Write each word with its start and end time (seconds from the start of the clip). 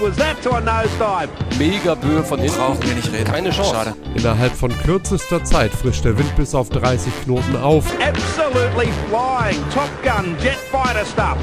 was 0.00 0.16
that 0.16 0.40
to 0.42 0.50
a 0.52 0.60
nosedive? 0.60 1.28
Mega 1.58 1.94
Böe 1.94 2.22
von 2.22 2.40
hinten. 2.40 2.56
Brauchen 2.56 2.82
wir 2.82 2.94
nicht 2.94 3.12
reden. 3.12 3.24
Keine 3.24 3.50
Chance. 3.50 3.74
Schade. 3.74 3.94
Innerhalb 4.14 4.52
von 4.54 4.72
kürzester 4.82 5.44
Zeit 5.44 5.72
frischt 5.72 6.04
der 6.04 6.16
Wind 6.18 6.34
bis 6.36 6.54
auf 6.54 6.68
30 6.70 7.12
Knoten 7.24 7.56
auf. 7.56 7.84
Absolutely 8.00 8.88
flying. 9.08 9.62
Top 9.72 9.90
Gun, 10.02 10.36
jet 10.42 10.56
fighter 10.70 11.04
stuff. 11.04 11.36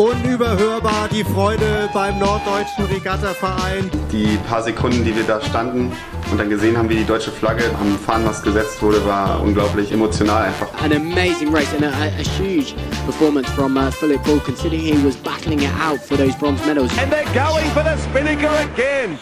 Unüberhörbar 0.00 1.10
die 1.12 1.22
Freude 1.22 1.90
beim 1.92 2.18
Norddeutschen 2.18 2.86
Regattaverein. 2.86 3.90
Die 4.10 4.38
paar 4.48 4.62
Sekunden, 4.62 5.04
die 5.04 5.14
wir 5.14 5.24
da 5.24 5.42
standen 5.42 5.92
und 6.30 6.38
dann 6.38 6.48
gesehen 6.48 6.78
haben, 6.78 6.88
wie 6.88 6.96
die 6.96 7.04
deutsche 7.04 7.30
Flagge 7.30 7.64
am 7.78 7.98
Fahnenmast 7.98 8.42
gesetzt 8.42 8.80
wurde, 8.80 9.04
war 9.04 9.42
unglaublich 9.42 9.92
emotional 9.92 10.44
einfach. 10.44 10.72
An 10.82 10.94
amazing 10.94 11.54
race 11.54 11.70
and 11.74 11.84
a, 11.84 11.90
a, 11.90 12.22
huge 12.38 12.74
performance 13.04 13.50
from 13.50 13.76
uh, 13.76 13.90
Philip 13.90 14.22
Bull, 14.24 14.40
considering 14.40 14.80
he 14.80 15.04
was 15.04 15.16
battling 15.16 15.60
it 15.60 15.70
out 15.78 16.00
for 16.00 16.16
those 16.16 16.34
bronze 16.38 16.64
medals. 16.66 16.90
And 16.96 17.12
they're 17.12 17.34
going 17.34 17.68
for 17.74 17.82
the 17.82 17.98
Spinnaker 17.98 18.48
again. 18.72 19.18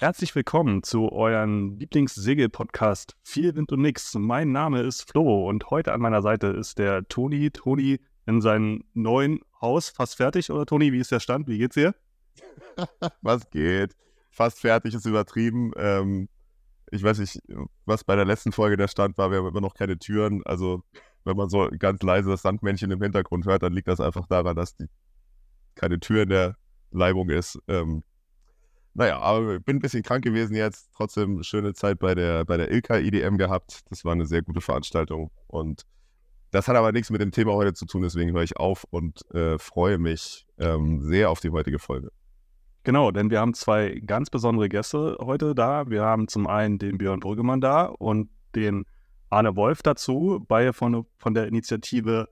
Herzlich 0.00 0.34
willkommen 0.34 0.84
zu 0.84 1.12
eurem 1.12 1.76
Lieblings-Segel-Podcast 1.76 3.16
Viel 3.24 3.56
Wind 3.56 3.72
und 3.72 3.82
Nix. 3.82 4.14
Mein 4.14 4.52
Name 4.52 4.80
ist 4.82 5.10
Flo 5.10 5.48
und 5.48 5.68
heute 5.70 5.92
an 5.92 6.00
meiner 6.00 6.22
Seite 6.22 6.46
ist 6.46 6.78
der 6.78 7.06
Toni. 7.08 7.50
Toni 7.50 7.98
in 8.28 8.42
seinem 8.42 8.84
neuen 8.92 9.40
Haus 9.62 9.88
fast 9.88 10.16
fertig, 10.16 10.50
oder 10.50 10.66
Toni? 10.66 10.92
Wie 10.92 10.98
ist 10.98 11.10
der 11.10 11.18
Stand? 11.18 11.48
Wie 11.48 11.56
geht's 11.56 11.74
dir? 11.74 11.94
was 13.22 13.48
geht? 13.48 13.96
Fast 14.30 14.60
fertig 14.60 14.92
ist 14.92 15.06
übertrieben. 15.06 15.72
Ähm, 15.76 16.28
ich 16.90 17.02
weiß 17.02 17.20
nicht, 17.20 17.40
was 17.86 18.04
bei 18.04 18.16
der 18.16 18.26
letzten 18.26 18.52
Folge 18.52 18.76
der 18.76 18.88
Stand 18.88 19.16
war. 19.16 19.30
Wir 19.30 19.38
haben 19.38 19.48
immer 19.48 19.62
noch 19.62 19.72
keine 19.72 19.98
Türen. 19.98 20.42
Also, 20.44 20.82
wenn 21.24 21.38
man 21.38 21.48
so 21.48 21.70
ganz 21.78 22.02
leise 22.02 22.28
das 22.28 22.42
Sandmännchen 22.42 22.90
im 22.90 23.02
Hintergrund 23.02 23.46
hört, 23.46 23.62
dann 23.62 23.72
liegt 23.72 23.88
das 23.88 23.98
einfach 23.98 24.26
daran, 24.26 24.56
dass 24.56 24.76
die 24.76 24.88
keine 25.74 25.98
Tür 25.98 26.24
in 26.24 26.28
der 26.28 26.56
Leibung 26.90 27.30
ist. 27.30 27.58
Ähm, 27.66 28.02
naja, 28.92 29.20
aber 29.20 29.56
ich 29.56 29.64
bin 29.64 29.76
ein 29.76 29.80
bisschen 29.80 30.02
krank 30.02 30.22
gewesen 30.22 30.54
jetzt. 30.54 30.90
Trotzdem 30.94 31.42
schöne 31.42 31.72
Zeit 31.72 31.98
bei 31.98 32.14
der, 32.14 32.44
bei 32.44 32.58
der 32.58 32.70
Ilka 32.70 32.98
IDM 32.98 33.38
gehabt. 33.38 33.80
Das 33.88 34.04
war 34.04 34.12
eine 34.12 34.26
sehr 34.26 34.42
gute 34.42 34.60
Veranstaltung. 34.60 35.30
Und 35.46 35.86
das 36.50 36.68
hat 36.68 36.76
aber 36.76 36.92
nichts 36.92 37.10
mit 37.10 37.20
dem 37.20 37.30
Thema 37.30 37.52
heute 37.52 37.74
zu 37.74 37.86
tun, 37.86 38.02
deswegen 38.02 38.32
höre 38.32 38.42
ich 38.42 38.56
auf 38.56 38.84
und 38.90 39.22
äh, 39.34 39.58
freue 39.58 39.98
mich 39.98 40.46
ähm, 40.58 41.02
sehr 41.02 41.30
auf 41.30 41.40
die 41.40 41.50
heutige 41.50 41.78
Folge. 41.78 42.10
Genau, 42.84 43.10
denn 43.10 43.30
wir 43.30 43.40
haben 43.40 43.54
zwei 43.54 44.00
ganz 44.06 44.30
besondere 44.30 44.68
Gäste 44.68 45.18
heute 45.20 45.54
da. 45.54 45.90
Wir 45.90 46.02
haben 46.02 46.26
zum 46.28 46.46
einen 46.46 46.78
den 46.78 46.96
Björn 46.96 47.20
Brüggemann 47.20 47.60
da 47.60 47.84
und 47.84 48.30
den 48.54 48.86
Arne 49.30 49.56
Wolf 49.56 49.82
dazu, 49.82 50.44
beide 50.48 50.72
von, 50.72 51.04
von 51.18 51.34
der 51.34 51.48
Initiative 51.48 52.28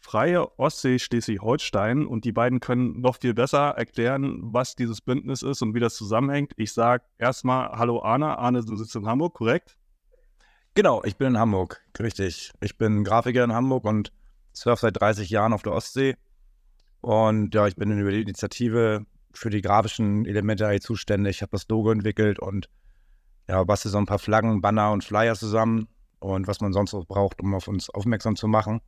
Freie 0.00 0.58
Ostsee 0.58 0.98
Schleswig-Holstein. 0.98 2.06
Und 2.06 2.24
die 2.24 2.32
beiden 2.32 2.60
können 2.60 3.00
noch 3.00 3.16
viel 3.16 3.34
besser 3.34 3.70
erklären, 3.70 4.40
was 4.42 4.74
dieses 4.74 5.00
Bündnis 5.00 5.42
ist 5.42 5.62
und 5.62 5.74
wie 5.74 5.80
das 5.80 5.94
zusammenhängt. 5.94 6.52
Ich 6.56 6.72
sage 6.72 7.04
erstmal 7.18 7.70
Hallo 7.70 8.02
Arne. 8.02 8.38
Arne, 8.38 8.64
du 8.64 8.76
sitzt 8.76 8.96
in 8.96 9.06
Hamburg, 9.06 9.34
korrekt? 9.34 9.76
Genau, 10.78 11.02
ich 11.02 11.16
bin 11.16 11.26
in 11.26 11.38
Hamburg, 11.40 11.82
richtig. 11.98 12.52
Ich 12.60 12.78
bin 12.78 13.02
Grafiker 13.02 13.42
in 13.42 13.52
Hamburg 13.52 13.84
und 13.84 14.12
surfe 14.52 14.82
seit 14.82 15.00
30 15.00 15.28
Jahren 15.28 15.52
auf 15.52 15.62
der 15.62 15.72
Ostsee. 15.72 16.14
Und 17.00 17.52
ja, 17.52 17.66
ich 17.66 17.74
bin 17.74 17.98
über 17.98 18.12
die 18.12 18.22
Initiative 18.22 19.04
für 19.32 19.50
die 19.50 19.60
grafischen 19.60 20.24
Elemente 20.24 20.78
zuständig. 20.78 21.38
Ich 21.38 21.42
habe 21.42 21.50
das 21.50 21.66
Logo 21.66 21.90
entwickelt 21.90 22.38
und 22.38 22.70
ja, 23.48 23.64
bastel 23.64 23.90
so 23.90 23.98
ein 23.98 24.06
paar 24.06 24.20
Flaggen, 24.20 24.60
Banner 24.60 24.92
und 24.92 25.02
Flyer 25.02 25.34
zusammen 25.34 25.88
und 26.20 26.46
was 26.46 26.60
man 26.60 26.72
sonst 26.72 26.92
noch 26.92 27.06
braucht, 27.06 27.40
um 27.40 27.56
auf 27.56 27.66
uns 27.66 27.90
aufmerksam 27.90 28.36
zu 28.36 28.46
machen. 28.46 28.80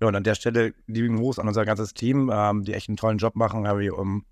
Ja, 0.00 0.08
und 0.08 0.16
an 0.16 0.24
der 0.24 0.34
Stelle 0.34 0.74
lieben 0.88 1.18
Gruß 1.18 1.38
an 1.38 1.46
unser 1.46 1.64
ganzes 1.64 1.94
Team, 1.94 2.28
ähm, 2.34 2.64
die 2.64 2.74
echt 2.74 2.88
einen 2.88 2.96
tollen 2.96 3.18
Job 3.18 3.36
machen, 3.36 3.68
Harry, 3.68 3.88
um 3.88 4.26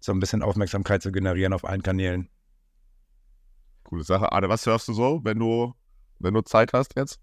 so 0.00 0.10
ein 0.10 0.18
bisschen 0.18 0.42
Aufmerksamkeit 0.42 1.00
zu 1.00 1.12
generieren 1.12 1.52
auf 1.52 1.64
allen 1.64 1.84
Kanälen. 1.84 2.28
Coole 3.84 4.02
Sache. 4.02 4.32
Arne, 4.32 4.48
was 4.48 4.64
surfst 4.64 4.88
du 4.88 4.94
so, 4.94 5.20
wenn 5.22 5.38
du 5.38 5.74
wenn 6.18 6.34
du 6.34 6.42
Zeit 6.42 6.72
hast 6.72 6.96
jetzt? 6.96 7.18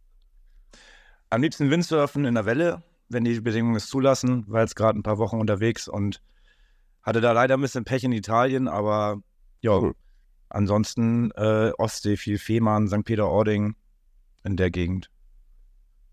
Am 1.30 1.42
liebsten 1.42 1.70
Windsurfen 1.70 2.26
in 2.26 2.36
der 2.36 2.46
Welle, 2.46 2.84
wenn 3.10 3.24
die 3.24 3.40
Bedingungen 3.40 3.76
es 3.76 3.88
zulassen, 3.88 4.46
war 4.48 4.62
jetzt 4.62 4.76
gerade 4.76 5.00
ein 5.00 5.04
paar 5.04 5.18
Wochen 5.18 5.40
unterwegs 5.40 5.88
und 5.88 6.22
hatte 7.04 7.22
da 7.22 7.32
leider 7.32 7.56
ein 7.56 7.62
bisschen 7.62 7.86
Pech 7.86 8.04
in 8.04 8.12
Italien, 8.12 8.68
aber 8.68 9.22
ja, 9.62 9.78
cool. 9.78 9.96
ansonsten 10.50 11.32
äh, 11.32 11.72
Ostsee, 11.78 12.18
viel 12.18 12.40
Fehmarn, 12.40 12.88
St. 12.88 13.04
Peter-Ording 13.04 13.76
in 14.44 14.58
der 14.58 14.72
Gegend. 14.72 15.10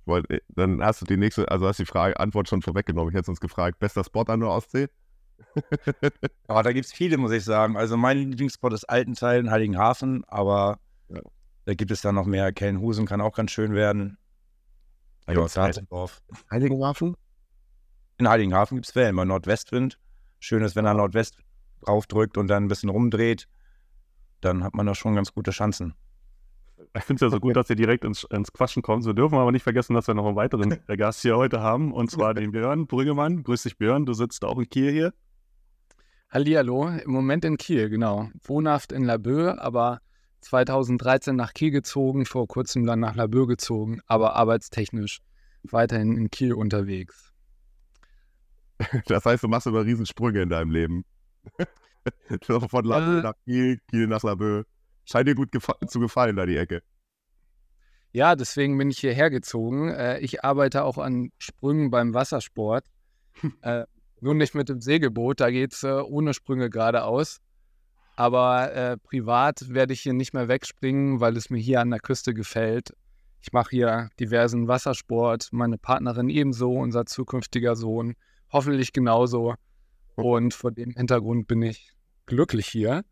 Äh, 0.07 0.41
dann 0.49 0.83
hast 0.83 1.01
du 1.01 1.07
die 1.07 1.17
nächste, 1.17 1.51
also 1.51 1.67
hast 1.67 1.79
die 1.79 1.87
Frage, 1.87 2.19
Antwort 2.19 2.49
schon 2.49 2.63
vorweggenommen. 2.63 3.11
Ich 3.11 3.17
hätte 3.17 3.31
uns 3.31 3.41
gefragt, 3.41 3.79
bester 3.79 4.05
Spot 4.05 4.25
an 4.25 4.41
der 4.41 4.51
Ostsee? 4.51 4.89
ja, 6.49 6.63
da 6.63 6.73
gibt 6.73 6.87
es 6.87 6.93
viele, 6.93 7.17
muss 7.19 7.33
ich 7.33 7.45
sagen. 7.45 7.77
Also 7.77 7.97
mein 7.97 8.19
Lieblingsspot 8.19 8.73
ist 8.73 8.85
Altenteil 8.85 9.41
in 9.41 9.51
Heiligenhafen, 9.51 10.25
aber 10.27 10.79
ja. 11.09 11.21
Da 11.65 11.75
gibt 11.75 11.91
es 11.91 12.01
dann 12.03 12.15
noch 12.15 12.27
mehr. 12.27 12.53
Kellenhusen 12.53 13.07
kann 13.07 13.21
auch 13.21 13.35
ganz 13.35 13.51
schön 13.51 13.75
werden. 13.75 14.19
Ja, 15.29 15.35
Heiligenhafen? 16.51 17.17
In 18.19 18.29
Heiligenhafen 18.29 18.77
gibt 18.77 18.89
es 18.89 18.95
Wellen 18.95 19.17
bei 19.17 19.25
Nordwestwind. 19.25 19.99
Schön 20.41 20.63
ist, 20.63 20.75
wenn 20.75 20.85
er 20.85 20.95
Nordwest 20.95 21.39
draufdrückt 21.83 22.37
und 22.37 22.49
dann 22.49 22.65
ein 22.65 22.69
bisschen 22.69 22.89
rumdreht, 22.89 23.49
dann 24.41 24.65
hat 24.65 24.75
man 24.75 24.87
da 24.87 24.95
schon 24.95 25.15
ganz 25.15 25.33
gute 25.33 25.53
Chancen. 25.53 25.95
Ich 26.97 27.05
finde 27.05 27.25
es 27.25 27.31
ja 27.31 27.31
so 27.31 27.41
gut, 27.41 27.57
dass 27.57 27.71
ihr 27.71 27.77
direkt 27.77 28.05
ins, 28.05 28.25
ins 28.25 28.53
Quatschen 28.53 28.83
kommt. 28.83 29.05
Wir 29.05 29.15
dürfen 29.15 29.39
aber 29.39 29.53
nicht 29.53 29.63
vergessen, 29.63 29.95
dass 29.95 30.09
wir 30.09 30.15
noch 30.15 30.27
einen 30.27 30.37
weiteren 30.37 30.77
Gast 30.97 31.23
hier 31.23 31.37
heute 31.37 31.61
haben, 31.61 31.93
und 31.93 32.11
zwar 32.11 32.35
den 32.35 32.51
Björn 32.51 32.87
Brüggemann. 32.87 33.45
Grüß 33.45 33.63
dich, 33.63 33.79
Björn. 33.79 34.05
Du 34.05 34.15
sitzt 34.15 34.45
auch 34.45 34.59
in 34.59 34.69
Kiel 34.69 34.91
hier. 34.91 35.15
Hallihallo, 36.29 36.89
im 36.89 37.11
Moment 37.11 37.45
in 37.45 37.57
Kiel, 37.57 37.89
genau. 37.89 38.31
Wohnhaft 38.43 38.91
in 38.91 39.05
Laboe, 39.05 39.61
aber 39.61 40.01
2013 40.43 41.35
nach 41.37 41.55
Kiel 41.55 41.71
gezogen, 41.71 42.27
vor 42.27 42.47
kurzem 42.47 42.85
dann 42.85 43.01
nach 43.01 43.15
Laboe 43.15 43.47
gezogen, 43.47 44.01
aber 44.07 44.35
arbeitstechnisch 44.37 45.21
weiterhin 45.63 46.17
in 46.17 46.31
Kiel 46.31 46.53
unterwegs. 46.53 47.33
Das 49.07 49.25
heißt, 49.25 49.45
du 49.45 49.49
machst 49.49 49.69
immer 49.69 49.85
Riesensprünge 49.85 50.43
in 50.43 50.49
deinem 50.49 50.73
Leben. 50.73 51.05
Von 52.43 52.85
Laboe 52.85 53.21
äh, 53.21 53.23
nach 53.23 53.35
Kiel, 53.45 53.79
Kiel 53.89 54.09
nach 54.09 54.23
Laboe. 54.25 54.65
Scheint 55.05 55.29
dir 55.29 55.37
gut 55.37 55.53
gefa 55.53 55.77
zu 55.87 56.01
gefallen, 56.01 56.35
da 56.35 56.47
die 56.47 56.57
Ecke. 56.57 56.83
Ja, 58.13 58.35
deswegen 58.37 58.77
bin 58.77 58.91
ich 58.91 58.99
hierher 58.99 59.31
gezogen. 59.31 59.89
Äh, 59.89 60.19
ich 60.19 60.45
arbeite 60.45 60.85
auch 60.85 60.99
an 60.99 61.31
Sprüngen 61.39 61.91
beim 61.91 62.13
Wassersport. 62.13 62.85
äh, 63.63 63.85
nur 64.21 64.35
nicht 64.35 64.55
mit 64.55 64.69
dem 64.69 64.81
Segelboot, 64.81 65.41
da 65.41 65.51
geht 65.51 65.73
es 65.73 65.83
äh, 65.83 66.01
ohne 66.01 66.35
Sprünge 66.35 66.71
geradeaus. 66.71 67.41
Aber 68.23 68.73
äh, 68.73 68.99
privat 68.99 69.69
werde 69.71 69.95
ich 69.95 70.03
hier 70.03 70.13
nicht 70.13 70.33
mehr 70.33 70.47
wegspringen, 70.47 71.19
weil 71.19 71.37
es 71.37 71.51
mir 71.51 71.59
hier 71.59 71.81
an 71.81 71.91
der 71.91 71.99
Küste 71.99 72.35
gefällt. 72.35 72.95
Ich 73.41 73.53
mache 73.53 73.71
hier 73.71 74.11
diversen 74.21 74.69
Wassersport, 74.69 75.49
meine 75.51 75.77
Partnerin 75.77 76.29
ebenso, 76.29 76.73
unser 76.73 77.05
zukünftiger 77.05 77.75
Sohn 77.75 78.15
hoffentlich 78.53 78.93
genauso. 78.93 79.57
Und 80.15 80.55
vor 80.55 80.71
dem 80.71 80.93
Hintergrund 80.93 81.49
bin 81.49 81.63
ich 81.63 81.97
glücklich 82.27 82.69
hier. 82.69 83.03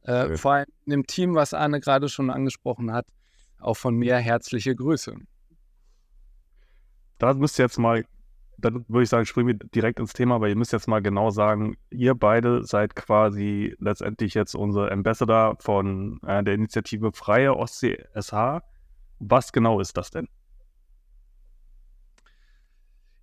Äh, 0.00 0.34
vor 0.38 0.52
allem 0.52 0.66
im 0.86 1.06
Team, 1.06 1.34
was 1.34 1.52
Arne 1.52 1.80
gerade 1.80 2.08
schon 2.08 2.30
angesprochen 2.30 2.90
hat, 2.90 3.06
auch 3.58 3.76
von 3.76 3.94
mir 3.94 4.16
herzliche 4.16 4.74
Grüße. 4.74 5.14
Da 7.18 7.34
müsst 7.34 7.58
ihr 7.58 7.66
jetzt 7.66 7.78
mal 7.78 8.06
dann 8.58 8.84
würde 8.88 9.02
ich 9.02 9.08
sagen, 9.08 9.26
springen 9.26 9.48
wir 9.48 9.54
direkt 9.54 10.00
ins 10.00 10.12
Thema, 10.12 10.40
weil 10.40 10.50
ihr 10.50 10.56
müsst 10.56 10.72
jetzt 10.72 10.88
mal 10.88 11.02
genau 11.02 11.30
sagen, 11.30 11.76
ihr 11.90 12.14
beide 12.14 12.64
seid 12.64 12.96
quasi 12.96 13.74
letztendlich 13.78 14.34
jetzt 14.34 14.54
unsere 14.54 14.90
Ambassador 14.90 15.56
von 15.60 16.20
äh, 16.26 16.42
der 16.42 16.54
Initiative 16.54 17.12
Freie 17.12 17.56
Ostsee 17.56 18.04
SH. 18.14 18.62
Was 19.18 19.52
genau 19.52 19.80
ist 19.80 19.96
das 19.96 20.10
denn? 20.10 20.28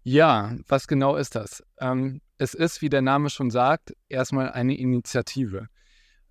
Ja, 0.03 0.55
was 0.67 0.87
genau 0.87 1.15
ist 1.15 1.35
das? 1.35 1.63
Ähm, 1.79 2.21
es 2.37 2.55
ist, 2.55 2.81
wie 2.81 2.89
der 2.89 3.03
Name 3.03 3.29
schon 3.29 3.51
sagt, 3.51 3.93
erstmal 4.09 4.51
eine 4.51 4.75
Initiative. 4.75 5.67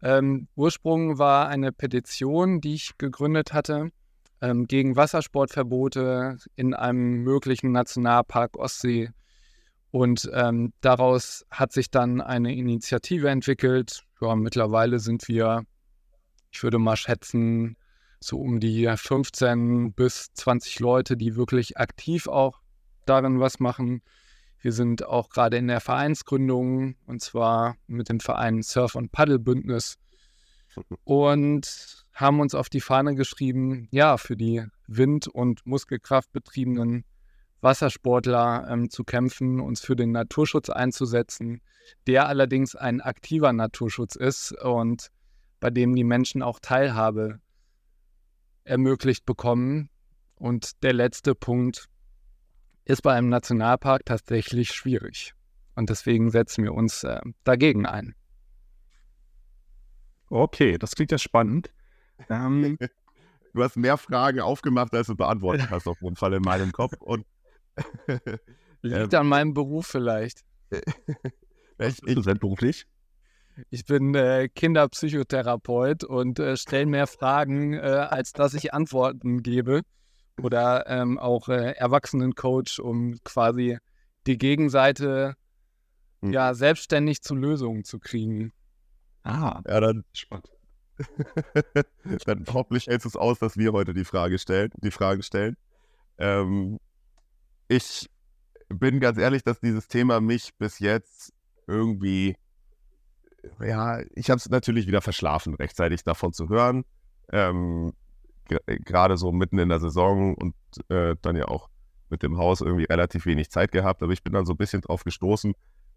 Ähm, 0.03 0.49
Ursprung 0.57 1.19
war 1.19 1.49
eine 1.49 1.71
Petition, 1.73 2.61
die 2.61 2.75
ich 2.75 2.99
gegründet 2.99 3.53
hatte, 3.53 3.91
ähm, 4.41 4.67
gegen 4.67 4.97
Wassersportverbote 4.97 6.39
in 6.57 6.75
einem 6.75 7.23
möglichen 7.23 7.73
Nationalpark 7.73 8.57
Ostsee. 8.59 9.11
Und 9.91 10.31
ähm, 10.33 10.73
daraus 10.81 11.45
hat 11.51 11.73
sich 11.73 11.91
dann 11.91 12.21
eine 12.21 12.55
Initiative 12.55 13.29
entwickelt. 13.29 14.05
Ja, 14.21 14.37
mittlerweile 14.37 15.01
sind 15.01 15.27
wir, 15.29 15.65
ich 16.53 16.63
würde 16.63 16.79
mal 16.79 16.97
schätzen, 16.97 17.77
so 18.21 18.39
um 18.39 18.61
die 18.61 18.87
15 18.95 19.93
bis 19.95 20.33
20 20.35 20.79
Leute, 20.81 21.17
die 21.17 21.37
wirklich 21.37 21.79
aktiv 21.79 22.29
auch 22.29 22.61
darin 23.07 23.41
was 23.41 23.61
machen. 23.61 24.03
Wir 24.61 24.73
sind 24.73 25.07
auch 25.07 25.31
gerade 25.31 25.57
in 25.57 25.69
der 25.69 25.81
Vereinsgründung 25.81 26.97
und 27.07 27.23
zwar 27.23 27.77
mit 27.87 28.11
dem 28.11 28.21
Verein 28.21 28.63
Surf- 28.63 28.95
und 28.95 29.11
Paddelbündnis 29.11 29.97
und 31.05 32.07
haben 32.13 32.41
uns 32.41 32.55
auf 32.55 32.69
die 32.69 32.81
Fahne 32.81 33.15
geschrieben, 33.15 33.89
ja, 33.91 34.17
für 34.17 34.37
die 34.37 34.65
Wind- 34.87 35.29
und 35.29 35.65
Muskelkraft 35.67 36.33
betriebenen 36.33 37.05
Wassersportler 37.61 38.67
ähm, 38.71 38.91
zu 38.91 39.05
kämpfen, 39.05 39.61
uns 39.61 39.81
für 39.81 39.97
den 39.97 40.13
Naturschutz 40.13 40.71
einzusetzen, 40.71 41.61
der 42.07 42.27
allerdings 42.27 42.75
ein 42.75 43.01
aktiver 43.01 43.53
Naturschutz 43.53 44.17
ist 44.17 44.53
und 44.53 45.11
bei 45.61 45.71
dem 45.71 45.95
die 45.95 46.05
Menschen 46.05 46.43
auch 46.43 46.59
Teilhabe 46.61 47.41
ermöglicht 48.65 49.27
bekommen. 49.27 49.91
Und 50.37 50.83
der 50.83 50.95
letzte 50.95 51.35
Punkt 51.35 51.87
ist 52.85 53.03
bei 53.03 53.13
einem 53.13 53.29
Nationalpark 53.29 54.07
tatsächlich 54.07 54.71
schwierig. 54.71 55.35
Und 55.75 55.91
deswegen 55.91 56.31
setzen 56.31 56.65
wir 56.65 56.75
uns 56.75 57.05
äh, 57.05 57.21
dagegen 57.45 57.87
ein. 57.87 58.15
Okay, 60.31 60.79
das 60.79 60.93
klingt 60.93 61.13
ja 61.13 61.19
spannend. 61.19 61.71
Ähm, 62.29 62.79
du 63.55 63.63
hast 63.63 63.77
mehr 63.77 63.99
Fragen 63.99 64.41
aufgemacht, 64.41 64.95
als 64.95 65.09
du 65.09 65.17
beantwortet 65.17 65.69
hast, 65.71 65.87
auf 65.87 66.01
jeden 66.01 66.17
Fall 66.17 66.33
in 66.35 66.43
meinem 66.43 66.73
Kopf. 66.73 66.95
Und 67.01 67.27
Liegt 68.83 69.15
an 69.15 69.27
meinem 69.27 69.53
Beruf 69.53 69.87
vielleicht. 69.87 70.41
Was 71.79 72.01
bist 72.01 72.17
du 72.17 72.23
denn 72.23 72.39
beruflich? 72.39 72.87
Ich 73.71 73.85
bin 73.85 74.15
äh, 74.15 74.49
Kinderpsychotherapeut 74.49 76.05
und 76.05 76.39
äh, 76.39 76.57
stelle 76.57 76.87
mehr 76.87 77.07
Fragen, 77.07 77.75
äh, 77.75 77.79
als 77.79 78.33
dass 78.33 78.55
ich 78.55 78.73
Antworten 78.73 79.43
gebe. 79.43 79.83
Oder 80.41 80.87
ähm, 80.87 81.19
auch 81.19 81.49
äh, 81.49 81.73
Erwachsenencoach, 81.73 82.81
um 82.81 83.19
quasi 83.25 83.79
die 84.27 84.39
Gegenseite 84.39 85.35
Hm. 86.23 86.33
ja 86.33 86.55
selbstständig 86.55 87.23
zu 87.23 87.35
Lösungen 87.35 87.85
zu 87.85 87.99
kriegen. 87.99 88.53
Ah, 89.25 89.61
ja, 89.67 89.81
dann, 89.81 90.05
spannend. 90.13 90.51
dann 92.27 92.45
hoffentlich 92.53 92.87
hältst 92.87 93.05
du 93.05 93.09
es 93.09 93.17
aus, 93.17 93.39
dass 93.39 93.57
wir 93.57 93.73
heute 93.73 93.95
die 93.95 94.05
Frage 94.05 94.39
stellen, 94.39 94.71
die 94.83 94.91
Fragen 94.91 95.23
stellen. 95.23 95.57
Ähm, 96.19 96.79
ich 97.69 98.09
bin 98.69 99.01
ganz 99.01 99.19
ehrlich, 99.19 99.45
dass 99.45 99.61
dieses 99.61 99.89
Thema 99.89 100.21
mich 100.21 100.55
bis 100.59 100.79
jetzt 100.81 101.33
irgendwie, 101.67 102.37
ja, 103.61 104.01
ich 104.15 104.31
habe 104.31 104.39
es 104.39 104.49
natürlich 104.51 104.87
wieder 104.87 105.01
verschlafen, 105.01 105.55
rechtzeitig 105.55 106.05
davon 106.05 106.33
zu 106.33 106.49
hören. 106.49 106.85
Ähm, 107.33 107.93
ge- 108.49 108.61
Gerade 108.67 109.17
so 109.17 109.33
mitten 109.33 109.59
in 109.59 109.69
der 109.69 109.81
Saison 109.81 110.35
und 110.35 110.55
äh, 110.91 111.17
dann 111.23 111.37
ja 111.37 111.47
auch 111.49 111.69
mit 112.11 112.23
dem 112.23 112.39
Haus 112.39 112.61
irgendwie 112.61 112.85
relativ 112.85 113.27
wenig 113.27 113.51
Zeit 113.51 113.73
gehabt. 113.73 114.03
Aber 114.03 114.13
ich 114.13 114.23
bin 114.23 114.33
dann 114.33 114.47
so 114.47 114.53
ein 114.55 114.59
bisschen 114.59 114.83
drauf 114.83 115.05
gestoßen, 115.05 115.55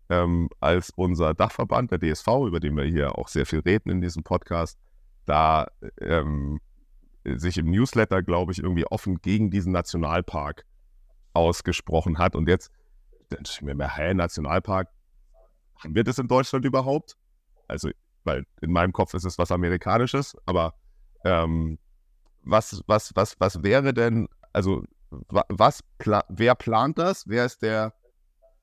ähm, 0.09 0.50
als 0.59 0.91
unser 0.95 1.33
Dachverband, 1.33 1.91
der 1.91 2.00
DSV, 2.00 2.27
über 2.47 2.59
den 2.59 2.75
wir 2.75 2.83
hier 2.85 3.17
auch 3.17 3.27
sehr 3.27 3.45
viel 3.45 3.59
reden 3.59 3.89
in 3.89 4.01
diesem 4.01 4.23
Podcast, 4.23 4.77
da 5.25 5.67
ähm, 6.01 6.59
sich 7.25 7.57
im 7.57 7.71
Newsletter, 7.71 8.21
glaube 8.21 8.51
ich, 8.51 8.59
irgendwie 8.59 8.85
offen 8.85 9.21
gegen 9.21 9.50
diesen 9.50 9.71
Nationalpark 9.71 10.65
ausgesprochen 11.33 12.17
hat. 12.17 12.35
Und 12.35 12.47
jetzt 12.50 12.71
denke 13.31 13.45
ich 13.50 13.61
mir, 13.61 13.75
hä, 13.95 14.13
Nationalpark, 14.13 14.89
haben 15.81 15.95
wir 15.95 16.03
das 16.03 16.19
in 16.19 16.27
Deutschland 16.27 16.65
überhaupt? 16.65 17.15
Also, 17.67 17.89
weil 18.23 18.45
in 18.61 18.71
meinem 18.71 18.91
Kopf 18.94 19.13
ist 19.13 19.25
es 19.25 19.38
was 19.38 19.51
Amerikanisches, 19.51 20.38
aber 20.45 20.73
ähm, 21.25 21.79
was, 22.44 22.83
was, 22.88 23.11
was, 23.15 23.39
was 23.39 23.63
wäre 23.63 23.94
denn, 23.94 24.27
also 24.51 24.83
wa- 25.29 25.45
was 25.49 25.81
pla 25.97 26.23
wer 26.29 26.56
plant 26.56 26.97
das? 26.97 27.27
Wer 27.27 27.45
ist 27.45 27.61
der, 27.61 27.94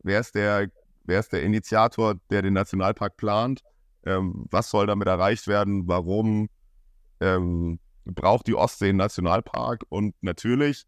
wer 0.03 0.21
ist 0.21 0.35
der, 0.35 0.69
wer 1.05 1.21
ist 1.21 1.33
der 1.33 1.43
Initiator, 1.43 2.15
der 2.31 2.43
den 2.43 2.55
Nationalpark 2.55 3.17
plant? 3.17 3.63
Ähm, 4.05 4.47
was 4.51 4.71
soll 4.71 4.87
damit 4.87 5.09
erreicht 5.09 5.47
werden? 5.47 5.87
Warum 5.87 6.49
ähm, 7.21 7.79
braucht 8.05 8.47
die 8.47 8.55
Ostsee 8.55 8.89
einen 8.89 8.99
Nationalpark? 8.99 9.85
Und 9.89 10.15
natürlich 10.23 10.85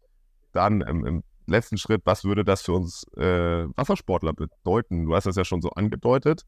dann 0.51 0.81
im, 0.81 1.05
im 1.05 1.23
letzten 1.47 1.77
Schritt, 1.77 2.01
was 2.05 2.23
würde 2.23 2.43
das 2.43 2.61
für 2.61 2.73
uns 2.73 3.05
äh, 3.17 3.65
Wassersportler 3.75 4.33
bedeuten? 4.33 5.05
Du 5.05 5.15
hast 5.15 5.25
das 5.25 5.35
ja 5.35 5.45
schon 5.45 5.61
so 5.61 5.69
angedeutet, 5.71 6.43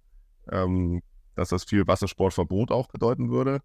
ähm, 0.52 1.02
dass 1.36 1.50
das 1.50 1.66
viel 1.66 1.88
Wassersportverbot 1.88 2.72
auch 2.72 2.88
bedeuten 2.88 3.30
würde. 3.30 3.60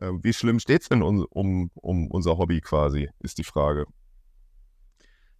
Ähm, 0.00 0.20
wie 0.22 0.32
schlimm 0.32 0.58
steht 0.58 0.82
es 0.82 0.88
denn 0.88 1.02
um, 1.02 1.26
um, 1.30 1.70
um 1.74 2.10
unser 2.10 2.38
Hobby 2.38 2.60
quasi, 2.60 3.10
ist 3.20 3.38
die 3.38 3.44
Frage. 3.44 3.86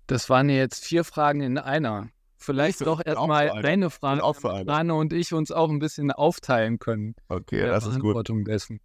Das 0.06 0.28
waren 0.28 0.48
jetzt 0.48 0.84
vier 0.84 1.05
Fragen 1.05 1.40
in 1.40 1.58
einer. 1.58 2.10
Vielleicht 2.42 2.84
doch 2.86 3.00
erstmal 3.04 3.62
deine 3.62 3.90
Frage, 3.90 4.22
Rane 4.66 4.94
und 4.94 5.12
ich 5.12 5.32
uns 5.32 5.50
auch 5.52 5.70
ein 5.70 5.78
bisschen 5.78 6.10
aufteilen 6.10 6.78
können. 6.78 7.14
Okay, 7.28 7.62
das 7.62 7.86
ist 7.86 8.00
gut. 8.00 8.28
Dessen. 8.46 8.80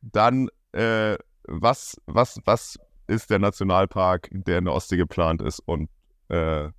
Dann, 0.00 0.48
äh, 0.72 1.16
was, 1.44 1.96
was, 2.06 2.40
was 2.44 2.78
ist 3.06 3.30
der 3.30 3.38
Nationalpark, 3.38 4.28
der 4.32 4.58
in 4.58 4.64
der 4.64 4.74
Ostsee 4.74 4.96
geplant 4.96 5.42
ist 5.42 5.60
und 5.60 5.90
äh, 6.28 6.70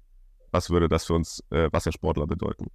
was 0.52 0.70
würde 0.70 0.88
das 0.88 1.06
für 1.06 1.14
uns 1.14 1.44
äh, 1.50 1.70
Wassersportler 1.72 2.28
bedeuten? 2.28 2.68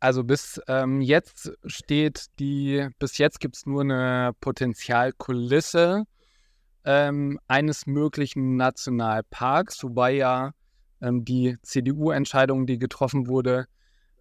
Also 0.00 0.24
bis 0.24 0.60
ähm, 0.66 1.02
jetzt 1.02 1.52
steht 1.66 2.26
die, 2.38 2.88
bis 2.98 3.18
jetzt 3.18 3.38
gibt 3.38 3.56
es 3.56 3.66
nur 3.66 3.82
eine 3.82 4.32
Potenzialkulisse 4.40 6.04
ähm, 6.84 7.38
eines 7.48 7.86
möglichen 7.86 8.56
Nationalparks, 8.56 9.82
wobei 9.82 10.12
ja 10.12 10.52
die 11.00 11.56
CDU-Entscheidung, 11.62 12.66
die 12.66 12.78
getroffen 12.78 13.26
wurde, 13.26 13.66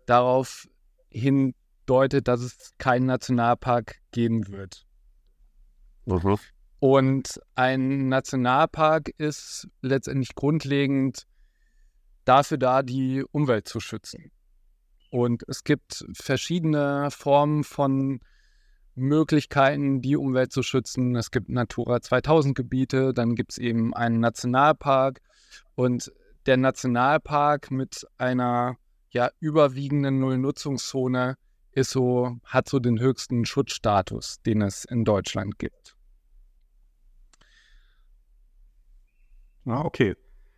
darauf 0.06 0.68
hindeutet, 1.10 2.28
dass 2.28 2.42
es 2.42 2.74
keinen 2.78 3.06
Nationalpark 3.06 3.98
geben 4.12 4.48
wird. 4.48 4.86
Und 6.80 7.42
ein 7.56 8.08
Nationalpark 8.08 9.10
ist 9.18 9.68
letztendlich 9.81 10.34
grundlegend 10.36 11.28
dafür 12.24 12.58
da, 12.58 12.84
die 12.84 13.24
Umwelt 13.32 13.68
zu 13.68 13.80
schützen. 13.80 14.32
Und 15.12 15.44
es 15.48 15.64
gibt 15.64 16.06
verschiedene 16.14 17.10
Formen 17.12 17.64
von 17.64 18.22
Möglichkeiten, 18.96 20.02
die 20.02 20.16
Umwelt 20.16 20.52
zu 20.52 20.62
schützen. 20.62 21.16
Es 21.16 21.32
gibt 21.32 21.50
Natura 21.50 22.02
2000 22.02 22.56
Gebiete, 22.56 23.14
dann 23.14 23.36
gibt 23.36 23.54
es 23.54 23.58
eben 23.58 23.94
einen 23.94 24.20
Nationalpark. 24.20 25.22
Und 25.75 26.12
der 26.50 26.57
Nationalpark 26.57 27.69
mit 27.69 28.07
einer 28.18 28.75
ja, 29.12 29.30
überwiegenden 29.40 30.19
Nullnutzungszone 30.19 31.38
ist 31.74 31.92
so, 31.92 32.38
hat 32.44 32.68
so 32.68 32.80
den 32.80 33.00
höchsten 33.00 33.46
Schutzstatus, 33.46 34.42
den 34.42 34.63
es 34.63 34.84
in 34.84 35.06
Deutschland 35.06 35.60
gibt. 35.60 35.96
Ah, 39.66 39.81
okay. 39.81 40.16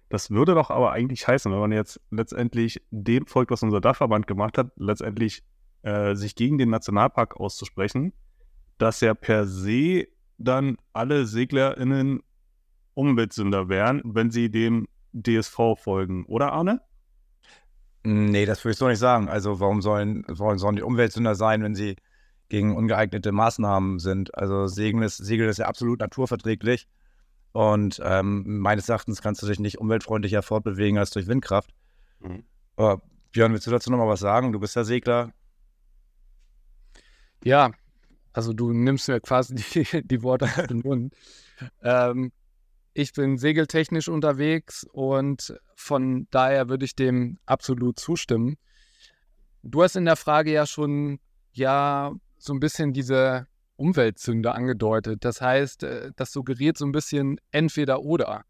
Das 0.07 0.31
würde 0.31 0.55
doch 0.55 0.69
aber 0.69 0.93
eigentlich 0.93 1.27
heißen, 1.27 1.51
wenn 1.51 1.59
man 1.59 1.73
jetzt 1.73 1.99
letztendlich 2.09 2.81
dem 2.91 3.27
folgt, 3.27 3.51
was 3.51 3.61
unser 3.61 3.81
Dachverband 3.81 4.27
gemacht 4.27 4.57
hat, 4.57 4.71
letztendlich 4.77 5.43
äh, 5.81 6.15
sich 6.15 6.35
gegen 6.35 6.57
den 6.57 6.69
Nationalpark 6.69 7.35
auszusprechen, 7.35 8.13
dass 8.77 9.01
ja 9.01 9.13
per 9.13 9.45
se 9.45 10.07
dann 10.37 10.77
alle 10.93 11.25
SeglerInnen 11.25 12.23
Umweltsünder 12.93 13.67
wären, 13.67 14.01
wenn 14.05 14.31
sie 14.31 14.49
dem 14.49 14.87
DSV 15.13 15.75
folgen, 15.77 16.25
oder 16.25 16.53
Arne? 16.53 16.81
Nee, 18.03 18.45
das 18.45 18.63
würde 18.63 18.71
ich 18.71 18.77
so 18.77 18.87
nicht 18.87 18.99
sagen. 18.99 19.29
Also 19.29 19.59
warum 19.59 19.81
sollen, 19.81 20.25
warum 20.27 20.57
sollen 20.57 20.75
die 20.75 20.81
Umweltsünder 20.81 21.35
sein, 21.35 21.61
wenn 21.61 21.75
sie 21.75 21.97
gegen 22.49 22.75
ungeeignete 22.75 23.31
Maßnahmen 23.31 23.99
sind? 23.99 24.35
Also 24.35 24.67
Segeln 24.67 25.03
ist, 25.03 25.17
Segeln 25.17 25.49
ist 25.49 25.57
ja 25.57 25.67
absolut 25.67 25.99
naturverträglich. 25.99 26.87
Und 27.51 28.01
ähm, 28.03 28.59
meines 28.59 28.89
Erachtens 28.89 29.21
kannst 29.21 29.43
du 29.43 29.47
dich 29.47 29.59
nicht 29.59 29.77
umweltfreundlicher 29.77 30.41
fortbewegen 30.41 30.97
als 30.97 31.11
durch 31.11 31.27
Windkraft. 31.27 31.71
Mhm. 32.19 32.43
Aber 32.75 33.01
Björn, 33.31 33.53
willst 33.53 33.67
du 33.67 33.71
dazu 33.71 33.91
nochmal 33.91 34.07
was 34.07 34.21
sagen? 34.21 34.51
Du 34.51 34.59
bist 34.59 34.75
ja 34.75 34.83
Segler. 34.83 35.31
Ja, 37.43 37.71
also 38.33 38.53
du 38.53 38.71
nimmst 38.71 39.07
mir 39.07 39.19
quasi 39.19 39.55
die, 39.55 40.07
die 40.07 40.23
Worte 40.23 40.45
aus 40.45 40.67
dem 40.67 40.79
Mund. 40.79 41.13
Ähm, 41.83 42.31
ich 42.93 43.13
bin 43.13 43.37
segeltechnisch 43.37 44.09
unterwegs 44.09 44.85
und 44.91 45.53
von 45.75 46.27
daher 46.31 46.69
würde 46.69 46.85
ich 46.85 46.95
dem 46.95 47.39
absolut 47.45 47.99
zustimmen. 47.99 48.57
Du 49.63 49.83
hast 49.83 49.95
in 49.95 50.05
der 50.05 50.15
Frage 50.15 50.51
ja 50.51 50.65
schon 50.65 51.19
ja 51.53 52.13
so 52.37 52.53
ein 52.53 52.59
bisschen 52.59 52.93
diese 52.93 53.47
Umweltsünde 53.75 54.53
angedeutet. 54.53 55.23
Das 55.25 55.41
heißt, 55.41 55.83
äh, 55.83 56.11
das 56.15 56.31
suggeriert 56.31 56.77
so 56.77 56.85
ein 56.85 56.91
bisschen 56.91 57.39
entweder 57.51 58.01
oder. 58.01 58.43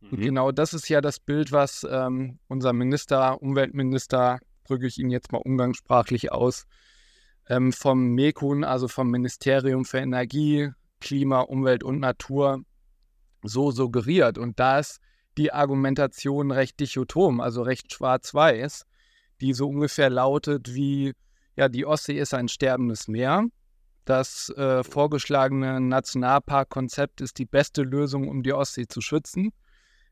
Und 0.00 0.20
genau 0.20 0.52
das 0.52 0.74
ist 0.74 0.88
ja 0.88 1.00
das 1.00 1.18
Bild, 1.18 1.50
was 1.50 1.86
ähm, 1.90 2.38
unser 2.46 2.72
Minister, 2.72 3.42
Umweltminister, 3.42 4.38
drücke 4.64 4.86
ich 4.86 4.98
ihn 4.98 5.10
jetzt 5.10 5.32
mal 5.32 5.38
umgangssprachlich 5.38 6.30
aus, 6.30 6.66
ähm, 7.48 7.72
vom 7.72 8.14
MEKUN, 8.14 8.64
also 8.64 8.86
vom 8.86 9.10
Ministerium 9.10 9.84
für 9.84 9.98
Energie, 9.98 10.70
Klima, 11.00 11.40
Umwelt 11.40 11.82
und 11.82 12.00
Natur, 12.00 12.62
so 13.48 13.70
suggeriert. 13.70 14.38
Und 14.38 14.60
da 14.60 14.78
ist 14.78 15.00
die 15.36 15.52
Argumentation 15.52 16.50
recht 16.50 16.80
dichotom, 16.80 17.40
also 17.40 17.62
recht 17.62 17.92
schwarz-weiß, 17.92 18.84
die 19.40 19.52
so 19.52 19.68
ungefähr 19.68 20.10
lautet 20.10 20.74
wie, 20.74 21.14
ja, 21.56 21.68
die 21.68 21.86
Ostsee 21.86 22.18
ist 22.18 22.34
ein 22.34 22.48
sterbendes 22.48 23.08
Meer. 23.08 23.44
Das 24.04 24.48
äh, 24.56 24.82
vorgeschlagene 24.82 25.80
Nationalparkkonzept 25.80 27.20
ist 27.20 27.38
die 27.38 27.44
beste 27.44 27.82
Lösung, 27.82 28.28
um 28.28 28.42
die 28.42 28.52
Ostsee 28.52 28.86
zu 28.86 29.00
schützen. 29.00 29.52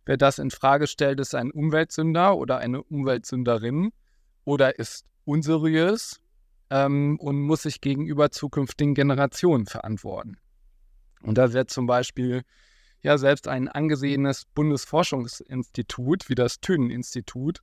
Wer 0.05 0.17
das 0.17 0.39
in 0.39 0.51
Frage 0.51 0.87
stellt, 0.87 1.19
ist 1.19 1.35
ein 1.35 1.51
Umweltsünder 1.51 2.37
oder 2.37 2.59
eine 2.59 2.83
Umweltsünderin 2.83 3.93
oder 4.45 4.79
ist 4.79 5.05
unseriös 5.25 6.21
ähm, 6.71 7.19
und 7.19 7.41
muss 7.41 7.63
sich 7.63 7.81
gegenüber 7.81 8.31
zukünftigen 8.31 8.95
Generationen 8.95 9.67
verantworten. 9.67 10.37
Und 11.23 11.39
da 11.39 11.53
wird 11.53 11.71
zum 11.71 11.87
Beispiel 11.87 12.43
ja 13.03 13.19
selbst 13.19 13.49
ein 13.49 13.69
angesehenes 13.69 14.45
Bundesforschungsinstitut 14.55 16.29
wie 16.29 16.35
das 16.35 16.61
Thünen-Institut 16.61 17.61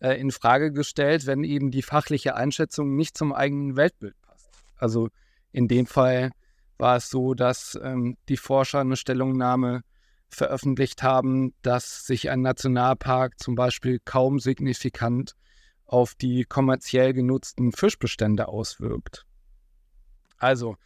äh, 0.00 0.20
in 0.20 0.30
Frage 0.30 0.72
gestellt, 0.72 1.26
wenn 1.26 1.44
eben 1.44 1.70
die 1.70 1.82
fachliche 1.82 2.36
Einschätzung 2.36 2.96
nicht 2.96 3.16
zum 3.16 3.32
eigenen 3.32 3.76
Weltbild 3.76 4.20
passt. 4.22 4.50
Also 4.76 5.08
in 5.52 5.68
dem 5.68 5.86
Fall 5.86 6.30
war 6.78 6.96
es 6.96 7.10
so, 7.10 7.34
dass 7.34 7.78
ähm, 7.82 8.16
die 8.28 8.36
Forscher 8.36 8.80
eine 8.80 8.96
Stellungnahme 8.96 9.82
veröffentlicht 10.28 11.02
haben, 11.02 11.54
dass 11.62 12.06
sich 12.06 12.30
ein 12.30 12.40
Nationalpark 12.40 13.38
zum 13.38 13.54
Beispiel 13.54 14.00
kaum 14.04 14.40
signifikant 14.40 15.34
auf 15.86 16.14
die 16.14 16.44
kommerziell 16.44 17.12
genutzten 17.12 17.72
Fischbestände 17.72 18.48
auswirkt. 18.48 19.26
Also, 20.38 20.76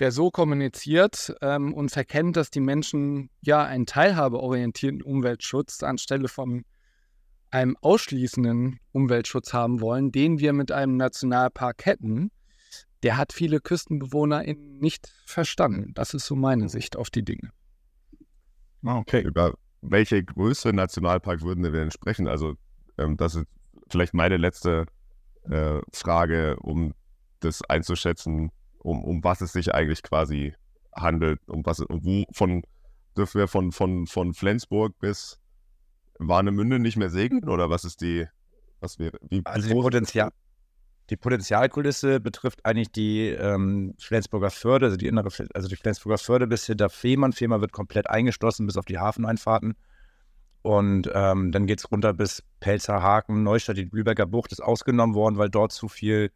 wer 0.00 0.12
so 0.12 0.30
kommuniziert 0.30 1.34
ähm, 1.42 1.74
und 1.74 1.90
verkennt, 1.90 2.36
dass 2.36 2.50
die 2.50 2.60
Menschen 2.60 3.30
ja 3.40 3.64
einen 3.64 3.86
teilhabeorientierten 3.86 5.02
Umweltschutz 5.02 5.82
anstelle 5.82 6.28
von 6.28 6.64
einem 7.50 7.76
ausschließenden 7.80 8.78
Umweltschutz 8.92 9.52
haben 9.52 9.80
wollen, 9.80 10.12
den 10.12 10.38
wir 10.38 10.52
mit 10.52 10.70
einem 10.70 10.96
Nationalpark 10.96 11.86
hätten, 11.86 12.30
der 13.02 13.16
hat 13.16 13.32
viele 13.32 13.60
Küstenbewohner 13.60 14.42
nicht 14.42 15.12
verstanden. 15.24 15.92
Das 15.94 16.14
ist 16.14 16.26
so 16.26 16.34
meine 16.34 16.68
Sicht 16.68 16.96
auf 16.96 17.10
die 17.10 17.24
Dinge. 17.24 17.50
Ah, 18.84 18.98
okay. 18.98 19.22
Über 19.22 19.54
welche 19.80 20.22
Größe 20.22 20.72
Nationalpark 20.72 21.42
würden 21.42 21.62
wir 21.62 21.70
denn 21.70 21.90
sprechen? 21.90 22.28
Also, 22.28 22.54
ähm, 22.98 23.16
das 23.16 23.34
ist 23.34 23.46
vielleicht 23.88 24.14
meine 24.14 24.36
letzte 24.36 24.86
äh, 25.48 25.80
Frage, 25.92 26.56
um 26.60 26.92
das 27.40 27.62
einzuschätzen, 27.62 28.50
um, 28.78 29.04
um 29.04 29.24
was 29.24 29.40
es 29.40 29.52
sich 29.52 29.74
eigentlich 29.74 30.02
quasi 30.02 30.54
handelt, 30.94 31.40
um 31.48 31.64
was 31.64 31.80
und 31.80 32.04
wo 32.04 32.24
von 32.32 32.62
dürfen 33.16 33.40
wir 33.40 33.48
von, 33.48 33.72
von, 33.72 34.06
von 34.06 34.32
Flensburg 34.32 34.98
bis 35.00 35.38
Warnemünde 36.18 36.78
nicht 36.78 36.96
mehr 36.96 37.10
segeln 37.10 37.48
oder 37.48 37.68
was 37.70 37.84
ist 37.84 38.00
die, 38.00 38.26
was 38.80 38.98
wäre, 38.98 39.18
wie, 39.28 39.42
Also 39.44 39.68
die, 39.68 39.74
Potenzial, 39.74 40.30
die 41.10 41.16
Potenzialkulisse 41.16 42.20
betrifft 42.20 42.64
eigentlich 42.64 42.92
die 42.92 43.28
ähm, 43.28 43.94
Flensburger 43.98 44.50
Förde, 44.50 44.86
also 44.86 44.96
die 44.96 45.06
innere, 45.06 45.30
also 45.54 45.68
die 45.68 45.76
Flensburger 45.76 46.18
Förde 46.18 46.46
bis 46.46 46.66
hinter 46.66 46.88
Fehmarn. 46.88 47.32
Fehmarn 47.32 47.60
wird 47.60 47.72
komplett 47.72 48.08
eingeschlossen 48.08 48.66
bis 48.66 48.76
auf 48.76 48.84
die 48.84 48.98
Hafeneinfahrten. 48.98 49.74
Und 50.62 51.10
ähm, 51.14 51.52
dann 51.52 51.66
geht 51.66 51.78
es 51.78 51.90
runter 51.90 52.12
bis 52.12 52.42
Pelzer 52.60 53.00
Haken, 53.02 53.42
Neustadt, 53.42 53.76
die 53.76 53.88
Lübecker 53.90 54.26
Bucht 54.26 54.52
ist 54.52 54.60
ausgenommen 54.60 55.14
worden, 55.14 55.38
weil 55.38 55.48
dort 55.48 55.72
zu 55.72 55.88
viel, 55.88 56.30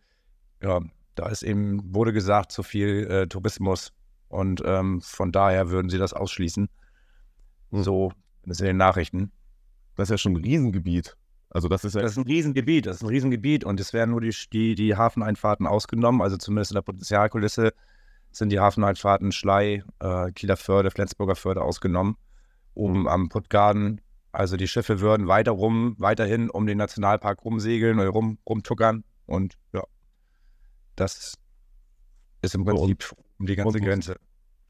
ja, 0.63 0.81
da 1.15 1.29
ist 1.29 1.43
eben, 1.43 1.95
wurde 1.95 2.13
gesagt, 2.13 2.53
zu 2.53 2.63
viel 2.63 3.07
äh, 3.11 3.27
Tourismus. 3.27 3.93
Und 4.29 4.63
ähm, 4.65 5.01
von 5.03 5.31
daher 5.31 5.71
würden 5.71 5.91
sie 5.91 5.99
das 5.99 6.13
ausschließen. 6.13 6.69
Hm. 7.71 7.83
So, 7.83 8.13
das 8.45 8.61
in 8.61 8.67
den 8.67 8.77
Nachrichten. 8.77 9.33
Das 9.97 10.09
ist 10.09 10.11
ja 10.11 10.19
schon 10.19 10.33
ein 10.33 10.45
Riesengebiet. 10.45 11.17
Also 11.51 11.69
das 11.69 11.85
ist 11.85 11.95
ja. 11.95 12.01
Das 12.01 12.13
ist 12.13 12.17
ein 12.17 12.25
Riesengebiet, 12.25 12.87
das 12.87 12.97
ist 12.97 13.03
ein 13.03 13.09
Riesengebiet 13.09 13.65
und 13.65 13.79
es 13.79 13.93
werden 13.93 14.13
nur 14.13 14.23
die, 14.23 14.35
die, 14.53 14.75
die 14.75 14.97
Hafeneinfahrten 14.97 15.67
ausgenommen, 15.67 16.23
also 16.23 16.39
zumindest 16.39 16.71
in 16.71 16.77
der 16.77 16.83
Potenzialkulisse 16.83 17.75
sind 18.31 18.49
die 18.49 18.59
Hafeneinfahrten 18.59 19.33
Schlei, 19.33 19.85
äh, 20.01 20.33
Kieler 20.33 20.57
Förde, 20.57 20.91
Flensburger 20.91 21.37
Förde 21.37 21.61
ausgenommen. 21.61 22.17
Oben 22.73 23.07
am 23.07 23.29
Puttgarden, 23.29 24.01
also 24.33 24.57
die 24.57 24.67
Schiffe 24.67 25.01
würden 25.01 25.29
weiter 25.29 25.53
rum, 25.53 25.95
weiterhin 25.99 26.49
um 26.49 26.67
den 26.67 26.79
Nationalpark 26.79 27.45
rumsegeln 27.45 27.99
oder 27.99 28.09
rum, 28.09 28.39
rumtuckern 28.49 29.05
und 29.27 29.59
ja, 29.75 29.83
das 30.97 31.35
ist 32.43 32.55
im 32.55 32.65
Prinzip 32.65 33.13
und, 33.13 33.19
um 33.39 33.47
die 33.47 33.57
ganze 33.57 33.81
Grenze. 33.81 34.17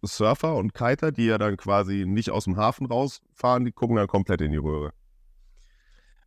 Surfer 0.03 0.57
und 0.57 0.75
Kiter, 0.75 1.13
die 1.13 1.27
ja 1.27 1.39
dann 1.39 1.57
quasi 1.57 2.05
nicht 2.07 2.31
aus 2.31 2.45
dem 2.45 2.57
Hafen 2.57 2.87
rausfahren, 2.87 3.65
die 3.65 3.73
gucken 3.73 3.97
dann 3.97 4.09
komplett 4.09 4.41
in 4.41 4.51
die 4.51 4.59
Röhre. 4.59 4.93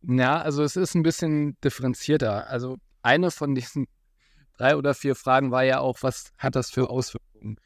Ja, 0.02 0.40
also 0.40 0.62
es 0.62 0.76
ist 0.76 0.94
ein 0.94 1.02
bisschen 1.02 1.58
differenzierter. 1.62 2.48
Also 2.48 2.78
eine 3.02 3.30
von 3.30 3.54
diesen 3.54 3.86
drei 4.56 4.76
oder 4.76 4.94
vier 4.94 5.14
Fragen 5.14 5.50
war 5.50 5.64
ja 5.64 5.80
auch, 5.80 5.98
was 6.02 6.32
hat 6.38 6.56
das 6.56 6.70
für 6.70 6.88
Auswirkungen? 6.88 7.58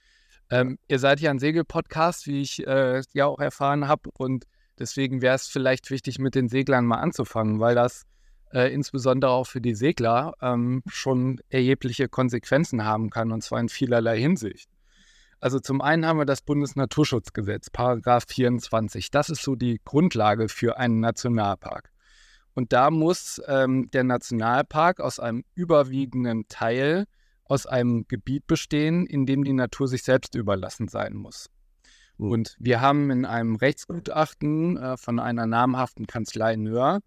Ähm, 0.51 0.79
ihr 0.89 0.99
seid 0.99 1.21
ja 1.21 1.31
ein 1.31 1.39
Segelpodcast, 1.39 2.27
wie 2.27 2.41
ich 2.41 2.67
äh, 2.67 3.03
ja 3.13 3.27
auch 3.27 3.39
erfahren 3.39 3.87
habe, 3.87 4.11
und 4.19 4.47
deswegen 4.79 5.23
wäre 5.23 5.37
es 5.37 5.47
vielleicht 5.47 5.91
wichtig, 5.91 6.19
mit 6.19 6.35
den 6.35 6.49
Seglern 6.49 6.87
mal 6.87 6.99
anzufangen, 6.99 7.61
weil 7.61 7.77
das 7.77 8.03
äh, 8.53 8.73
insbesondere 8.73 9.31
auch 9.31 9.47
für 9.47 9.61
die 9.61 9.75
Segler 9.75 10.35
ähm, 10.41 10.83
schon 10.87 11.41
erhebliche 11.49 12.09
Konsequenzen 12.09 12.85
haben 12.85 13.11
kann, 13.11 13.33
und 13.33 13.43
zwar 13.43 13.61
in 13.61 13.69
vielerlei 13.69 14.19
Hinsicht. 14.19 14.69
Also 15.41 15.59
zum 15.59 15.81
einen 15.81 16.05
haben 16.05 16.19
wir 16.19 16.27
das 16.27 16.43
Bundesnaturschutzgesetz, 16.43 17.71
Paragraph 17.71 18.25
24. 18.29 19.11
Das 19.11 19.31
ist 19.31 19.43
so 19.43 19.55
die 19.55 19.81
Grundlage 19.85 20.49
für 20.49 20.77
einen 20.77 21.01
Nationalpark. 21.01 21.91
Und 22.55 22.73
da 22.73 22.91
muss 22.91 23.41
ähm, 23.47 23.91
der 23.91 24.05
Nationalpark 24.05 25.01
aus 25.01 25.19
einem 25.19 25.45
überwiegenden 25.55 26.47
Teil 26.49 27.07
aus 27.45 27.67
einem 27.67 28.07
Gebiet 28.07 28.47
bestehen, 28.47 29.07
in 29.07 29.27
dem 29.27 29.45
die 29.45 29.53
Natur 29.53 29.89
sich 29.89 30.03
selbst 30.03 30.35
überlassen 30.35 30.89
sein 30.89 31.15
muss. 31.15 31.49
Mhm. 32.19 32.31
Und 32.31 32.57
wir 32.59 32.81
haben 32.81 33.11
in 33.11 33.25
einem 33.25 33.57
Rechtsgutachten 33.57 34.77
äh, 34.77 34.97
von 34.97 35.19
einer 35.19 35.47
namhaften 35.47 36.07
Kanzlei 36.07 36.57
Nöhr 36.57 37.01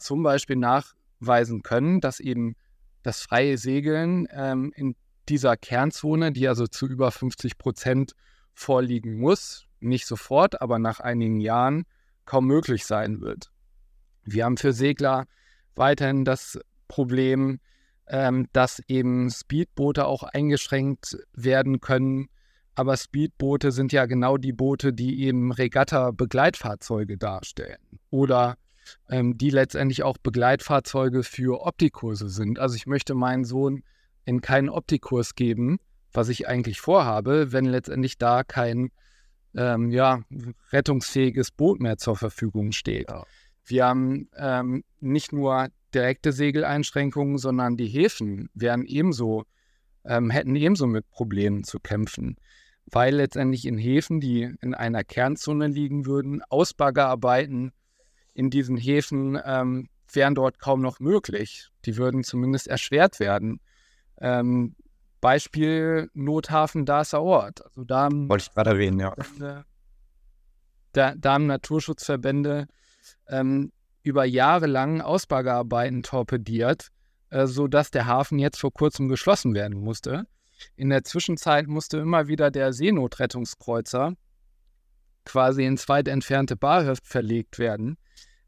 zum 0.00 0.22
Beispiel 0.22 0.56
nachweisen 0.56 1.62
können, 1.62 2.00
dass 2.00 2.20
eben 2.20 2.56
das 3.02 3.22
freie 3.22 3.58
Segeln 3.58 4.28
ähm, 4.32 4.72
in 4.74 4.96
dieser 5.28 5.56
Kernzone, 5.56 6.32
die 6.32 6.48
also 6.48 6.66
zu 6.66 6.86
über 6.86 7.10
50 7.10 7.56
Prozent 7.56 8.14
vorliegen 8.52 9.18
muss, 9.18 9.66
nicht 9.80 10.06
sofort, 10.06 10.60
aber 10.60 10.78
nach 10.78 11.00
einigen 11.00 11.40
Jahren 11.40 11.84
kaum 12.26 12.46
möglich 12.46 12.84
sein 12.84 13.20
wird. 13.20 13.50
Wir 14.24 14.44
haben 14.44 14.56
für 14.56 14.72
Segler 14.72 15.26
weiterhin 15.74 16.24
das 16.24 16.58
Problem, 16.88 17.60
ähm, 18.06 18.48
dass 18.52 18.82
eben 18.88 19.30
Speedboote 19.30 20.06
auch 20.06 20.24
eingeschränkt 20.24 21.16
werden 21.32 21.80
können. 21.80 22.28
Aber 22.74 22.96
Speedboote 22.96 23.72
sind 23.72 23.92
ja 23.92 24.06
genau 24.06 24.36
die 24.36 24.52
Boote, 24.52 24.92
die 24.92 25.22
eben 25.22 25.52
Regatta-Begleitfahrzeuge 25.52 27.16
darstellen 27.16 28.00
oder 28.10 28.56
ähm, 29.08 29.36
die 29.38 29.50
letztendlich 29.50 30.02
auch 30.02 30.18
Begleitfahrzeuge 30.18 31.22
für 31.22 31.64
Optikkurse 31.64 32.28
sind. 32.28 32.58
Also 32.58 32.76
ich 32.76 32.86
möchte 32.86 33.14
meinen 33.14 33.44
Sohn 33.44 33.82
in 34.24 34.40
keinen 34.40 34.68
Optikkurs 34.68 35.34
geben, 35.34 35.78
was 36.12 36.28
ich 36.28 36.48
eigentlich 36.48 36.80
vorhabe, 36.80 37.52
wenn 37.52 37.64
letztendlich 37.64 38.18
da 38.18 38.44
kein 38.44 38.90
ähm, 39.54 39.90
ja, 39.90 40.22
rettungsfähiges 40.72 41.50
Boot 41.50 41.80
mehr 41.80 41.96
zur 41.98 42.16
Verfügung 42.16 42.72
steht. 42.72 43.10
Ja. 43.10 43.24
Wir 43.64 43.86
haben 43.86 44.28
ähm, 44.36 44.84
nicht 45.00 45.32
nur 45.32 45.68
direkte 45.94 46.32
Segeleinschränkungen, 46.32 47.38
sondern 47.38 47.76
die 47.76 47.86
Häfen 47.86 48.48
werden 48.54 48.84
ebenso, 48.86 49.44
ähm, 50.04 50.30
hätten 50.30 50.56
ebenso 50.56 50.86
mit 50.86 51.08
Problemen 51.10 51.64
zu 51.64 51.78
kämpfen, 51.80 52.36
weil 52.86 53.14
letztendlich 53.16 53.66
in 53.66 53.78
Häfen, 53.78 54.20
die 54.20 54.54
in 54.60 54.74
einer 54.74 55.04
Kernzone 55.04 55.68
liegen 55.68 56.06
würden, 56.06 56.42
Ausbaggerarbeiten 56.48 57.72
in 58.34 58.50
diesen 58.50 58.76
Häfen 58.76 59.38
ähm, 59.44 59.88
wären 60.12 60.34
dort 60.34 60.58
kaum 60.58 60.80
noch 60.80 61.00
möglich. 61.00 61.68
Die 61.84 61.96
würden 61.96 62.24
zumindest 62.24 62.68
erschwert 62.68 63.20
werden. 63.20 63.60
Ähm, 64.18 64.74
Beispiel 65.20 66.10
Nothafen 66.14 66.86
Darßer 66.86 67.22
Ort. 67.22 67.64
Also 67.64 67.84
da 67.84 68.08
Wollte 68.10 68.44
ich 68.48 68.54
gerade 68.54 68.70
erwähnen, 68.70 69.00
ja. 69.00 69.14
Da, 70.92 71.14
da 71.14 71.34
haben 71.34 71.46
Naturschutzverbände 71.46 72.66
ähm, 73.28 73.70
über 74.02 74.24
Jahre 74.24 74.66
lang 74.66 75.00
Ausbaggerarbeiten 75.00 76.02
torpediert, 76.02 76.88
äh, 77.30 77.46
sodass 77.46 77.90
der 77.90 78.06
Hafen 78.06 78.38
jetzt 78.38 78.58
vor 78.58 78.72
kurzem 78.72 79.08
geschlossen 79.08 79.54
werden 79.54 79.78
musste. 79.78 80.24
In 80.76 80.90
der 80.90 81.04
Zwischenzeit 81.04 81.68
musste 81.68 81.98
immer 81.98 82.26
wieder 82.26 82.50
der 82.50 82.72
Seenotrettungskreuzer 82.72 84.14
quasi 85.24 85.64
ins 85.64 85.88
weit 85.88 86.08
entfernte 86.08 86.56
Barhöft 86.56 87.06
verlegt 87.06 87.58
werden. 87.58 87.96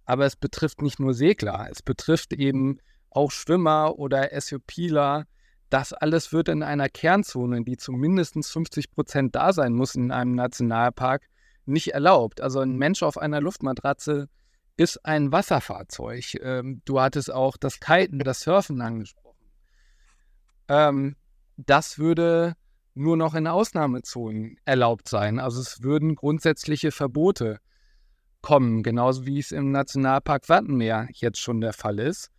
Aber 0.05 0.27
es 0.27 0.37
betrifft 0.37 0.83
nicht 0.83 0.99
nur 0.99 1.15
Segler, 1.15 1.69
es 1.71 1.83
betrifft 1.83 2.33
eben 2.33 2.79
auch 3.11 3.31
Schwimmer 3.31 3.99
oder 3.99 4.29
SUPler. 4.41 5.27
Das 5.71 5.93
alles 5.93 6.33
wird 6.33 6.49
in 6.49 6.63
einer 6.63 6.89
Kernzone, 6.89 7.63
die 7.63 7.77
zu 7.77 7.93
mindestens 7.93 8.51
50 8.51 8.91
Prozent 8.91 9.35
da 9.35 9.53
sein 9.53 9.73
muss 9.73 9.95
in 9.95 10.11
einem 10.11 10.35
Nationalpark, 10.35 11.29
nicht 11.65 11.95
erlaubt. 11.95 12.41
Also 12.41 12.61
ein 12.61 12.77
Mensch 12.77 13.03
auf 13.03 13.17
einer 13.17 13.41
Luftmatratze 13.41 14.29
ist 14.77 15.05
ein 15.05 15.33
Wasserfahrzeug. 15.33 16.35
Ähm, 16.43 16.83
du 16.85 17.01
hattest 17.01 17.33
auch 17.33 17.57
das 17.57 17.81
Kiten, 17.81 18.19
das 18.19 18.41
Surfen 18.41 18.81
angesprochen. 18.81 19.47
Ähm, 20.69 21.17
das 21.57 21.99
würde 21.99 22.55
nur 22.95 23.17
noch 23.17 23.35
in 23.35 23.47
Ausnahmezonen 23.47 24.59
erlaubt 24.65 25.09
sein. 25.09 25.39
Also 25.39 25.61
es 25.61 25.83
würden 25.83 26.15
grundsätzliche 26.15 26.91
Verbote 26.91 27.59
kommen, 28.43 28.83
genauso 28.83 29.25
wie 29.25 29.39
es 29.39 29.53
im 29.53 29.71
Nationalpark 29.71 30.49
Wattenmeer 30.49 31.09
jetzt 31.13 31.39
schon 31.39 31.61
der 31.61 31.73
Fall 31.73 31.99
ist. 31.99 32.31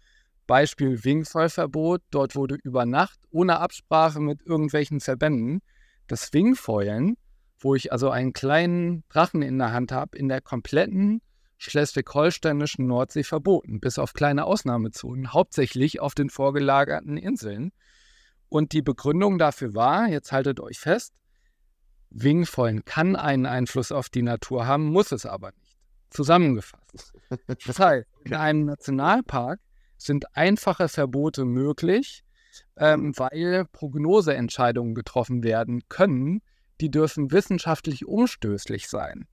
Beispiel 0.45 1.03
Wingfoilverbot. 1.03 2.01
Dort 2.11 2.35
wurde 2.35 2.55
über 2.55 2.85
Nacht 2.85 3.19
ohne 3.31 3.59
Absprache 3.59 4.19
mit 4.19 4.41
irgendwelchen 4.41 4.99
Verbänden 4.99 5.61
das 6.07 6.33
Wingfoilen, 6.33 7.15
wo 7.59 7.75
ich 7.75 7.91
also 7.91 8.09
einen 8.09 8.33
kleinen 8.33 9.03
Drachen 9.09 9.41
in 9.41 9.57
der 9.57 9.71
Hand 9.71 9.91
habe, 9.91 10.17
in 10.17 10.27
der 10.27 10.41
kompletten 10.41 11.21
schleswig-holsteinischen 11.57 12.85
Nordsee 12.85 13.23
verboten, 13.23 13.79
bis 13.79 13.97
auf 13.97 14.13
kleine 14.13 14.43
Ausnahmezonen, 14.45 15.31
hauptsächlich 15.31 16.01
auf 16.01 16.13
den 16.13 16.29
vorgelagerten 16.29 17.15
Inseln. 17.15 17.71
Und 18.49 18.73
die 18.73 18.81
Begründung 18.81 19.37
dafür 19.39 19.73
war, 19.73 20.09
jetzt 20.09 20.33
haltet 20.33 20.59
euch 20.59 20.77
fest, 20.77 21.13
Wingfoilen 22.09 22.85
kann 22.85 23.15
einen 23.15 23.45
Einfluss 23.45 23.91
auf 23.91 24.09
die 24.09 24.21
Natur 24.21 24.67
haben, 24.67 24.85
muss 24.85 25.11
es 25.11 25.25
aber 25.25 25.51
nicht. 25.51 25.62
Zusammengefasst. 26.13 27.13
Das 27.65 27.79
heißt, 27.79 28.07
in 28.25 28.35
einem 28.35 28.65
Nationalpark 28.65 29.59
sind 29.97 30.25
einfache 30.35 30.87
Verbote 30.87 31.45
möglich, 31.45 32.23
ähm, 32.77 33.17
weil 33.17 33.65
Prognoseentscheidungen 33.71 34.93
getroffen 34.93 35.43
werden 35.43 35.81
können, 35.89 36.41
die 36.79 36.91
dürfen 36.91 37.31
wissenschaftlich 37.31 38.05
umstößlich 38.05 38.87
sein. 38.87 39.27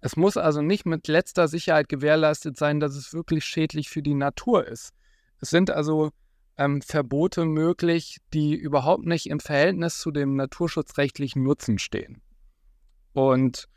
Es 0.00 0.16
muss 0.16 0.36
also 0.36 0.62
nicht 0.62 0.86
mit 0.86 1.08
letzter 1.08 1.46
Sicherheit 1.46 1.88
gewährleistet 1.88 2.56
sein, 2.56 2.80
dass 2.80 2.96
es 2.96 3.12
wirklich 3.12 3.44
schädlich 3.44 3.90
für 3.90 4.02
die 4.02 4.14
Natur 4.14 4.66
ist. 4.66 4.92
Es 5.40 5.50
sind 5.50 5.70
also 5.70 6.10
ähm, 6.56 6.80
Verbote 6.82 7.44
möglich, 7.44 8.18
die 8.32 8.54
überhaupt 8.54 9.04
nicht 9.04 9.26
im 9.28 9.40
Verhältnis 9.40 9.98
zu 9.98 10.10
dem 10.10 10.36
naturschutzrechtlichen 10.36 11.42
Nutzen 11.42 11.78
stehen. 11.78 12.22
Und 13.12 13.68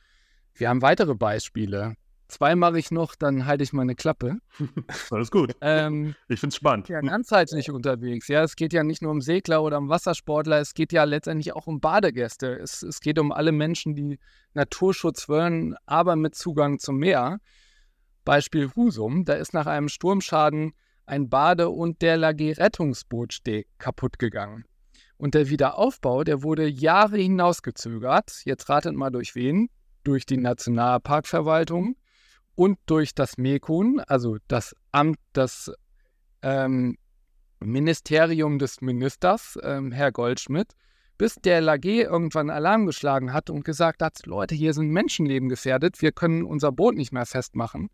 wir 0.53 0.69
haben 0.69 0.81
weitere 0.81 1.15
Beispiele. 1.15 1.95
Zwei 2.33 2.55
mache 2.55 2.79
ich 2.79 2.89
noch, 2.89 3.13
dann 3.13 3.45
halte 3.45 3.63
ich 3.63 3.73
meine 3.73 3.93
Klappe. 3.93 4.39
Alles 5.11 5.29
gut. 5.29 5.55
Ähm, 5.61 6.15
ich 6.27 6.39
finde 6.39 6.51
es 6.51 6.55
spannend. 6.55 6.89
Ja, 6.89 6.99
ganzheitlich 6.99 7.69
unterwegs. 7.69 8.27
Ja, 8.27 8.41
es 8.41 8.55
geht 8.55 8.73
ja 8.73 8.83
nicht 8.83 9.03
nur 9.03 9.11
um 9.11 9.21
Segler 9.21 9.61
oder 9.61 9.77
um 9.77 9.87
Wassersportler, 9.87 10.59
es 10.59 10.73
geht 10.73 10.91
ja 10.93 11.03
letztendlich 11.03 11.53
auch 11.53 11.67
um 11.67 11.79
Badegäste. 11.79 12.57
Es, 12.57 12.81
es 12.81 13.01
geht 13.01 13.19
um 13.19 13.31
alle 13.31 13.51
Menschen, 13.51 13.93
die 13.93 14.17
Naturschutz 14.55 15.29
wollen, 15.29 15.75
aber 15.85 16.15
mit 16.15 16.33
Zugang 16.33 16.79
zum 16.79 16.97
Meer. 16.97 17.37
Beispiel 18.25 18.71
Husum, 18.75 19.25
da 19.25 19.33
ist 19.33 19.53
nach 19.53 19.67
einem 19.67 19.87
Sturmschaden 19.87 20.73
ein 21.05 21.29
Bade- 21.29 21.69
und 21.69 22.01
der 22.01 22.17
Lagé-Rettungsbootsteg 22.17 23.67
kaputt 23.77 24.17
gegangen. 24.17 24.65
Und 25.17 25.35
der 25.35 25.49
Wiederaufbau, 25.49 26.23
der 26.23 26.41
wurde 26.41 26.67
Jahre 26.67 27.17
hinausgezögert. 27.17 28.41
Jetzt 28.43 28.69
ratet 28.69 28.95
mal 28.95 29.11
durch 29.11 29.35
wen? 29.35 29.69
Durch 30.03 30.25
die 30.25 30.37
Nationalparkverwaltung 30.37 31.95
und 32.55 32.77
durch 32.85 33.15
das 33.15 33.37
MEKUN, 33.37 33.99
also 34.01 34.37
das 34.47 34.75
Amt, 34.91 35.17
das 35.33 35.71
ähm, 36.41 36.97
Ministerium 37.59 38.59
des 38.59 38.81
Ministers, 38.81 39.57
ähm, 39.63 39.91
Herr 39.91 40.11
Goldschmidt, 40.11 40.73
bis 41.17 41.35
der 41.35 41.61
LAG 41.61 41.85
irgendwann 41.85 42.49
Alarm 42.49 42.85
geschlagen 42.85 43.33
hat 43.33 43.49
und 43.49 43.63
gesagt 43.63 44.01
hat, 44.01 44.25
Leute, 44.25 44.55
hier 44.55 44.73
sind 44.73 44.89
Menschenleben 44.89 45.49
gefährdet, 45.49 46.01
wir 46.01 46.11
können 46.11 46.43
unser 46.43 46.71
Boot 46.71 46.95
nicht 46.95 47.11
mehr 47.11 47.25
festmachen. 47.25 47.89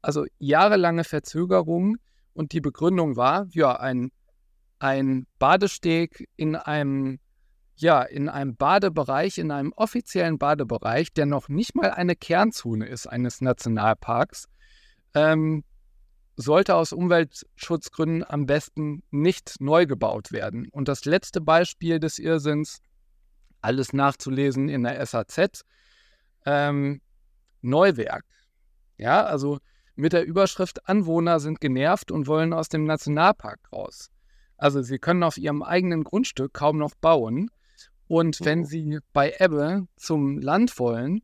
Also 0.00 0.26
jahrelange 0.38 1.04
Verzögerung 1.04 1.96
und 2.34 2.52
die 2.52 2.60
Begründung 2.60 3.16
war, 3.16 3.46
ja, 3.50 3.78
ein, 3.78 4.12
ein 4.78 5.26
Badesteg 5.38 6.28
in 6.36 6.54
einem 6.54 7.18
ja, 7.80 8.02
in 8.02 8.28
einem 8.28 8.56
Badebereich, 8.56 9.38
in 9.38 9.50
einem 9.50 9.72
offiziellen 9.72 10.38
Badebereich, 10.38 11.12
der 11.12 11.26
noch 11.26 11.48
nicht 11.48 11.74
mal 11.74 11.90
eine 11.90 12.16
Kernzone 12.16 12.86
ist 12.86 13.06
eines 13.06 13.40
Nationalparks, 13.40 14.48
ähm, 15.14 15.64
sollte 16.36 16.76
aus 16.76 16.92
Umweltschutzgründen 16.92 18.24
am 18.28 18.46
besten 18.46 19.02
nicht 19.10 19.56
neu 19.60 19.86
gebaut 19.86 20.30
werden. 20.30 20.68
Und 20.70 20.86
das 20.86 21.04
letzte 21.04 21.40
Beispiel 21.40 21.98
des 21.98 22.18
Irrsinns, 22.18 22.80
alles 23.60 23.92
nachzulesen 23.92 24.68
in 24.68 24.84
der 24.84 25.04
SAZ, 25.04 25.64
ähm, 26.46 27.00
Neuwerk. 27.60 28.24
Ja, 28.96 29.24
also 29.24 29.58
mit 29.96 30.12
der 30.12 30.24
Überschrift 30.24 30.88
Anwohner 30.88 31.40
sind 31.40 31.60
genervt 31.60 32.12
und 32.12 32.28
wollen 32.28 32.52
aus 32.52 32.68
dem 32.68 32.84
Nationalpark 32.84 33.58
raus. 33.72 34.10
Also 34.56 34.80
sie 34.80 34.98
können 34.98 35.24
auf 35.24 35.38
ihrem 35.38 35.62
eigenen 35.62 36.04
Grundstück 36.04 36.54
kaum 36.54 36.78
noch 36.78 36.94
bauen. 36.94 37.50
Und 38.08 38.38
wenn 38.42 38.64
sie 38.64 38.98
bei 39.12 39.34
Ebbe 39.38 39.86
zum 39.96 40.38
Land 40.38 40.78
wollen, 40.78 41.20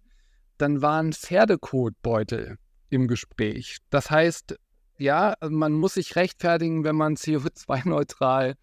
dann 0.59 0.83
waren 0.83 1.13
Pferdekotbeutel 1.13 2.59
im 2.91 3.09
Gespräch. 3.09 3.79
Das 3.91 4.11
heißt, 4.11 4.57
ja, 4.99 5.35
man 5.49 5.73
muss 5.73 5.95
sich 5.95 6.15
rechtfertigen, 6.15 6.85
wenn 6.85 6.95
man 6.95 7.17
CO2-neutral 7.17 8.55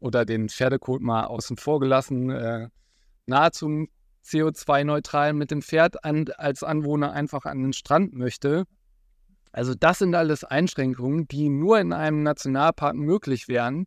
oder 0.00 0.24
den 0.24 0.48
Pferdekot 0.48 1.00
mal 1.02 1.24
außen 1.24 1.56
vor 1.56 1.78
gelassen, 1.78 2.30
äh, 2.30 2.68
nahezu 3.26 3.86
CO2-neutral 4.24 5.32
mit 5.32 5.50
dem 5.50 5.62
Pferd 5.62 6.04
an, 6.04 6.26
als 6.36 6.62
Anwohner 6.62 7.12
einfach 7.12 7.44
an 7.44 7.62
den 7.62 7.72
Strand 7.72 8.14
möchte. 8.14 8.64
Also 9.52 9.74
das 9.74 9.98
sind 9.98 10.14
alles 10.14 10.44
Einschränkungen, 10.44 11.28
die 11.28 11.48
nur 11.48 11.78
in 11.78 11.92
einem 11.92 12.22
Nationalpark 12.22 12.96
möglich 12.96 13.48
wären, 13.48 13.86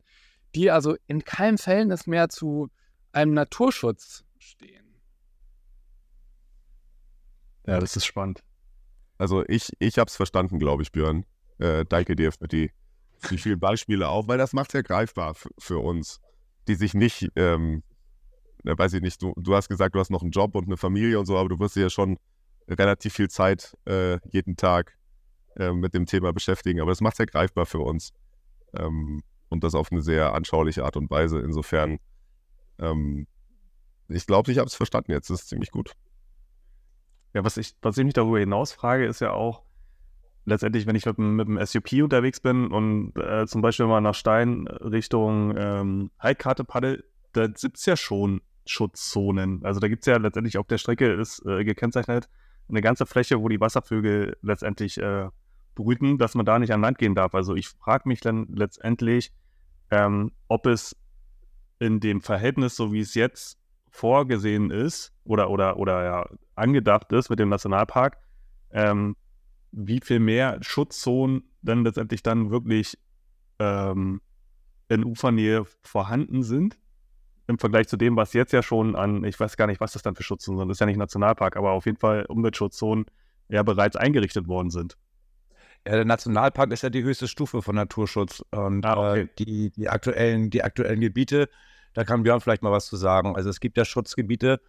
die 0.55 0.71
also 0.71 0.95
in 1.07 1.23
keinem 1.23 1.57
Verhältnis 1.57 2.07
mehr 2.07 2.29
zu 2.29 2.69
einem 3.11 3.33
Naturschutz 3.33 4.23
stehen. 4.39 4.95
Ja, 7.65 7.79
das 7.79 7.95
ist 7.95 8.05
spannend. 8.05 8.43
Also 9.17 9.43
ich, 9.47 9.71
ich 9.79 9.97
habe 9.97 10.07
es 10.07 10.15
verstanden, 10.15 10.57
glaube 10.57 10.83
ich, 10.83 10.91
Björn. 10.91 11.25
Äh, 11.59 11.85
danke 11.85 12.15
dir 12.15 12.31
für 12.31 12.47
die, 12.47 12.71
die 13.29 13.37
vielen 13.37 13.59
Beispiele 13.59 14.09
auch, 14.09 14.27
weil 14.27 14.39
das 14.39 14.53
macht 14.53 14.69
es 14.69 14.73
ja 14.73 14.81
greifbar 14.81 15.35
für 15.59 15.77
uns, 15.77 16.19
die 16.67 16.75
sich 16.75 16.93
nicht, 16.95 17.29
ähm, 17.35 17.83
weiß 18.63 18.93
ich 18.93 19.01
nicht, 19.01 19.21
du, 19.21 19.33
du 19.37 19.55
hast 19.55 19.69
gesagt, 19.69 19.93
du 19.93 19.99
hast 19.99 20.09
noch 20.09 20.23
einen 20.23 20.31
Job 20.31 20.55
und 20.55 20.65
eine 20.65 20.77
Familie 20.77 21.19
und 21.19 21.27
so, 21.27 21.37
aber 21.37 21.49
du 21.49 21.59
wirst 21.59 21.75
ja 21.75 21.89
schon 21.89 22.17
relativ 22.67 23.13
viel 23.13 23.29
Zeit 23.29 23.77
äh, 23.85 24.17
jeden 24.31 24.55
Tag 24.55 24.97
äh, 25.55 25.71
mit 25.71 25.93
dem 25.93 26.05
Thema 26.05 26.33
beschäftigen. 26.33 26.81
Aber 26.81 26.91
das 26.91 27.01
macht 27.01 27.13
es 27.13 27.19
ja 27.19 27.25
greifbar 27.25 27.65
für 27.65 27.79
uns. 27.79 28.13
Ähm, 28.73 29.21
und 29.49 29.63
das 29.63 29.75
auf 29.75 29.91
eine 29.91 30.01
sehr 30.01 30.33
anschauliche 30.33 30.85
Art 30.85 30.95
und 30.95 31.11
Weise. 31.11 31.39
Insofern 31.39 31.99
ähm, 32.81 33.27
ich 34.09 34.27
glaube, 34.27 34.51
ich 34.51 34.57
habe 34.57 34.67
es 34.67 34.75
verstanden 34.75 35.11
jetzt. 35.11 35.29
Das 35.29 35.41
ist 35.41 35.49
ziemlich 35.49 35.71
gut. 35.71 35.93
Ja, 37.33 37.43
was 37.45 37.57
ich, 37.57 37.75
was 37.81 37.97
ich 37.97 38.03
mich 38.03 38.13
darüber 38.13 38.39
hinaus 38.39 38.73
frage, 38.73 39.05
ist 39.05 39.21
ja 39.21 39.31
auch, 39.31 39.63
letztendlich, 40.45 40.85
wenn 40.85 40.95
ich 40.95 41.05
mit, 41.05 41.17
mit 41.17 41.47
dem 41.47 41.65
SUP 41.65 41.93
unterwegs 42.03 42.39
bin 42.39 42.71
und 42.71 43.13
äh, 43.17 43.45
zum 43.47 43.61
Beispiel 43.61 43.85
mal 43.85 44.01
nach 44.01 44.15
Stein 44.15 44.67
Richtung 44.67 45.55
ähm, 45.55 46.11
Heidkarte 46.21 46.63
paddel, 46.63 47.05
da 47.33 47.47
gibt 47.47 47.77
es 47.77 47.85
ja 47.85 47.95
schon 47.95 48.41
Schutzzonen. 48.65 49.63
Also 49.63 49.79
da 49.79 49.87
gibt 49.87 50.03
es 50.03 50.07
ja 50.07 50.17
letztendlich 50.17 50.57
auf 50.57 50.67
der 50.67 50.77
Strecke 50.77 51.13
ist 51.13 51.45
äh, 51.45 51.63
gekennzeichnet 51.63 52.27
eine 52.71 52.81
ganze 52.81 53.05
Fläche, 53.05 53.41
wo 53.41 53.49
die 53.49 53.59
Wasservögel 53.59 54.37
letztendlich 54.41 54.97
äh, 54.97 55.29
brüten, 55.75 56.17
dass 56.17 56.35
man 56.35 56.45
da 56.45 56.57
nicht 56.57 56.71
an 56.71 56.81
Land 56.81 56.97
gehen 56.97 57.15
darf. 57.15 57.35
Also 57.35 57.55
ich 57.55 57.67
frage 57.67 58.07
mich 58.07 58.21
dann 58.21 58.47
letztendlich, 58.53 59.31
ähm, 59.91 60.31
ob 60.47 60.65
es 60.65 60.95
in 61.81 61.99
dem 61.99 62.21
Verhältnis, 62.21 62.75
so 62.75 62.93
wie 62.93 62.99
es 62.99 63.15
jetzt 63.15 63.57
vorgesehen 63.89 64.69
ist 64.69 65.11
oder, 65.23 65.49
oder, 65.49 65.77
oder 65.77 66.03
ja, 66.03 66.29
angedacht 66.55 67.11
ist 67.11 67.31
mit 67.31 67.39
dem 67.39 67.49
Nationalpark, 67.49 68.17
ähm, 68.71 69.15
wie 69.71 69.99
viel 69.99 70.19
mehr 70.19 70.59
Schutzzonen 70.61 71.43
dann 71.63 71.83
letztendlich 71.83 72.21
dann 72.21 72.51
wirklich 72.51 72.99
ähm, 73.57 74.21
in 74.89 75.03
Ufernähe 75.03 75.65
vorhanden 75.81 76.43
sind 76.43 76.77
im 77.47 77.57
Vergleich 77.57 77.87
zu 77.87 77.97
dem, 77.97 78.15
was 78.15 78.33
jetzt 78.33 78.53
ja 78.53 78.61
schon 78.61 78.95
an, 78.95 79.23
ich 79.23 79.39
weiß 79.39 79.57
gar 79.57 79.65
nicht, 79.65 79.81
was 79.81 79.93
das 79.93 80.03
dann 80.03 80.15
für 80.15 80.23
Schutzzonen 80.23 80.59
sind, 80.59 80.69
das 80.69 80.75
ist 80.75 80.81
ja 80.81 80.85
nicht 80.85 80.97
Nationalpark, 80.97 81.57
aber 81.57 81.71
auf 81.71 81.87
jeden 81.87 81.97
Fall 81.97 82.25
Umweltschutzzonen 82.27 83.05
ja 83.49 83.63
bereits 83.63 83.95
eingerichtet 83.95 84.47
worden 84.47 84.69
sind. 84.69 84.97
Ja, 85.85 85.95
der 85.95 86.05
Nationalpark 86.05 86.71
ist 86.71 86.83
ja 86.83 86.91
die 86.91 87.03
höchste 87.03 87.27
Stufe 87.27 87.63
von 87.63 87.75
Naturschutz 87.75 88.43
und 88.51 88.85
ah, 88.85 89.11
okay. 89.11 89.21
äh, 89.21 89.27
die, 89.39 89.71
die, 89.71 89.89
aktuellen, 89.89 90.51
die 90.51 90.63
aktuellen 90.63 91.01
Gebiete 91.01 91.49
da 91.93 92.03
kann 92.03 92.23
Björn 92.23 92.41
vielleicht 92.41 92.63
mal 92.63 92.71
was 92.71 92.85
zu 92.85 92.95
sagen. 92.95 93.35
Also 93.35 93.49
es 93.49 93.59
gibt 93.59 93.77
ja 93.77 93.85
Schutzgebiete 93.85 94.61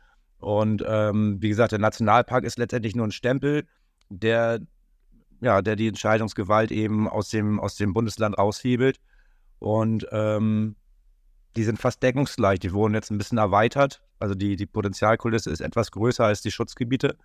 und 0.42 0.82
ähm, 0.86 1.40
wie 1.40 1.48
gesagt, 1.48 1.70
der 1.70 1.78
Nationalpark 1.78 2.42
ist 2.42 2.58
letztendlich 2.58 2.96
nur 2.96 3.06
ein 3.06 3.12
Stempel, 3.12 3.64
der, 4.08 4.60
ja, 5.40 5.62
der 5.62 5.76
die 5.76 5.86
Entscheidungsgewalt 5.86 6.72
eben 6.72 7.08
aus 7.08 7.28
dem, 7.28 7.60
aus 7.60 7.76
dem 7.76 7.92
Bundesland 7.92 8.36
raushebelt. 8.36 8.98
Und 9.60 10.04
ähm, 10.10 10.74
die 11.54 11.62
sind 11.62 11.78
fast 11.78 12.02
deckungsgleich. 12.02 12.58
Die 12.58 12.72
wurden 12.72 12.94
jetzt 12.94 13.10
ein 13.10 13.18
bisschen 13.18 13.38
erweitert. 13.38 14.02
Also 14.18 14.34
die, 14.34 14.56
die 14.56 14.66
Potenzialkulisse 14.66 15.50
ist 15.50 15.60
etwas 15.60 15.92
größer 15.92 16.24
als 16.24 16.42
die 16.42 16.50
Schutzgebiete. 16.50 17.16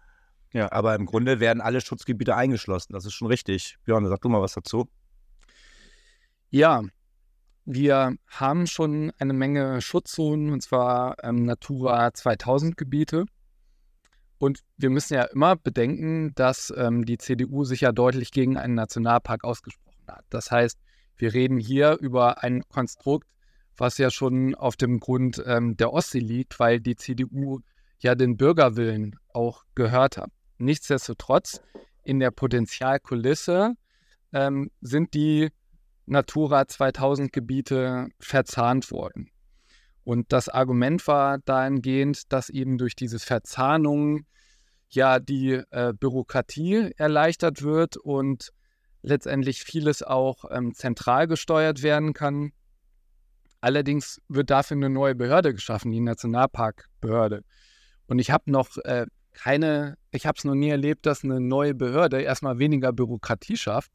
Ja. 0.53 0.71
Aber 0.71 0.93
im 0.93 1.07
Grunde 1.07 1.39
werden 1.39 1.59
alle 1.59 1.81
Schutzgebiete 1.81 2.35
eingeschlossen. 2.35 2.93
Das 2.93 3.05
ist 3.05 3.13
schon 3.13 3.27
richtig. 3.27 3.77
Björn, 3.83 4.07
sag 4.07 4.21
du 4.21 4.29
mal 4.29 4.41
was 4.41 4.53
dazu. 4.53 4.87
Ja, 6.51 6.83
wir 7.67 8.15
haben 8.27 8.65
schon 8.65 9.11
eine 9.19 9.33
Menge 9.33 9.81
Schutzzonen, 9.81 10.53
und 10.53 10.61
zwar 10.61 11.21
ähm, 11.21 11.43
Natura 11.43 12.13
2000 12.13 12.77
Gebiete. 12.77 13.25
Und 14.37 14.61
wir 14.77 14.89
müssen 14.89 15.15
ja 15.15 15.23
immer 15.23 15.57
bedenken, 15.57 16.33
dass 16.35 16.73
ähm, 16.77 17.03
die 17.05 17.17
CDU 17.17 17.65
sich 17.65 17.81
ja 17.81 17.91
deutlich 17.91 18.31
gegen 18.31 18.55
einen 18.55 18.75
Nationalpark 18.75 19.43
ausgesprochen 19.43 20.07
hat. 20.07 20.23
Das 20.29 20.49
heißt, 20.49 20.79
wir 21.17 21.33
reden 21.33 21.57
hier 21.57 21.97
über 21.99 22.41
ein 22.41 22.63
Konstrukt, 22.69 23.27
was 23.75 23.97
ja 23.97 24.11
schon 24.11 24.55
auf 24.55 24.77
dem 24.77 25.01
Grund 25.01 25.43
ähm, 25.45 25.75
der 25.75 25.91
Ostsee 25.91 26.19
liegt, 26.19 26.61
weil 26.61 26.79
die 26.79 26.95
CDU 26.95 27.59
ja 27.99 28.15
den 28.15 28.37
Bürgerwillen 28.37 29.17
auch 29.33 29.65
gehört 29.75 30.15
hat. 30.15 30.31
Nichtsdestotrotz, 30.57 31.61
in 32.03 32.19
der 32.19 32.31
Potenzialkulisse 32.31 33.73
ähm, 34.31 34.71
sind 34.79 35.13
die 35.13 35.49
Natura 36.07 36.67
2000 36.67 37.31
Gebiete 37.31 38.07
verzahnt 38.19 38.91
worden. 38.91 39.29
Und 40.03 40.31
das 40.31 40.47
Argument 40.47 41.05
war 41.07 41.37
dahingehend, 41.39 42.31
dass 42.31 42.49
eben 42.49 42.77
durch 42.77 42.95
diese 42.95 43.19
Verzahnung 43.19 44.25
ja 44.89 45.19
die 45.19 45.61
äh, 45.69 45.93
Bürokratie 45.93 46.91
erleichtert 46.95 47.61
wird 47.61 47.97
und 47.97 48.51
letztendlich 49.01 49.63
vieles 49.63 50.01
auch 50.01 50.45
ähm, 50.49 50.73
zentral 50.73 51.27
gesteuert 51.27 51.83
werden 51.83 52.13
kann. 52.13 52.53
Allerdings 53.59 54.21
wird 54.29 54.49
dafür 54.49 54.77
eine 54.77 54.89
neue 54.89 55.13
Behörde 55.13 55.53
geschaffen, 55.53 55.91
die 55.91 55.99
Nationalparkbehörde. 55.99 57.43
Und 58.07 58.19
ich 58.19 58.31
habe 58.31 58.49
noch 58.49 58.77
äh, 58.85 59.07
keine, 59.33 59.97
ich 60.11 60.25
habe 60.25 60.37
es 60.37 60.45
noch 60.45 60.55
nie 60.55 60.69
erlebt, 60.69 61.05
dass 61.05 61.25
eine 61.25 61.41
neue 61.41 61.75
Behörde 61.75 62.21
erstmal 62.21 62.59
weniger 62.59 62.93
Bürokratie 62.93 63.57
schafft, 63.57 63.91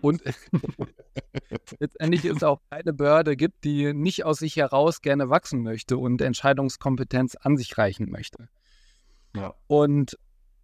und 0.00 0.22
letztendlich 1.78 2.24
es 2.24 2.42
auch 2.42 2.60
keine 2.70 2.92
Behörde 2.92 3.36
gibt, 3.36 3.64
die 3.64 3.92
nicht 3.92 4.24
aus 4.24 4.38
sich 4.38 4.56
heraus 4.56 5.00
gerne 5.00 5.30
wachsen 5.30 5.62
möchte 5.62 5.96
und 5.98 6.20
Entscheidungskompetenz 6.20 7.36
an 7.36 7.56
sich 7.56 7.76
reichen 7.78 8.10
möchte. 8.10 8.48
Ja. 9.34 9.54
Und 9.66 10.18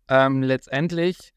ähm, 0.08 0.42
letztendlich 0.42 1.32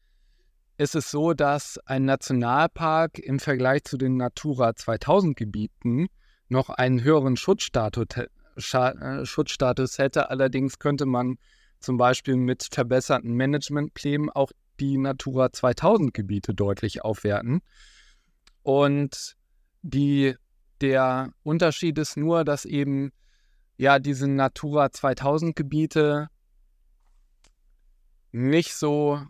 ist 0.76 0.94
es 0.94 1.10
so, 1.10 1.34
dass 1.34 1.78
ein 1.86 2.04
Nationalpark 2.04 3.18
im 3.18 3.40
Vergleich 3.40 3.84
zu 3.84 3.96
den 3.96 4.16
Natura 4.16 4.76
2000 4.76 5.36
Gebieten 5.36 6.06
noch 6.48 6.70
einen 6.70 7.02
höheren 7.02 7.36
Schutzstatus, 7.36 8.06
äh, 8.16 9.24
Schutzstatus 9.26 9.98
hätte. 9.98 10.30
Allerdings 10.30 10.78
könnte 10.78 11.04
man 11.04 11.38
zum 11.80 11.96
Beispiel 11.96 12.36
mit 12.36 12.68
verbesserten 12.70 13.34
Managementplänen 13.34 14.30
auch 14.30 14.52
die 14.80 14.98
Natura 14.98 15.52
2000 15.52 16.14
Gebiete 16.14 16.54
deutlich 16.54 17.04
aufwerten. 17.04 17.60
Und 18.62 19.36
die, 19.82 20.34
der 20.80 21.32
Unterschied 21.42 21.98
ist 21.98 22.16
nur, 22.16 22.44
dass 22.44 22.64
eben 22.64 23.12
ja 23.76 23.98
diese 23.98 24.28
Natura 24.28 24.90
2000 24.90 25.54
Gebiete 25.56 26.28
nicht 28.32 28.74
so 28.74 29.20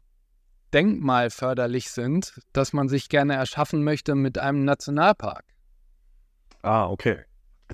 denkmalförderlich 0.73 1.91
sind, 1.91 2.41
dass 2.53 2.73
man 2.73 2.89
sich 2.89 3.09
gerne 3.09 3.35
erschaffen 3.35 3.85
möchte 3.85 4.15
mit 4.15 4.39
einem 4.39 4.65
Nationalpark. 4.65 5.45
Ah, 6.63 6.89
okay. 6.89 7.25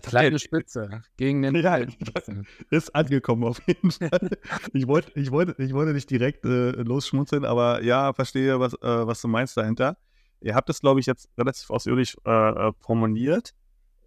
Kleine 0.02 0.38
Spitze 0.38 1.02
gegen 1.16 1.42
den. 1.42 1.54
Ja, 1.56 1.78
ist 2.70 2.94
angekommen 2.94 3.44
auf 3.44 3.60
jeden 3.66 3.90
Fall. 3.90 4.30
Ich 4.72 4.86
wollte 4.86 5.12
ich 5.18 5.30
wollt, 5.30 5.58
ich 5.58 5.72
wollt 5.72 5.92
nicht 5.94 6.10
direkt 6.10 6.44
äh, 6.44 6.70
losschmutzeln, 6.70 7.44
aber 7.44 7.82
ja, 7.82 8.12
verstehe, 8.12 8.58
was, 8.60 8.74
äh, 8.74 9.06
was 9.06 9.20
du 9.20 9.28
meinst 9.28 9.56
dahinter. 9.56 9.96
Ihr 10.40 10.54
habt 10.54 10.68
es, 10.68 10.80
glaube 10.80 11.00
ich, 11.00 11.06
jetzt 11.06 11.30
relativ 11.38 11.70
ausführlich 11.70 12.16
äh, 12.26 12.30
äh, 12.30 12.72
formuliert. 12.80 13.54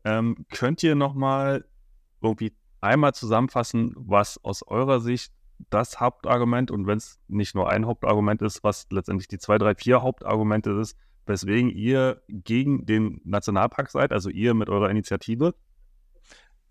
Ähm, 0.04 0.46
könnt 0.52 0.84
ihr 0.84 0.96
nochmal 0.96 1.66
irgendwie 2.22 2.54
einmal 2.82 3.14
zusammenfassen, 3.14 3.94
was 3.96 4.44
aus 4.44 4.64
eurer 4.64 5.00
Sicht 5.00 5.34
das 5.70 6.00
Hauptargument 6.00 6.70
und 6.70 6.86
wenn 6.86 6.98
es 6.98 7.20
nicht 7.28 7.56
nur 7.56 7.70
ein 7.70 7.86
Hauptargument 7.86 8.42
ist, 8.42 8.64
was 8.64 8.88
letztendlich 8.92 9.28
die 9.28 9.40
zwei, 9.40 9.58
drei, 9.58 9.74
vier 9.74 10.02
Hauptargumente 10.04 10.72
ist, 10.72 10.96
weswegen 11.26 11.70
ihr 11.70 12.22
gegen 12.28 12.86
den 12.86 13.22
Nationalpark 13.24 13.90
seid, 13.90 14.12
also 14.12 14.30
ihr 14.30 14.54
mit 14.54 14.70
eurer 14.70 14.90
Initiative? 14.90 15.56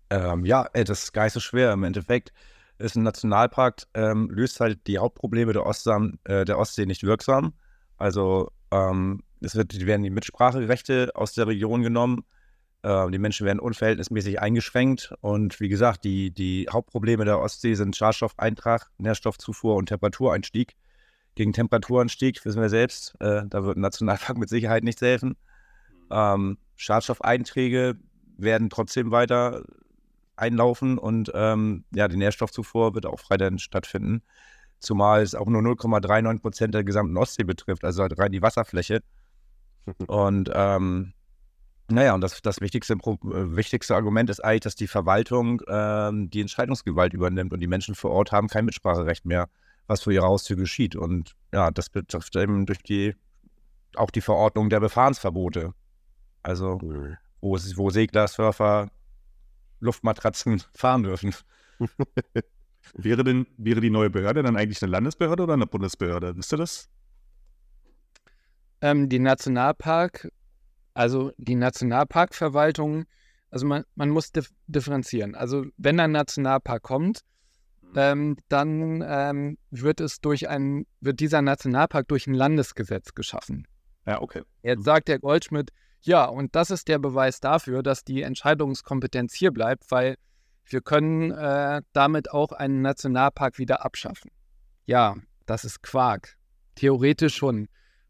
Ähm, 0.09 0.45
ja, 0.45 0.67
das 0.73 1.03
ist 1.03 1.13
gar 1.13 1.25
nicht 1.25 1.33
so 1.33 1.39
schwer. 1.39 1.73
Im 1.73 1.83
Endeffekt 1.83 2.31
ist 2.77 2.95
ein 2.95 3.03
Nationalpark, 3.03 3.83
ähm, 3.93 4.29
löst 4.29 4.59
halt 4.59 4.85
die 4.87 4.99
Hauptprobleme 4.99 5.53
der, 5.53 5.65
Ostsam, 5.65 6.19
äh, 6.25 6.45
der 6.45 6.59
Ostsee 6.59 6.85
nicht 6.85 7.03
wirksam. 7.03 7.53
Also 7.97 8.51
ähm, 8.71 9.23
es 9.41 9.55
wird, 9.55 9.85
werden 9.85 10.03
die 10.03 10.09
Mitspracherechte 10.09 11.11
aus 11.15 11.33
der 11.33 11.47
Region 11.47 11.81
genommen. 11.81 12.23
Äh, 12.83 13.09
die 13.11 13.19
Menschen 13.19 13.45
werden 13.45 13.59
unverhältnismäßig 13.59 14.39
eingeschränkt. 14.39 15.13
Und 15.21 15.59
wie 15.59 15.69
gesagt, 15.69 16.03
die, 16.03 16.31
die 16.31 16.67
Hauptprobleme 16.71 17.25
der 17.25 17.39
Ostsee 17.39 17.73
sind 17.73 17.95
Schadstoffeintrag, 17.95 18.89
Nährstoffzufuhr 18.97 19.75
und 19.75 19.87
Temperatureinstieg. 19.87 20.75
Gegen 21.35 21.53
Temperaturanstieg 21.53 22.43
wissen 22.45 22.61
wir 22.61 22.69
selbst, 22.69 23.15
äh, 23.19 23.43
da 23.47 23.63
wird 23.63 23.77
ein 23.77 23.81
Nationalpark 23.81 24.37
mit 24.37 24.49
Sicherheit 24.49 24.83
nichts 24.83 25.01
helfen. 25.01 25.35
Ähm, 26.09 26.57
Schadstoffeinträge 26.75 27.99
werden 28.37 28.69
trotzdem 28.69 29.11
weiter 29.11 29.63
einlaufen 30.37 30.97
und 30.97 31.31
ähm, 31.33 31.83
ja, 31.93 32.07
die 32.07 32.17
Nährstoffzufuhr 32.17 32.95
wird 32.95 33.05
auch 33.05 33.19
weiterhin 33.29 33.59
stattfinden. 33.59 34.21
Zumal 34.79 35.21
es 35.21 35.35
auch 35.35 35.47
nur 35.47 35.61
0,39 35.61 36.41
Prozent 36.41 36.73
der 36.73 36.83
gesamten 36.83 37.17
Ostsee 37.17 37.43
betrifft, 37.43 37.83
also 37.83 38.03
halt 38.03 38.17
rein 38.19 38.31
die 38.31 38.41
Wasserfläche. 38.41 39.01
Und 40.07 40.51
ähm, 40.53 41.13
naja, 41.89 42.13
und 42.13 42.19
das, 42.19 42.41
das 42.41 42.59
wichtigste, 42.59 42.95
äh, 42.95 43.55
wichtigste 43.55 43.95
Argument 43.95 44.29
ist 44.29 44.43
eigentlich, 44.43 44.61
dass 44.61 44.75
die 44.75 44.87
Verwaltung 44.87 45.61
ähm, 45.69 46.29
die 46.29 46.41
Entscheidungsgewalt 46.41 47.13
übernimmt 47.13 47.53
und 47.53 47.61
die 47.61 47.67
Menschen 47.67 47.95
vor 47.95 48.11
Ort 48.11 48.33
haben 48.33 48.49
kein 48.49 48.65
Mitspracherecht 48.65 49.25
mehr, 49.25 49.47
was 49.87 50.03
für 50.03 50.11
ihre 50.11 50.25
Haustür 50.25 50.57
geschieht. 50.57 50.97
Und 50.97 51.37
ja, 51.53 51.71
das 51.71 51.89
betrifft 51.89 52.35
eben 52.35 52.65
durch 52.65 52.83
die 52.83 53.15
auch 53.95 54.11
die 54.11 54.21
Verordnung 54.21 54.69
der 54.69 54.81
Befahrensverbote. 54.81 55.73
Also, 56.43 56.79
wo, 57.39 57.57
wo 57.57 57.89
Segler, 57.89 58.27
Surfer, 58.27 58.89
Luftmatratzen 59.79 60.61
fahren 60.73 61.03
dürfen. 61.03 61.33
wäre 62.93 63.23
denn, 63.23 63.47
wäre 63.57 63.81
die 63.81 63.89
neue 63.89 64.09
Behörde 64.09 64.43
dann 64.43 64.57
eigentlich 64.57 64.81
eine 64.81 64.91
Landesbehörde 64.91 65.43
oder 65.43 65.53
eine 65.53 65.67
Bundesbehörde? 65.67 66.35
Wisst 66.35 66.53
ihr 66.53 66.57
das? 66.57 66.89
Ähm, 68.81 69.09
die 69.09 69.19
Nationalpark, 69.19 70.31
also 70.93 71.31
die 71.37 71.55
Nationalparkverwaltung, 71.55 73.05
also 73.49 73.65
man, 73.65 73.83
man 73.95 74.09
muss 74.09 74.31
dif 74.31 74.51
differenzieren. 74.67 75.35
Also 75.35 75.65
wenn 75.77 75.99
ein 75.99 76.11
Nationalpark 76.11 76.83
kommt, 76.83 77.21
mhm. 77.81 77.93
ähm, 77.95 78.37
dann 78.49 79.03
ähm, 79.07 79.57
wird 79.71 79.99
es 79.99 80.21
durch 80.21 80.49
ein, 80.49 80.85
wird 80.99 81.19
dieser 81.19 81.41
Nationalpark 81.41 82.07
durch 82.07 82.27
ein 82.27 82.33
Landesgesetz 82.33 83.13
geschaffen. 83.15 83.67
Ja, 84.05 84.21
okay. 84.21 84.43
Jetzt 84.63 84.83
sagt 84.83 85.07
der 85.07 85.19
Goldschmidt, 85.19 85.71
ja, 86.07 86.25
und 86.25 86.55
das 86.55 86.71
ist 86.71 86.87
der 86.87 86.99
Beweis 86.99 87.39
dafür, 87.39 87.83
dass 87.83 88.03
die 88.03 88.21
Entscheidungskompetenz 88.21 89.33
hier 89.33 89.51
bleibt, 89.51 89.91
weil 89.91 90.15
wir 90.65 90.81
können 90.81 91.31
äh, 91.31 91.81
damit 91.93 92.31
auch 92.31 92.51
einen 92.51 92.81
Nationalpark 92.81 93.57
wieder 93.57 93.85
abschaffen. 93.85 94.31
Ja, 94.85 95.15
das 95.45 95.65
ist 95.65 95.83
Quark. 95.83 96.37
Theoretisch 96.75 97.35
schon. 97.35 97.67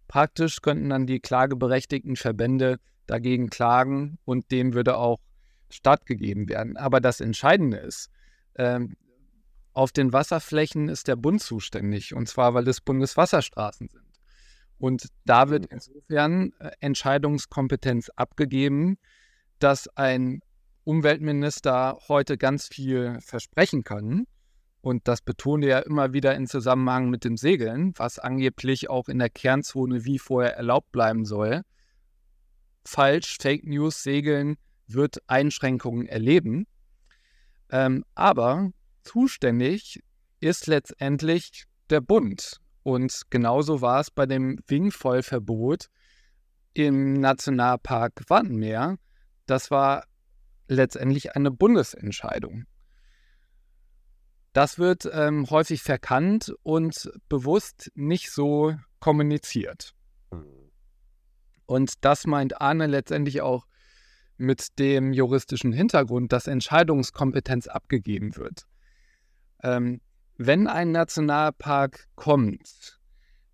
Praktisch 0.08 0.62
könnten 0.62 0.90
dann 0.90 1.08
die 1.08 1.20
klageberechtigten 1.20 2.16
Verbände 2.16 2.80
dagegen 3.08 3.50
klagen 3.50 4.18
und 4.26 4.52
dem 4.52 4.74
würde 4.74 4.98
auch 4.98 5.20
stattgegeben 5.70 6.50
werden. 6.50 6.78
Aber 6.78 7.02
das 7.02 7.20
Entscheidende 7.20 7.78
ist, 7.78 8.10
ähm, 8.56 8.96
auf 9.74 9.92
den 9.92 10.14
Wasserflächen 10.14 10.90
ist 10.90 11.08
der 11.08 11.16
Bund 11.16 11.42
zuständig 11.42 12.14
und 12.14 12.28
zwar, 12.28 12.54
weil 12.54 12.68
es 12.68 12.82
Bundeswasserstraßen 12.82 13.90
sind. 13.90 14.07
Und 14.80 15.08
da 15.26 15.50
wird 15.50 15.66
insofern 15.68 16.54
äh, 16.60 16.72
Entscheidungskompetenz 16.80 18.10
abgegeben, 18.16 18.98
dass 19.60 19.88
ein 19.98 20.42
Umweltminister 20.84 21.98
heute 22.08 22.38
ganz 22.38 22.68
viel 22.68 23.20
versprechen 23.22 23.84
kann. 23.84 24.26
Und 24.82 25.08
das 25.08 25.22
betont 25.22 25.66
er 25.66 25.86
immer 25.86 26.14
wieder 26.14 26.36
in 26.36 26.48
Zusammenhang 26.48 27.10
mit 27.10 27.26
dem 27.26 27.36
Segeln, 27.36 27.94
was 27.98 28.20
angeblich 28.20 28.90
auch 28.90 29.10
in 29.10 29.20
der 29.20 29.30
Kernzone 29.30 30.06
wie 30.06 30.20
vorher 30.20 30.56
erlaubt 30.56 30.92
bleiben 30.92 31.26
soll. 31.26 31.64
Falsch, 32.86 33.38
Fake 33.42 33.66
News, 33.66 34.02
Segeln 34.04 34.56
wird 34.88 35.18
Einschränkungen 35.28 36.08
erleben. 36.08 36.68
Ähm, 37.70 38.06
aber 38.16 38.72
zuständig 39.04 40.02
ist 40.40 40.68
letztendlich 40.68 41.66
der 41.90 42.00
Bund. 42.00 42.62
Und 42.88 43.24
genauso 43.30 43.82
war 43.82 44.00
es 44.00 44.10
bei 44.10 44.26
dem 44.26 44.60
Wingfoil-Verbot 44.66 45.90
im 46.74 47.20
Nationalpark 47.20 48.24
Wattenmeer. 48.30 48.96
Das 49.46 49.72
war 49.72 50.06
letztendlich 50.70 51.36
eine 51.36 51.52
Bundesentscheidung. 51.52 52.64
Das 54.54 54.80
wird 54.80 55.06
ähm, 55.12 55.50
häufig 55.50 55.82
verkannt 55.82 56.56
und 56.64 57.12
bewusst 57.28 57.92
nicht 57.94 58.32
so 58.32 58.74
kommuniziert. 59.02 59.94
Und 61.66 62.06
das 62.06 62.26
meint 62.26 62.62
Arne 62.62 62.88
letztendlich 62.88 63.42
auch 63.42 63.68
mit 64.38 64.80
dem 64.80 65.12
juristischen 65.12 65.74
Hintergrund, 65.74 66.32
dass 66.32 66.48
Entscheidungskompetenz 66.48 67.68
abgegeben 67.68 68.38
wird. 68.38 68.66
Ähm, 69.62 70.00
wenn 70.38 70.68
ein 70.68 70.92
Nationalpark 70.92 72.08
kommt, 72.16 73.00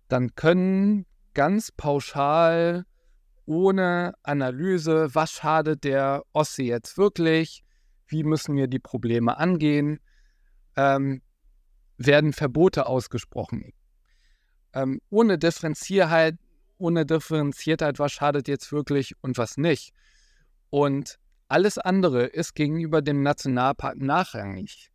dann 0.08 0.34
können 0.34 1.06
ganz 1.32 1.72
pauschal 1.72 2.84
ohne 3.46 4.14
Analyse, 4.22 5.14
was 5.14 5.32
schadet 5.32 5.84
der 5.84 6.24
Ostsee 6.32 6.68
jetzt 6.68 6.96
wirklich, 6.96 7.64
wie 8.06 8.22
müssen 8.22 8.56
wir 8.56 8.68
die 8.68 8.78
Probleme 8.78 9.36
angehen, 9.38 10.00
ähm, 10.76 11.22
werden 11.96 12.32
Verbote 12.32 12.86
ausgesprochen. 12.86 13.72
Ähm, 14.72 15.00
ohne 15.10 15.38
Differenziertheit, 15.38 16.36
ohne 16.78 17.06
Differenziertheit, 17.06 17.98
was 17.98 18.12
schadet 18.12 18.48
jetzt 18.48 18.72
wirklich 18.72 19.14
und 19.22 19.38
was 19.38 19.56
nicht. 19.56 19.92
Und 20.70 21.18
alles 21.48 21.78
andere 21.78 22.24
ist 22.24 22.54
gegenüber 22.54 23.00
dem 23.00 23.22
Nationalpark 23.22 23.98
nachrangig. 23.98 24.90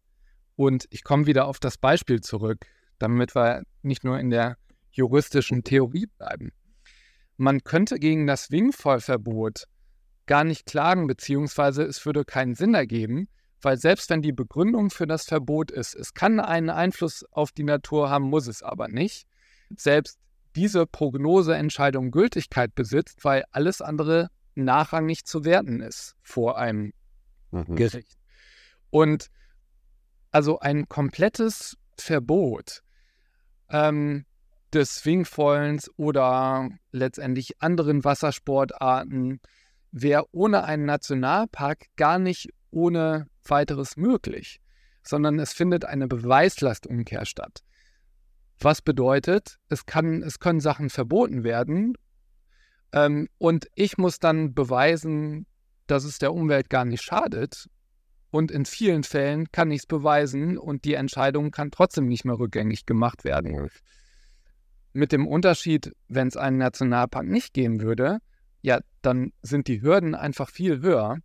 Und 0.59 0.87
ich 0.89 1.05
komme 1.05 1.25
wieder 1.25 1.47
auf 1.47 1.61
das 1.61 1.77
Beispiel 1.77 2.19
zurück, 2.19 2.65
damit 2.97 3.33
wir 3.33 3.63
nicht 3.81 4.03
nur 4.03 4.19
in 4.19 4.29
der 4.29 4.57
juristischen 4.91 5.63
Theorie 5.63 6.07
bleiben. 6.17 6.51
Man 7.37 7.63
könnte 7.63 7.97
gegen 7.97 8.27
das 8.27 8.51
Wingfoil-Verbot 8.51 9.67
gar 10.25 10.43
nicht 10.43 10.65
klagen, 10.65 11.07
beziehungsweise 11.07 11.83
es 11.83 12.05
würde 12.05 12.25
keinen 12.25 12.55
Sinn 12.55 12.73
ergeben, 12.73 13.29
weil 13.61 13.77
selbst 13.77 14.09
wenn 14.09 14.21
die 14.21 14.33
Begründung 14.33 14.89
für 14.89 15.07
das 15.07 15.23
Verbot 15.23 15.71
ist, 15.71 15.95
es 15.95 16.13
kann 16.13 16.41
einen 16.41 16.69
Einfluss 16.69 17.23
auf 17.31 17.53
die 17.53 17.63
Natur 17.63 18.09
haben, 18.09 18.25
muss 18.25 18.47
es 18.47 18.61
aber 18.61 18.89
nicht, 18.89 19.27
selbst 19.77 20.19
diese 20.57 20.85
Prognoseentscheidung 20.85 22.11
Gültigkeit 22.11 22.75
besitzt, 22.75 23.23
weil 23.23 23.45
alles 23.51 23.81
andere 23.81 24.27
nachrangig 24.55 25.23
zu 25.23 25.45
werten 25.45 25.79
ist 25.79 26.17
vor 26.21 26.57
einem 26.57 26.91
mhm. 27.51 27.77
Gericht. 27.77 28.17
Und 28.89 29.29
also 30.31 30.59
ein 30.59 30.87
komplettes 30.87 31.77
Verbot 31.97 32.81
ähm, 33.69 34.25
des 34.73 34.95
Swingfollens 34.95 35.89
oder 35.97 36.69
letztendlich 36.91 37.61
anderen 37.61 38.03
Wassersportarten 38.03 39.41
wäre 39.91 40.25
ohne 40.31 40.63
einen 40.63 40.85
Nationalpark 40.85 41.87
gar 41.95 42.19
nicht 42.19 42.49
ohne 42.71 43.27
weiteres 43.43 43.97
möglich, 43.97 44.61
sondern 45.01 45.39
es 45.39 45.53
findet 45.53 45.85
eine 45.85 46.07
Beweislastumkehr 46.07 47.25
statt. 47.25 47.63
Was 48.59 48.81
bedeutet, 48.81 49.57
es, 49.69 49.85
kann, 49.85 50.21
es 50.21 50.39
können 50.39 50.59
Sachen 50.59 50.89
verboten 50.89 51.43
werden 51.43 51.95
ähm, 52.91 53.27
und 53.37 53.67
ich 53.73 53.97
muss 53.97 54.19
dann 54.19 54.53
beweisen, 54.53 55.45
dass 55.87 56.03
es 56.03 56.19
der 56.19 56.33
Umwelt 56.33 56.69
gar 56.69 56.85
nicht 56.85 57.01
schadet. 57.01 57.67
Und 58.31 58.51
in 58.51 58.65
vielen 58.65 59.03
Fällen 59.03 59.51
kann 59.51 59.71
ich 59.71 59.79
es 59.79 59.85
beweisen 59.87 60.57
und 60.57 60.85
die 60.85 60.93
Entscheidung 60.93 61.51
kann 61.51 61.71
trotzdem 61.71 62.07
nicht 62.07 62.25
mehr 62.25 62.37
rückgängig 62.37 62.85
gemacht 62.85 63.23
werden. 63.23 63.69
Mit 64.93 65.11
dem 65.11 65.27
Unterschied, 65.27 65.95
wenn 66.07 66.27
es 66.27 66.37
einen 66.37 66.57
Nationalpark 66.57 67.25
nicht 67.25 67.53
geben 67.53 67.81
würde, 67.81 68.19
ja, 68.61 68.79
dann 69.01 69.31
sind 69.41 69.67
die 69.67 69.81
Hürden 69.81 70.15
einfach 70.15 70.49
viel 70.49 70.81
höher, 70.81 71.17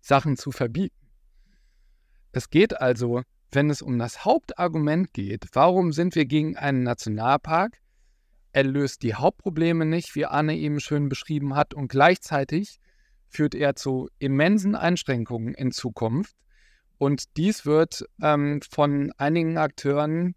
Sachen 0.00 0.36
zu 0.36 0.50
verbieten. 0.50 0.96
Es 2.32 2.50
geht 2.50 2.80
also, 2.80 3.22
wenn 3.50 3.70
es 3.70 3.80
um 3.80 3.98
das 3.98 4.24
Hauptargument 4.24 5.12
geht, 5.12 5.46
warum 5.52 5.92
sind 5.92 6.14
wir 6.14 6.26
gegen 6.26 6.56
einen 6.56 6.82
Nationalpark, 6.82 7.78
er 8.52 8.64
löst 8.64 9.02
die 9.02 9.14
Hauptprobleme 9.14 9.84
nicht, 9.84 10.14
wie 10.14 10.26
Anne 10.26 10.56
eben 10.56 10.80
schön 10.80 11.08
beschrieben 11.08 11.54
hat, 11.54 11.74
und 11.74 11.88
gleichzeitig 11.88 12.78
führt 13.28 13.54
er 13.54 13.76
zu 13.76 14.08
immensen 14.18 14.74
Einschränkungen 14.74 15.54
in 15.54 15.70
Zukunft. 15.72 16.34
Und 16.98 17.36
dies 17.36 17.64
wird 17.64 18.04
ähm, 18.22 18.60
von 18.68 19.12
einigen 19.18 19.56
Akteuren 19.56 20.34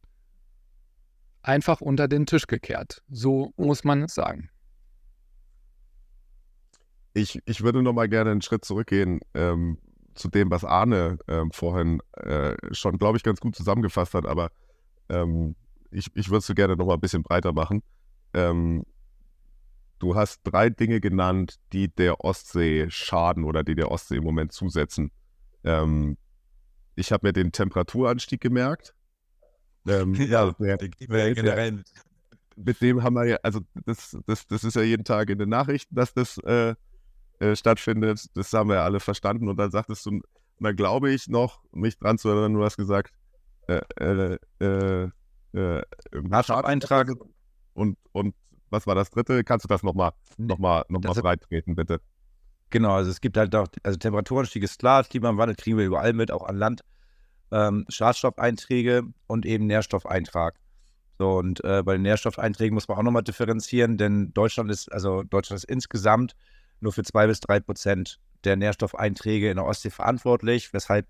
einfach 1.41 1.81
unter 1.81 2.07
den 2.07 2.25
Tisch 2.25 2.47
gekehrt. 2.47 3.01
So 3.09 3.51
muss 3.57 3.83
man 3.83 4.03
es 4.03 4.13
sagen. 4.13 4.49
Ich, 7.13 7.39
ich 7.45 7.61
würde 7.63 7.81
noch 7.81 7.93
mal 7.93 8.07
gerne 8.07 8.31
einen 8.31 8.41
Schritt 8.41 8.63
zurückgehen 8.63 9.19
ähm, 9.33 9.79
zu 10.13 10.29
dem, 10.29 10.51
was 10.51 10.63
Arne 10.63 11.17
ähm, 11.27 11.51
vorhin 11.51 12.01
äh, 12.13 12.55
schon, 12.71 12.97
glaube 12.97 13.17
ich, 13.17 13.23
ganz 13.23 13.39
gut 13.39 13.55
zusammengefasst 13.55 14.13
hat. 14.13 14.25
Aber 14.25 14.51
ähm, 15.09 15.55
ich, 15.89 16.07
ich 16.13 16.29
würde 16.29 16.39
es 16.39 16.47
so 16.47 16.53
gerne 16.53 16.75
noch 16.75 16.85
mal 16.85 16.93
ein 16.93 17.01
bisschen 17.01 17.23
breiter 17.23 17.53
machen. 17.53 17.81
Du 20.01 20.15
hast 20.15 20.41
drei 20.43 20.71
Dinge 20.71 20.99
genannt, 20.99 21.59
die 21.73 21.87
der 21.87 22.21
Ostsee 22.21 22.89
schaden 22.89 23.43
oder 23.43 23.63
die 23.63 23.75
der 23.75 23.91
Ostsee 23.91 24.15
im 24.15 24.23
Moment 24.23 24.51
zusetzen. 24.51 25.11
Ähm, 25.63 26.17
ich 26.95 27.11
habe 27.11 27.27
mir 27.27 27.33
den 27.33 27.51
Temperaturanstieg 27.51 28.41
gemerkt. 28.41 28.95
Ähm, 29.87 30.15
ja, 30.15 30.53
der, 30.53 30.77
der, 30.77 30.89
generell 31.35 31.73
mit. 31.73 31.91
Mit 32.55 32.81
dem 32.81 33.03
haben 33.03 33.13
wir 33.13 33.25
ja, 33.25 33.37
also 33.43 33.59
das, 33.85 34.17
das, 34.25 34.47
das 34.47 34.63
ist 34.63 34.75
ja 34.75 34.81
jeden 34.81 35.03
Tag 35.03 35.29
in 35.29 35.37
den 35.37 35.49
Nachrichten, 35.49 35.93
dass 35.93 36.15
das 36.15 36.39
äh, 36.39 36.73
äh, 37.37 37.55
stattfindet. 37.55 38.25
Das 38.33 38.51
haben 38.53 38.69
wir 38.69 38.77
ja 38.77 38.83
alle 38.83 39.01
verstanden. 39.01 39.49
Und 39.49 39.57
dann 39.57 39.69
sagtest 39.69 40.03
du, 40.07 40.19
dann 40.59 40.75
glaube 40.75 41.11
ich 41.11 41.27
noch, 41.27 41.61
mich 41.71 41.99
dran 41.99 42.17
zu 42.17 42.29
erinnern, 42.29 42.55
du 42.55 42.63
hast 42.63 42.75
gesagt, 42.75 43.13
äh, 43.67 43.81
äh, 43.99 44.37
äh, 44.59 45.09
äh 45.53 45.83
Eintrag. 46.23 47.11
Und, 47.73 47.97
und 48.11 48.35
was 48.71 48.87
war 48.87 48.95
das 48.95 49.09
dritte? 49.09 49.43
Kannst 49.43 49.65
du 49.65 49.67
das 49.67 49.83
nochmal 49.83 50.11
noch 50.37 50.57
mal, 50.57 50.83
noch 50.89 51.01
mal 51.01 51.13
breit 51.13 51.41
treten, 51.41 51.75
bitte? 51.75 52.01
Genau, 52.69 52.93
also 52.93 53.11
es 53.11 53.19
gibt 53.19 53.37
halt 53.37 53.53
auch, 53.53 53.67
also 53.83 53.97
Temperaturanstieg 53.97 54.63
ist 54.63 54.79
klar, 54.79 55.03
Klimawandel 55.03 55.55
kriegen 55.55 55.77
wir 55.77 55.85
überall 55.85 56.13
mit, 56.13 56.31
auch 56.31 56.43
an 56.43 56.57
Land. 56.57 56.81
Ähm, 57.51 57.85
Schadstoffeinträge 57.89 59.03
und 59.27 59.45
eben 59.45 59.67
Nährstoffeintrag. 59.67 60.55
So, 61.19 61.37
und 61.37 61.63
äh, 61.65 61.83
bei 61.83 61.93
den 61.93 62.01
Nährstoffeinträgen 62.03 62.73
muss 62.73 62.87
man 62.87 62.97
auch 62.97 63.03
nochmal 63.03 63.23
differenzieren, 63.23 63.97
denn 63.97 64.33
Deutschland 64.33 64.71
ist, 64.71 64.91
also 64.91 65.21
Deutschland 65.23 65.57
ist 65.57 65.69
insgesamt 65.69 66.33
nur 66.79 66.93
für 66.93 67.03
zwei 67.03 67.27
bis 67.27 67.41
drei 67.41 67.59
Prozent 67.59 68.19
der 68.45 68.55
Nährstoffeinträge 68.55 69.49
in 69.49 69.57
der 69.57 69.65
Ostsee 69.65 69.89
verantwortlich, 69.89 70.73
weshalb 70.73 71.05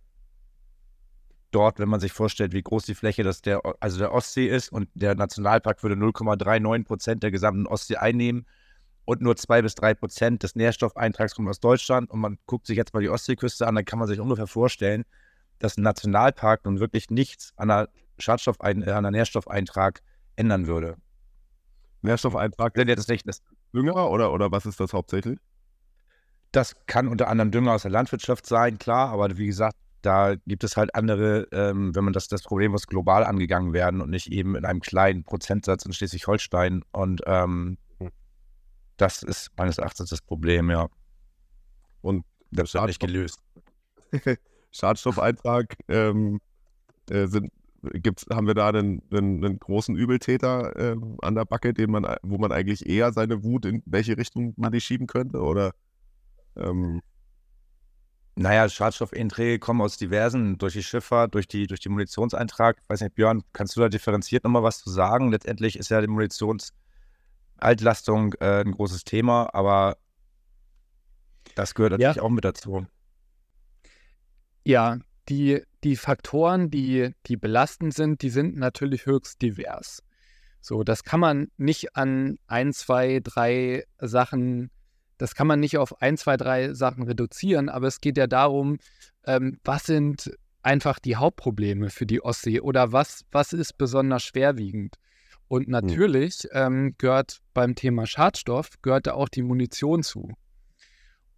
dort, 1.51 1.79
wenn 1.79 1.89
man 1.89 1.99
sich 1.99 2.13
vorstellt, 2.13 2.53
wie 2.53 2.61
groß 2.61 2.85
die 2.85 2.95
Fläche 2.95 3.23
das 3.23 3.41
der, 3.41 3.61
also 3.79 3.99
der 3.99 4.13
Ostsee 4.13 4.47
ist 4.47 4.71
und 4.71 4.89
der 4.93 5.15
Nationalpark 5.15 5.83
würde 5.83 5.95
0,39 5.95 6.85
Prozent 6.85 7.23
der 7.23 7.31
gesamten 7.31 7.67
Ostsee 7.67 7.97
einnehmen 7.97 8.45
und 9.05 9.21
nur 9.21 9.35
zwei 9.35 9.61
bis 9.61 9.75
drei 9.75 9.93
Prozent 9.93 10.43
des 10.43 10.55
Nährstoffeintrags 10.55 11.35
kommt 11.35 11.49
aus 11.49 11.59
Deutschland 11.59 12.09
und 12.09 12.19
man 12.19 12.37
guckt 12.45 12.67
sich 12.67 12.77
jetzt 12.77 12.93
mal 12.93 13.01
die 13.01 13.09
Ostseeküste 13.09 13.67
an, 13.67 13.75
dann 13.75 13.85
kann 13.85 13.99
man 13.99 14.07
sich 14.07 14.19
ungefähr 14.19 14.47
vorstellen, 14.47 15.05
dass 15.59 15.77
ein 15.77 15.83
Nationalpark 15.83 16.65
nun 16.65 16.79
wirklich 16.79 17.09
nichts 17.09 17.53
an 17.55 17.67
der 17.67 17.89
Schadstoffein, 18.17 18.83
äh, 18.83 18.91
an 18.91 19.03
der 19.03 19.11
Nährstoffeintrag 19.11 20.01
ändern 20.35 20.67
würde. 20.67 20.97
Nährstoffeintrag? 22.01 22.73
Denn 22.73 22.87
jetzt 22.87 23.09
nicht 23.09 23.27
das 23.27 23.41
Dünger 23.73 24.09
oder, 24.09 24.33
oder 24.33 24.51
was 24.51 24.65
ist 24.65 24.79
das 24.79 24.93
hauptsächlich? 24.93 25.39
Das 26.51 26.75
kann 26.85 27.07
unter 27.07 27.27
anderem 27.27 27.51
Dünger 27.51 27.73
aus 27.73 27.83
der 27.83 27.91
Landwirtschaft 27.91 28.45
sein, 28.45 28.77
klar, 28.77 29.09
aber 29.09 29.37
wie 29.37 29.45
gesagt, 29.45 29.77
da 30.01 30.35
gibt 30.47 30.63
es 30.63 30.77
halt 30.77 30.95
andere, 30.95 31.47
ähm, 31.51 31.95
wenn 31.95 32.03
man 32.03 32.13
das, 32.13 32.27
das 32.27 32.43
Problem 32.43 32.71
muss 32.71 32.87
global 32.87 33.23
angegangen 33.23 33.73
werden 33.73 34.01
und 34.01 34.09
nicht 34.09 34.31
eben 34.31 34.55
in 34.55 34.65
einem 34.65 34.79
kleinen 34.79 35.23
Prozentsatz 35.23 35.85
in 35.85 35.93
Schleswig-Holstein. 35.93 36.83
Und 36.91 37.21
ähm, 37.25 37.77
das 38.97 39.23
ist 39.23 39.51
meines 39.57 39.77
Erachtens 39.77 40.09
das 40.09 40.21
Problem, 40.21 40.69
ja. 40.69 40.89
Und 42.01 42.25
das 42.51 42.73
wird 42.73 42.85
nicht 42.85 42.99
gelöst. 42.99 43.39
Schadstoffeintrag, 44.71 45.75
ähm, 45.87 46.39
äh, 47.09 47.27
sind, 47.27 47.51
gibt's, 47.93 48.25
haben 48.31 48.47
wir 48.47 48.53
da 48.53 48.69
einen, 48.69 49.01
einen, 49.11 49.43
einen 49.43 49.59
großen 49.59 49.95
Übeltäter 49.95 50.75
äh, 50.75 50.97
an 51.21 51.35
der 51.35 51.45
Backe, 51.45 51.73
den 51.73 51.91
man, 51.91 52.05
wo 52.23 52.37
man 52.37 52.51
eigentlich 52.51 52.87
eher 52.87 53.13
seine 53.13 53.43
Wut 53.43 53.65
in 53.65 53.83
welche 53.85 54.17
Richtung 54.17 54.53
man 54.57 54.71
die 54.71 54.81
schieben 54.81 55.07
könnte? 55.07 55.39
Oder 55.41 55.73
ähm, 56.55 57.01
naja, 58.35 58.69
Schadstoffeinträge 58.69 59.59
kommen 59.59 59.81
aus 59.81 59.97
diversen, 59.97 60.57
durch 60.57 60.73
die 60.73 60.83
Schifffahrt, 60.83 61.35
durch 61.35 61.47
die, 61.47 61.67
durch 61.67 61.81
die 61.81 61.89
Munitionseintrag. 61.89 62.77
Ich 62.81 62.89
weiß 62.89 63.01
nicht, 63.01 63.15
Björn, 63.15 63.43
kannst 63.53 63.75
du 63.75 63.81
da 63.81 63.89
differenziert 63.89 64.43
nochmal 64.43 64.63
was 64.63 64.79
zu 64.79 64.89
sagen? 64.89 65.31
Letztendlich 65.31 65.77
ist 65.77 65.89
ja 65.89 66.01
die 66.01 66.07
Munitionsaltlastung 66.07 68.33
äh, 68.39 68.61
ein 68.61 68.71
großes 68.71 69.03
Thema, 69.03 69.49
aber 69.53 69.97
das 71.55 71.73
gehört 71.73 71.93
natürlich 71.93 72.15
ja. 72.15 72.21
auch 72.21 72.29
mit 72.29 72.45
dazu. 72.45 72.85
Ja, 74.63 74.99
die, 75.27 75.63
die 75.83 75.95
Faktoren, 75.95 76.69
die, 76.69 77.13
die 77.25 77.37
belastend 77.37 77.93
sind, 77.93 78.21
die 78.21 78.29
sind 78.29 78.55
natürlich 78.55 79.05
höchst 79.05 79.41
divers. 79.41 80.03
So, 80.61 80.83
das 80.83 81.03
kann 81.03 81.19
man 81.19 81.47
nicht 81.57 81.95
an 81.95 82.37
ein, 82.47 82.71
zwei, 82.71 83.19
drei 83.21 83.83
Sachen 83.97 84.69
das 85.21 85.35
kann 85.35 85.45
man 85.45 85.59
nicht 85.59 85.77
auf 85.77 86.01
ein, 86.01 86.17
zwei, 86.17 86.35
drei 86.35 86.73
Sachen 86.73 87.03
reduzieren, 87.03 87.69
aber 87.69 87.85
es 87.85 88.01
geht 88.01 88.17
ja 88.17 88.25
darum, 88.25 88.79
ähm, 89.25 89.59
was 89.63 89.85
sind 89.85 90.35
einfach 90.63 90.97
die 90.97 91.15
Hauptprobleme 91.15 91.91
für 91.91 92.07
die 92.07 92.23
Ostsee 92.23 92.59
oder 92.59 92.91
was, 92.91 93.23
was 93.31 93.53
ist 93.53 93.77
besonders 93.77 94.23
schwerwiegend. 94.23 94.95
Und 95.47 95.65
hm. 95.65 95.71
natürlich 95.71 96.47
ähm, 96.53 96.95
gehört 96.97 97.39
beim 97.53 97.75
Thema 97.75 98.07
Schadstoff, 98.07 98.81
gehört 98.81 99.05
da 99.05 99.13
auch 99.13 99.29
die 99.29 99.43
Munition 99.43 100.01
zu. 100.01 100.33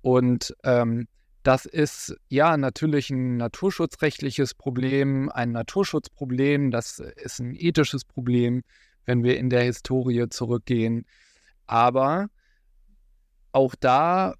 Und 0.01 0.55
ähm, 0.63 1.07
Das 1.43 1.65
ist 1.65 2.15
ja 2.29 2.55
natürlich 2.55 3.09
ein 3.09 3.35
naturschutzrechtliches 3.35 4.53
Problem, 4.53 5.29
ein 5.29 5.51
Naturschutzproblem, 5.51 6.71
das 6.71 6.99
ist 6.99 7.39
ein 7.39 7.53
ethisches 7.53 8.05
Problem, 8.05 8.63
wenn 9.05 9.23
wir 9.23 9.37
in 9.37 9.49
der 9.49 9.63
Historie 9.63 10.29
zurückgehen. 10.29 11.05
Aber 11.67 12.29
auch 13.53 13.75
da 13.75 14.35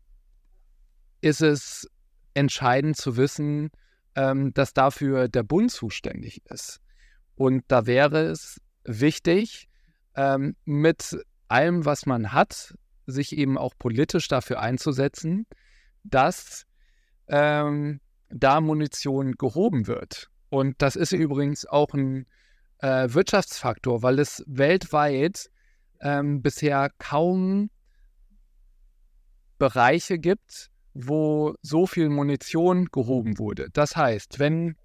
ist 1.21 1.41
es 1.41 1.89
entscheidend 2.34 2.97
zu 2.97 3.15
wissen, 3.15 3.71
ähm, 4.15 4.54
dass 4.54 4.73
dafür 4.73 5.28
der 5.30 5.43
Bund 5.43 5.71
zuständig 5.71 6.41
ist. 6.49 6.82
Und 7.36 7.63
da 7.67 7.86
wäre 7.86 8.23
es 8.23 8.60
wichtig, 8.84 9.69
ähm, 10.15 10.56
mit 10.65 11.17
allem, 11.47 11.86
was 11.86 12.06
man 12.06 12.34
hat, 12.34 12.76
sich 13.06 13.38
eben 13.38 13.58
auch 13.58 13.73
politisch 13.78 14.28
dafür 14.28 14.60
einzusetzen, 14.60 15.45
dass 16.04 16.65
ähm, 17.28 18.02
da 18.30 18.62
Munition 18.62 19.34
gehoben 19.34 19.88
wird. 19.88 20.30
Und 20.49 20.82
das 20.82 20.95
ist 20.95 21.12
übrigens 21.12 21.65
auch 21.65 21.93
ein 21.93 22.28
äh, 22.80 23.08
Wirtschaftsfaktor, 23.10 24.04
weil 24.04 24.19
es 24.19 24.43
weltweit 24.47 25.49
ähm, 26.02 26.41
bisher 26.41 26.91
kaum 26.97 27.69
Bereiche 29.63 30.19
gibt, 30.19 30.71
wo 30.93 31.56
so 31.62 31.88
viel 31.88 32.10
Munition 32.10 32.88
gehoben 32.91 33.39
wurde. 33.39 33.69
Das 33.71 33.95
heißt, 33.95 34.38
wenn 34.38 34.76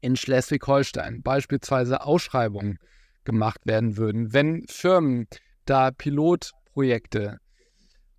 in 0.00 0.16
Schleswig-Holstein 0.16 1.22
beispielsweise 1.22 2.04
Ausschreibungen 2.04 2.80
gemacht 3.22 3.60
werden 3.64 3.96
würden, 3.96 4.32
wenn 4.32 4.66
Firmen 4.66 5.28
da 5.66 5.92
Pilotprojekte 5.92 7.38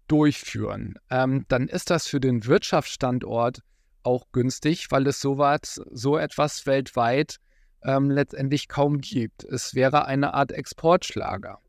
durchführen, 0.07 0.95
ähm, 1.09 1.43
dann 1.49 1.67
ist 1.67 1.89
das 1.89 2.07
für 2.07 2.21
den 2.21 2.45
Wirtschaftsstandort 2.45 3.59
auch 4.03 4.27
günstig, 4.31 4.89
weil 4.89 5.05
es 5.07 5.19
sowas, 5.19 5.81
so 5.91 6.17
etwas 6.17 6.65
weltweit 6.65 7.39
ähm, 7.83 8.09
letztendlich 8.09 8.69
kaum 8.69 9.01
gibt. 9.01 9.43
Es 9.43 9.75
wäre 9.75 10.05
eine 10.05 10.33
Art 10.33 10.53
Exportschlager. 10.53 11.59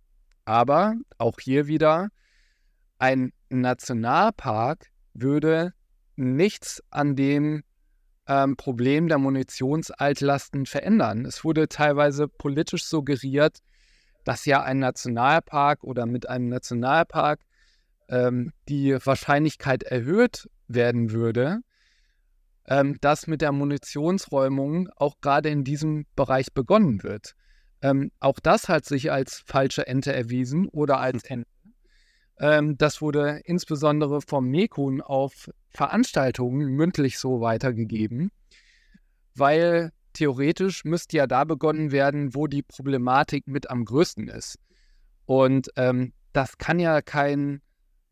Aber 0.44 0.94
auch 1.18 1.40
hier 1.40 1.66
wieder, 1.66 2.11
ein 3.05 3.35
Nationalpark 3.51 4.87
würde 5.12 5.75
nichts 6.17 6.83
an 6.88 7.17
dem 7.17 7.62
ähm, 8.27 8.57
Problem 8.57 9.09
der 9.09 9.19
Munitionsaltlasten 9.19 10.64
verändern. 10.64 11.27
Es 11.27 11.45
wurde 11.45 11.69
teilweise 11.69 12.29
politisch 12.29 12.87
suggeriert, 12.87 13.59
dass 14.25 14.47
ja 14.47 14.62
ein 14.62 14.79
Nationalpark 14.79 15.85
oder 15.85 16.07
mit 16.07 16.31
einem 16.31 16.49
Nationalpark 16.49 17.40
ähm, 18.09 18.53
die 18.71 18.97
Wahrscheinlichkeit 19.05 19.83
erhöht 19.83 20.49
werden 20.67 21.11
würde, 21.11 21.59
ähm, 22.67 22.97
dass 23.03 23.27
mit 23.27 23.43
der 23.43 23.53
Munitionsräumung 23.53 24.88
auch 24.97 25.21
gerade 25.21 25.51
in 25.51 25.62
diesem 25.62 26.07
Bereich 26.17 26.55
begonnen 26.55 27.03
wird. 27.03 27.35
Ähm, 27.83 28.12
auch 28.19 28.40
das 28.40 28.71
hat 28.71 28.87
sich 28.87 29.12
als 29.12 29.43
falsche 29.45 29.87
Ente 29.87 30.14
erwiesen 30.14 30.69
oder 30.69 31.01
als 31.01 31.23
Ente. 31.25 31.51
Ähm, 32.38 32.77
das 32.77 33.01
wurde 33.01 33.40
insbesondere 33.44 34.20
vom 34.20 34.49
Mekun 34.49 35.01
auf 35.01 35.51
Veranstaltungen 35.70 36.68
mündlich 36.68 37.18
so 37.18 37.40
weitergegeben, 37.40 38.31
weil 39.35 39.92
theoretisch 40.12 40.85
müsste 40.85 41.16
ja 41.16 41.27
da 41.27 41.44
begonnen 41.44 41.92
werden, 41.92 42.35
wo 42.35 42.47
die 42.47 42.62
Problematik 42.62 43.47
mit 43.47 43.70
am 43.70 43.85
größten 43.85 44.29
ist. 44.29 44.59
Und 45.27 45.70
ähm, 45.77 46.12
das 46.33 46.59
kann 46.59 46.79
ja 46.79 47.01
kein 47.03 47.61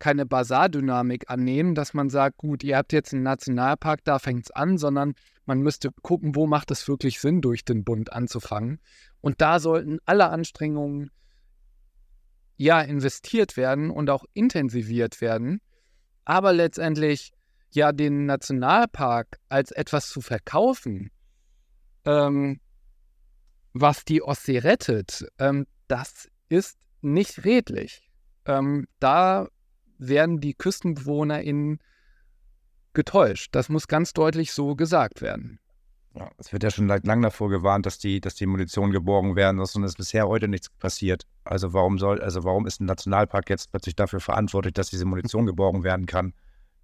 keine 0.03 0.27
Basardynamik 0.27 1.31
annehmen, 1.31 1.77
dass 1.77 1.95
man 1.95 2.11
sagt, 2.11 2.37
gut, 2.37 2.65
ihr 2.65 2.77
habt 2.77 2.93
jetzt 2.93 3.15
einen 3.15 3.23
Nationalpark, 3.23 4.03
da 4.03 4.19
fängt 4.19 4.47
es 4.47 4.51
an, 4.51 4.77
sondern 4.77 5.15
man 5.47 5.61
müsste 5.61 5.91
gucken, 6.03 6.35
wo 6.35 6.49
macht 6.49 6.73
es 6.73 6.89
wirklich 6.89 7.21
Sinn, 7.21 7.41
durch 7.41 7.65
den 7.65 7.85
Bund 7.85 8.13
anzufangen. 8.13 8.81
Und 9.21 9.41
da 9.41 9.61
sollten 9.61 10.01
alle 10.05 10.29
Anstrengungen 10.31 11.13
ja 12.63 12.81
investiert 12.81 13.57
werden 13.57 13.91
und 13.91 14.09
auch 14.09 14.25
intensiviert 14.35 15.21
werden. 15.21 15.61
Aber 16.25 16.53
letztendlich 16.53 17.33
ja 17.71 17.93
den 17.93 18.27
Nationalpark 18.27 19.39
als 19.49 19.73
etwas 19.73 20.09
zu 20.09 20.21
verkaufen, 20.21 21.11
ähm, 22.05 22.61
was 23.73 24.05
die 24.05 24.23
Ostsee 24.23 24.59
rettet, 24.59 25.27
ähm, 25.39 25.67
das 25.89 26.29
ist 26.49 26.79
nicht 27.01 27.45
redlich. 27.45 28.09
Ähm, 28.45 28.87
da 29.01 29.49
werden 29.99 30.41
die 30.41 30.55
KüstenbewohnerInnen 30.55 31.79
getäuscht. 32.93 33.55
Das 33.55 33.69
muss 33.69 33.89
ganz 33.89 34.13
deutlich 34.13 34.53
so 34.53 34.77
gesagt 34.77 35.23
werden. 35.23 35.59
Ja, 36.15 36.31
es 36.37 36.53
wird 36.53 36.63
ja 36.63 36.71
schon 36.71 36.89
lange 36.89 37.23
davor 37.23 37.49
gewarnt, 37.49 37.87
dass 37.87 37.99
die, 37.99 38.21
dass 38.21 38.35
die 38.35 38.47
Munition 38.47 38.91
geborgen 38.91 39.35
werden 39.35 39.57
muss 39.57 39.75
und 39.75 39.85
es 39.85 39.93
ist 39.93 39.97
bisher 39.97 40.29
heute 40.29 40.47
nichts 40.47 40.69
passiert. 40.69 41.27
Also 41.45 41.73
warum 41.73 41.99
soll, 41.99 42.21
also 42.21 42.45
warum 42.45 42.67
ist 42.67 42.81
ein 42.81 42.87
Nationalpark 42.87 43.49
jetzt 43.49 43.71
plötzlich 43.71 43.97
dafür 43.97 44.21
verantwortlich, 44.21 44.75
dass 44.75 44.91
diese 44.91 45.07
Munition 45.07 45.47
geborgen 45.47 45.85
werden 45.85 46.05
kann? 46.05 46.35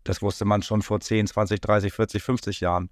Das 0.05 0.23
wusste 0.23 0.47
man 0.47 0.63
schon 0.63 0.81
vor 0.81 1.01
10, 1.01 1.27
20, 1.27 1.61
30, 1.61 1.93
40, 1.93 2.23
50 2.23 2.61
Jahren, 2.61 2.89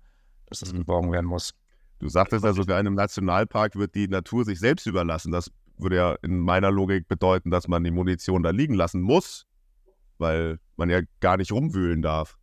dass 0.46 0.60
das 0.60 0.72
mhm. 0.72 0.78
geborgen 0.78 1.12
werden 1.12 1.26
muss. 1.26 1.54
Du 1.98 2.08
sagtest 2.08 2.44
also, 2.44 2.64
bei 2.64 2.76
einem 2.76 2.94
Nationalpark 2.94 3.76
wird 3.76 3.94
die 3.94 4.08
Natur 4.08 4.44
sich 4.44 4.58
selbst 4.58 4.86
überlassen. 4.86 5.32
Das 5.32 5.50
würde 5.78 5.96
ja 5.96 6.14
in 6.22 6.38
meiner 6.38 6.70
Logik 6.70 7.08
bedeuten, 7.08 7.50
dass 7.50 7.68
man 7.68 7.82
die 7.84 7.90
Munition 7.90 8.42
da 8.42 8.50
liegen 8.50 8.74
lassen 8.74 9.00
muss, 9.00 9.46
weil 10.18 10.58
man 10.76 10.90
ja 10.90 11.00
gar 11.20 11.38
nicht 11.38 11.52
rumwühlen 11.52 12.02
darf. 12.02 12.36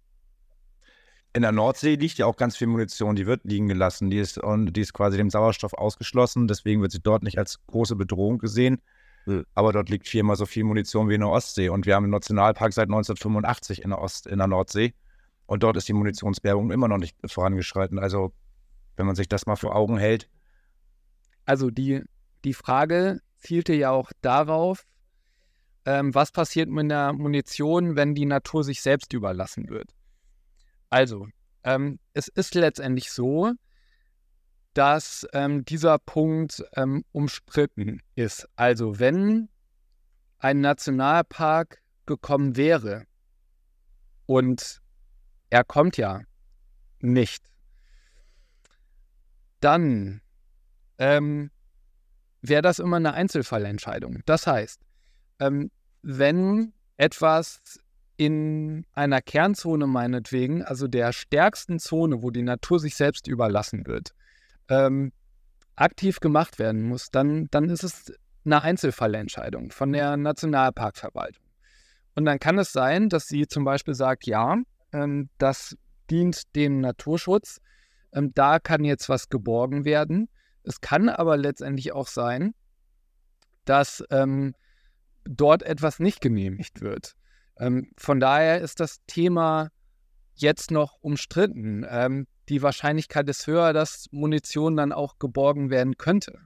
In 1.35 1.41
der 1.41 1.51
Nordsee 1.51 1.95
liegt 1.95 2.19
ja 2.19 2.27
auch 2.27 2.37
ganz 2.37 2.55
viel 2.55 2.67
Munition, 2.67 3.15
die 3.15 3.25
wird 3.25 3.43
liegen 3.43 3.67
gelassen. 3.67 4.11
Die 4.11 4.17
ist, 4.17 4.37
und 4.37 4.73
die 4.73 4.81
ist 4.81 4.93
quasi 4.93 5.17
dem 5.17 5.31
Sauerstoff 5.31 5.73
ausgeschlossen, 5.73 6.47
deswegen 6.47 6.81
wird 6.81 6.91
sie 6.91 7.01
dort 7.01 7.23
nicht 7.23 7.39
als 7.39 7.59
große 7.65 7.95
Bedrohung 7.95 8.37
gesehen. 8.37 8.81
Mhm. 9.25 9.45
Aber 9.55 9.71
dort 9.73 9.89
liegt 9.89 10.07
viermal 10.07 10.35
so 10.35 10.45
viel 10.45 10.63
Munition 10.63 11.09
wie 11.09 11.15
in 11.15 11.21
der 11.21 11.29
Ostsee. 11.29 11.69
Und 11.69 11.85
wir 11.85 11.95
haben 11.95 12.03
einen 12.03 12.11
Nationalpark 12.11 12.73
seit 12.73 12.87
1985 12.87 13.81
in 13.83 13.89
der, 13.89 13.99
Ost, 13.99 14.27
in 14.27 14.37
der 14.37 14.47
Nordsee. 14.47 14.93
Und 15.45 15.63
dort 15.63 15.77
ist 15.77 15.87
die 15.87 15.93
Munitionsbergung 15.93 16.71
immer 16.71 16.87
noch 16.87 16.97
nicht 16.97 17.15
vorangeschritten. 17.25 17.99
Also, 17.99 18.33
wenn 18.95 19.05
man 19.05 19.15
sich 19.15 19.27
das 19.27 19.45
mal 19.45 19.55
vor 19.55 19.75
Augen 19.75 19.97
hält. 19.97 20.29
Also, 21.45 21.69
die, 21.69 22.03
die 22.43 22.53
Frage 22.53 23.19
zielte 23.39 23.73
ja 23.73 23.91
auch 23.91 24.11
darauf, 24.21 24.85
ähm, 25.85 26.13
was 26.15 26.31
passiert 26.31 26.69
mit 26.69 26.89
der 26.89 27.13
Munition, 27.13 27.95
wenn 27.95 28.15
die 28.15 28.25
Natur 28.25 28.63
sich 28.63 28.81
selbst 28.81 29.13
überlassen 29.13 29.69
wird. 29.69 29.89
Also, 30.93 31.27
ähm, 31.63 31.97
es 32.13 32.27
ist 32.27 32.53
letztendlich 32.53 33.11
so, 33.11 33.53
dass 34.75 35.25
ähm, 35.33 35.65
dieser 35.65 35.97
Punkt 35.97 36.63
ähm, 36.75 37.03
umstritten 37.11 37.99
ist. 38.13 38.47
Also, 38.57 38.99
wenn 38.99 39.49
ein 40.37 40.61
Nationalpark 40.61 41.81
gekommen 42.05 42.57
wäre 42.57 43.07
und 44.27 44.83
er 45.49 45.63
kommt 45.63 45.97
ja 45.97 46.21
nicht, 46.99 47.43
dann 49.61 50.21
ähm, 50.99 51.49
wäre 52.43 52.61
das 52.61 52.77
immer 52.77 52.97
eine 52.97 53.15
Einzelfallentscheidung. 53.15 54.21
Das 54.27 54.45
heißt, 54.45 54.79
ähm, 55.39 55.71
wenn 56.03 56.71
etwas 56.97 57.82
in 58.17 58.85
einer 58.93 59.21
Kernzone 59.21 59.87
meinetwegen, 59.87 60.63
also 60.63 60.87
der 60.87 61.13
stärksten 61.13 61.79
Zone, 61.79 62.21
wo 62.21 62.29
die 62.29 62.43
Natur 62.43 62.79
sich 62.79 62.95
selbst 62.95 63.27
überlassen 63.27 63.87
wird, 63.87 64.13
ähm, 64.69 65.11
aktiv 65.75 66.19
gemacht 66.19 66.59
werden 66.59 66.83
muss, 66.83 67.09
dann, 67.09 67.47
dann 67.49 67.69
ist 67.69 67.83
es 67.83 68.13
eine 68.45 68.61
Einzelfallentscheidung 68.61 69.71
von 69.71 69.91
der 69.91 70.17
Nationalparkverwaltung. 70.17 71.43
Und 72.15 72.25
dann 72.25 72.39
kann 72.39 72.59
es 72.59 72.71
sein, 72.71 73.09
dass 73.09 73.27
sie 73.27 73.47
zum 73.47 73.63
Beispiel 73.63 73.95
sagt, 73.95 74.27
ja, 74.27 74.57
ähm, 74.91 75.29
das 75.39 75.75
dient 76.11 76.55
dem 76.55 76.79
Naturschutz, 76.81 77.59
ähm, 78.13 78.31
da 78.35 78.59
kann 78.59 78.83
jetzt 78.83 79.09
was 79.09 79.29
geborgen 79.29 79.85
werden. 79.85 80.29
Es 80.63 80.81
kann 80.81 81.09
aber 81.09 81.37
letztendlich 81.37 81.93
auch 81.93 82.07
sein, 82.07 82.53
dass 83.65 84.03
ähm, 84.11 84.53
dort 85.23 85.63
etwas 85.63 85.99
nicht 85.99 86.21
genehmigt 86.21 86.81
wird. 86.81 87.15
Ähm, 87.57 87.91
von 87.97 88.19
daher 88.19 88.61
ist 88.61 88.79
das 88.79 88.97
Thema 89.07 89.69
jetzt 90.35 90.71
noch 90.71 90.97
umstritten. 91.01 91.85
Ähm, 91.87 92.27
die 92.49 92.61
Wahrscheinlichkeit 92.61 93.29
ist 93.29 93.47
höher, 93.47 93.73
dass 93.73 94.07
Munition 94.11 94.75
dann 94.75 94.91
auch 94.91 95.19
geborgen 95.19 95.69
werden 95.69 95.97
könnte. 95.97 96.39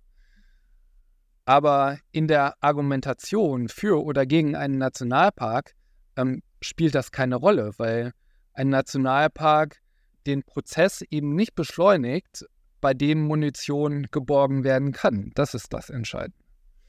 Aber 1.45 1.97
in 2.11 2.27
der 2.27 2.55
Argumentation 2.61 3.69
für 3.69 4.03
oder 4.03 4.25
gegen 4.25 4.55
einen 4.55 4.77
Nationalpark 4.77 5.73
ähm, 6.17 6.43
spielt 6.61 6.93
das 6.93 7.11
keine 7.11 7.37
Rolle, 7.37 7.71
weil 7.77 8.11
ein 8.53 8.69
Nationalpark 8.69 9.77
den 10.25 10.43
Prozess 10.43 11.01
eben 11.09 11.35
nicht 11.35 11.55
beschleunigt, 11.55 12.45
bei 12.81 12.93
dem 12.93 13.21
Munition 13.23 14.07
geborgen 14.11 14.63
werden 14.63 14.91
kann. 14.91 15.31
Das 15.35 15.53
ist 15.53 15.73
das 15.73 15.89
Entscheidende. 15.89 16.37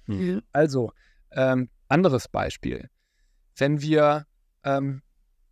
Mhm. 0.07 0.43
Also, 0.53 0.93
ähm, 1.31 1.71
anderes 1.89 2.29
Beispiel. 2.29 2.91
Wenn 3.59 3.81
wir, 3.81 4.27
ähm, 4.65 5.03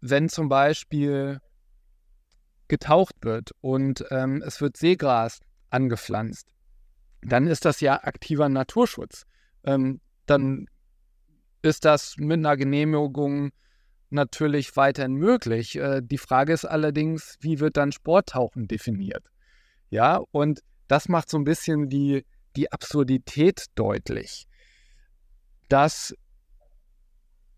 wenn 0.00 0.28
zum 0.28 0.48
Beispiel 0.48 1.40
getaucht 2.68 3.16
wird 3.22 3.50
und 3.60 4.04
ähm, 4.10 4.42
es 4.44 4.60
wird 4.60 4.76
Seegras 4.76 5.40
angepflanzt, 5.70 6.48
dann 7.22 7.46
ist 7.46 7.64
das 7.64 7.80
ja 7.80 8.02
aktiver 8.02 8.48
Naturschutz. 8.48 9.24
Ähm, 9.64 10.00
dann 10.26 10.66
ist 11.62 11.84
das 11.84 12.16
mit 12.16 12.38
einer 12.38 12.56
Genehmigung 12.56 13.50
natürlich 14.10 14.76
weiterhin 14.76 15.14
möglich. 15.14 15.76
Äh, 15.76 16.00
die 16.02 16.18
Frage 16.18 16.52
ist 16.52 16.64
allerdings, 16.64 17.36
wie 17.40 17.60
wird 17.60 17.76
dann 17.76 17.92
Sporttauchen 17.92 18.68
definiert? 18.68 19.24
Ja, 19.90 20.20
und 20.30 20.60
das 20.88 21.08
macht 21.08 21.28
so 21.28 21.38
ein 21.38 21.44
bisschen 21.44 21.88
die, 21.88 22.24
die 22.54 22.70
Absurdität 22.72 23.66
deutlich, 23.74 24.46
dass 25.68 26.14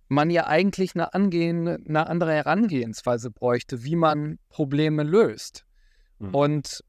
man 0.09 0.30
ja 0.30 0.46
eigentlich 0.46 0.94
eine, 0.94 1.14
angehen, 1.14 1.68
eine 1.68 2.06
andere 2.06 2.32
Herangehensweise 2.32 3.30
bräuchte, 3.30 3.84
wie 3.84 3.96
man 3.96 4.38
Probleme 4.48 5.02
löst. 5.02 5.64
Mhm. 6.18 6.34
Und 6.34 6.84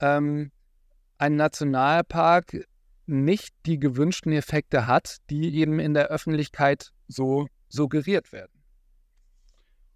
ähm, 0.00 0.50
ein 1.18 1.36
Nationalpark 1.36 2.66
nicht 3.06 3.54
die 3.66 3.78
gewünschten 3.78 4.32
Effekte 4.32 4.86
hat, 4.86 5.18
die 5.30 5.54
eben 5.56 5.78
in 5.78 5.94
der 5.94 6.08
Öffentlichkeit 6.08 6.92
so 7.06 7.46
suggeriert 7.68 8.32
werden. 8.32 8.52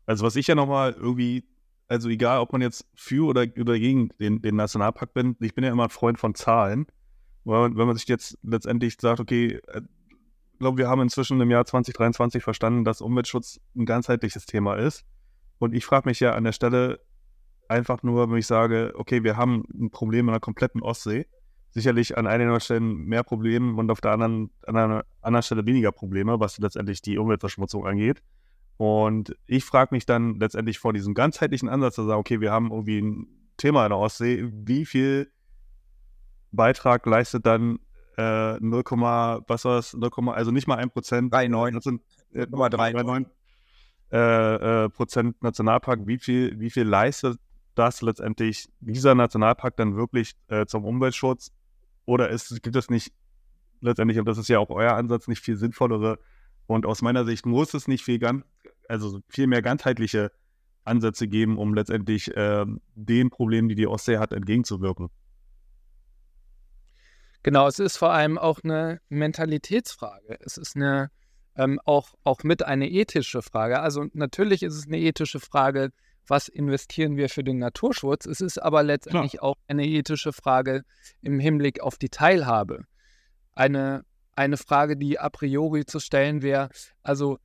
Also 0.06 0.24
was 0.24 0.36
ich 0.36 0.46
ja 0.46 0.54
nochmal 0.54 0.92
irgendwie, 0.92 1.44
also 1.86 2.08
egal, 2.08 2.40
ob 2.40 2.52
man 2.52 2.60
jetzt 2.60 2.86
für 2.94 3.26
oder, 3.26 3.46
oder 3.58 3.78
gegen 3.78 4.10
den, 4.20 4.42
den 4.42 4.56
Nationalpark 4.56 5.14
bin, 5.14 5.36
ich 5.40 5.54
bin 5.54 5.64
ja 5.64 5.70
immer 5.70 5.84
ein 5.84 5.90
Freund 5.90 6.18
von 6.18 6.34
Zahlen. 6.34 6.86
Wenn 7.44 7.72
man 7.72 7.96
sich 7.96 8.06
jetzt 8.08 8.36
letztendlich 8.42 8.96
sagt, 9.00 9.20
okay, 9.20 9.60
äh, 9.68 9.80
glaube, 10.58 10.78
wir 10.78 10.88
haben 10.88 11.02
inzwischen 11.02 11.40
im 11.40 11.50
Jahr 11.50 11.64
2023 11.64 12.42
verstanden, 12.42 12.84
dass 12.84 13.00
Umweltschutz 13.00 13.60
ein 13.76 13.86
ganzheitliches 13.86 14.46
Thema 14.46 14.74
ist. 14.74 15.04
Und 15.58 15.74
ich 15.74 15.84
frage 15.84 16.08
mich 16.08 16.20
ja 16.20 16.34
an 16.34 16.44
der 16.44 16.52
Stelle 16.52 17.00
einfach 17.68 18.02
nur, 18.02 18.30
wenn 18.30 18.38
ich 18.38 18.46
sage, 18.46 18.92
okay, 18.96 19.24
wir 19.24 19.36
haben 19.36 19.64
ein 19.74 19.90
Problem 19.90 20.28
in 20.28 20.32
der 20.32 20.40
kompletten 20.40 20.82
Ostsee. 20.82 21.26
Sicherlich 21.70 22.16
an 22.16 22.26
einiger 22.26 22.58
Stelle 22.60 22.80
mehr 22.80 23.22
Probleme 23.22 23.78
und 23.78 23.90
auf 23.90 24.00
der 24.00 24.12
anderen, 24.12 24.50
an 24.66 24.76
einer 24.76 25.04
anderen 25.20 25.42
Stelle 25.42 25.66
weniger 25.66 25.92
Probleme, 25.92 26.40
was 26.40 26.58
letztendlich 26.58 27.02
die 27.02 27.18
Umweltverschmutzung 27.18 27.86
angeht. 27.86 28.22
Und 28.78 29.36
ich 29.46 29.64
frage 29.64 29.94
mich 29.94 30.06
dann 30.06 30.38
letztendlich 30.38 30.78
vor 30.78 30.92
diesem 30.92 31.12
ganzheitlichen 31.12 31.68
Ansatz 31.68 31.96
zu 31.96 32.04
sagen, 32.04 32.20
okay, 32.20 32.40
wir 32.40 32.52
haben 32.52 32.70
irgendwie 32.70 33.00
ein 33.00 33.26
Thema 33.56 33.84
in 33.84 33.90
der 33.90 33.98
Ostsee, 33.98 34.48
wie 34.50 34.86
viel 34.86 35.30
Beitrag 36.52 37.04
leistet 37.04 37.44
dann 37.44 37.80
äh, 38.18 38.58
0, 38.60 38.82
was 39.46 39.64
war 39.64 39.76
das? 39.76 39.94
0, 39.94 40.10
also 40.30 40.50
nicht 40.50 40.66
mal 40.66 40.76
1 40.76 40.92
Prozent. 40.92 41.32
3,9. 41.32 42.00
Äh, 42.34 42.42
3,9 42.42 43.26
äh, 44.10 44.84
äh, 44.84 44.88
Prozent 44.90 45.42
Nationalpark. 45.42 46.06
Wie 46.06 46.18
viel, 46.18 46.58
wie 46.58 46.70
viel 46.70 46.84
leistet 46.84 47.38
das 47.74 48.02
letztendlich 48.02 48.68
dieser 48.80 49.14
Nationalpark 49.14 49.76
dann 49.76 49.96
wirklich 49.96 50.34
äh, 50.48 50.66
zum 50.66 50.84
Umweltschutz? 50.84 51.52
Oder 52.04 52.30
ist, 52.30 52.62
gibt 52.62 52.74
es 52.74 52.90
nicht 52.90 53.12
letztendlich, 53.80 54.18
und 54.18 54.26
das 54.26 54.38
ist 54.38 54.48
ja 54.48 54.58
auch 54.58 54.70
euer 54.70 54.94
Ansatz, 54.94 55.28
nicht 55.28 55.42
viel 55.42 55.56
sinnvollere 55.56 56.18
und 56.66 56.86
aus 56.86 57.02
meiner 57.02 57.24
Sicht 57.24 57.46
muss 57.46 57.72
es 57.74 57.88
nicht 57.88 58.04
viel, 58.04 58.18
ganz, 58.18 58.44
also 58.88 59.20
viel 59.28 59.46
mehr 59.46 59.62
ganzheitliche 59.62 60.32
Ansätze 60.84 61.28
geben, 61.28 61.56
um 61.58 61.74
letztendlich 61.74 62.34
äh, 62.36 62.66
den 62.94 63.30
Problemen, 63.30 63.68
die 63.68 63.74
die 63.74 63.86
Ostsee 63.86 64.18
hat, 64.18 64.32
entgegenzuwirken. 64.32 65.08
Genau, 67.48 67.66
es 67.66 67.78
ist 67.78 67.96
vor 67.96 68.12
allem 68.12 68.36
auch 68.36 68.60
eine 68.62 69.00
Mentalitätsfrage. 69.08 70.36
Es 70.40 70.58
ist 70.58 70.76
eine 70.76 71.10
ähm, 71.56 71.80
auch, 71.86 72.10
auch 72.22 72.42
mit 72.42 72.62
eine 72.62 72.90
ethische 72.90 73.40
Frage. 73.40 73.80
Also 73.80 74.04
natürlich 74.12 74.62
ist 74.62 74.74
es 74.74 74.86
eine 74.86 74.98
ethische 74.98 75.40
Frage, 75.40 75.88
was 76.26 76.48
investieren 76.48 77.16
wir 77.16 77.30
für 77.30 77.42
den 77.42 77.56
Naturschutz. 77.56 78.26
Es 78.26 78.42
ist 78.42 78.58
aber 78.58 78.82
letztendlich 78.82 79.32
Klar. 79.32 79.44
auch 79.44 79.56
eine 79.66 79.86
ethische 79.86 80.34
Frage 80.34 80.82
im 81.22 81.40
Hinblick 81.40 81.80
auf 81.80 81.96
die 81.96 82.10
Teilhabe. 82.10 82.84
Eine, 83.54 84.04
eine 84.36 84.58
Frage, 84.58 84.98
die 84.98 85.18
a 85.18 85.30
priori 85.30 85.86
zu 85.86 86.00
stellen 86.00 86.42
wäre, 86.42 86.68
also 87.02 87.38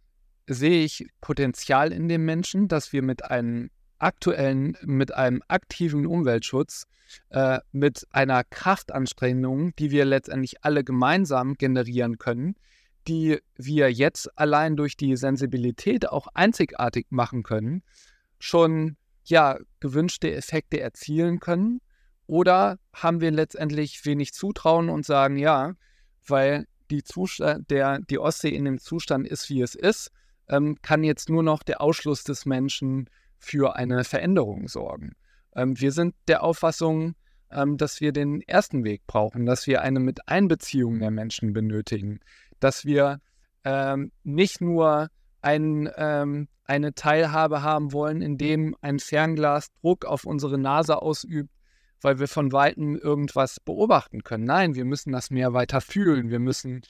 sehe 0.48 0.84
ich 0.84 1.08
Potenzial 1.22 1.94
in 1.94 2.10
dem 2.10 2.26
Menschen, 2.26 2.68
dass 2.68 2.92
wir 2.92 3.04
mit 3.04 3.24
einem 3.24 3.70
aktuellen, 4.04 4.78
mit 4.84 5.14
einem 5.14 5.42
aktiven 5.48 6.06
Umweltschutz, 6.06 6.86
äh, 7.30 7.60
mit 7.72 8.06
einer 8.12 8.44
Kraftanstrengung, 8.44 9.76
die 9.78 9.92
wir 9.92 10.06
letztendlich 10.06 10.64
alle 10.64 10.84
gemeinsam 10.84 11.56
generieren 11.56 12.18
können, 12.18 12.56
die 13.08 13.40
wir 13.56 13.92
jetzt 13.92 14.38
allein 14.38 14.76
durch 14.76 14.98
die 14.98 15.16
Sensibilität 15.16 16.10
auch 16.10 16.28
einzigartig 16.34 17.08
machen 17.10 17.44
können, 17.44 17.84
schon 18.40 18.98
ja 19.26 19.58
gewünschte 19.80 20.34
Effekte 20.34 20.80
erzielen 20.80 21.40
können? 21.40 21.82
Oder 22.28 22.80
haben 22.94 23.22
wir 23.22 23.32
letztendlich 23.32 24.06
wenig 24.06 24.34
Zutrauen 24.34 24.90
und 24.90 25.06
sagen, 25.06 25.38
ja, 25.38 25.74
weil 26.26 26.68
die, 26.90 27.04
der, 27.70 28.00
die 28.00 28.20
Ostsee 28.20 28.50
in 28.50 28.66
dem 28.66 28.80
Zustand 28.80 29.28
ist, 29.28 29.50
wie 29.50 29.62
es 29.62 29.76
ist, 29.76 30.12
ähm, 30.48 30.78
kann 30.82 31.04
jetzt 31.04 31.30
nur 31.30 31.44
noch 31.44 31.64
der 31.64 31.82
Ausschluss 31.82 32.24
des 32.24 32.46
Menschen 32.46 33.10
für 33.44 33.76
eine 33.76 34.04
Veränderung 34.04 34.68
sorgen. 34.68 35.14
Ähm, 35.56 35.80
wir 35.80 35.92
sind 35.92 36.16
der 36.28 36.44
Auffassung, 36.44 37.16
ähm, 37.52 37.78
dass 37.78 38.02
wir 38.02 38.14
den 38.14 38.42
ersten 38.42 38.84
Weg 38.84 39.06
brauchen, 39.06 39.46
dass 39.46 39.68
wir 39.68 39.82
eine 39.82 40.00
Miteinbeziehung 40.00 41.00
der 41.00 41.12
Menschen 41.12 41.54
benötigen, 41.54 42.20
dass 42.60 42.86
wir 42.86 43.20
ähm, 43.66 44.12
nicht 44.24 44.62
nur 44.62 45.10
ein, 45.42 45.90
ähm, 45.98 46.48
eine 46.64 46.94
Teilhabe 46.94 47.62
haben 47.62 47.92
wollen, 47.92 48.22
indem 48.22 48.76
ein 48.82 49.00
Fernglas 49.00 49.72
Druck 49.82 50.06
auf 50.06 50.26
unsere 50.26 50.58
Nase 50.58 51.02
ausübt, 51.02 51.52
weil 52.02 52.20
wir 52.20 52.28
von 52.28 52.52
Weitem 52.52 52.96
irgendwas 52.96 53.60
beobachten 53.60 54.24
können. 54.24 54.46
Nein, 54.46 54.76
wir 54.76 54.86
müssen 54.86 55.12
das 55.12 55.30
Meer 55.30 55.54
weiter 55.54 55.82
fühlen. 55.82 56.30
Wir 56.30 56.40
müssen 56.40 56.82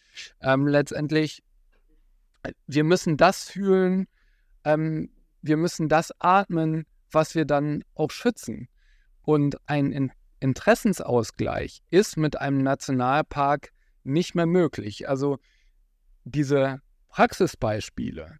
ähm, 0.41 0.67
letztendlich, 0.67 1.43
wir 2.67 2.83
müssen 2.83 3.17
das 3.17 3.43
fühlen, 3.43 4.07
ähm, 4.63 5.09
wir 5.43 5.57
müssen 5.57 5.89
das 5.89 6.11
atmen, 6.19 6.85
was 7.11 7.35
wir 7.35 7.45
dann 7.45 7.83
auch 7.93 8.09
schützen. 8.09 8.67
Und 9.21 9.57
ein 9.67 10.11
Interessensausgleich 10.39 11.81
ist 11.91 12.17
mit 12.17 12.39
einem 12.39 12.63
Nationalpark 12.63 13.69
nicht 14.03 14.35
mehr 14.35 14.45
möglich. 14.45 15.07
Also 15.07 15.37
diese 16.23 16.81
Praxisbeispiele, 17.09 18.37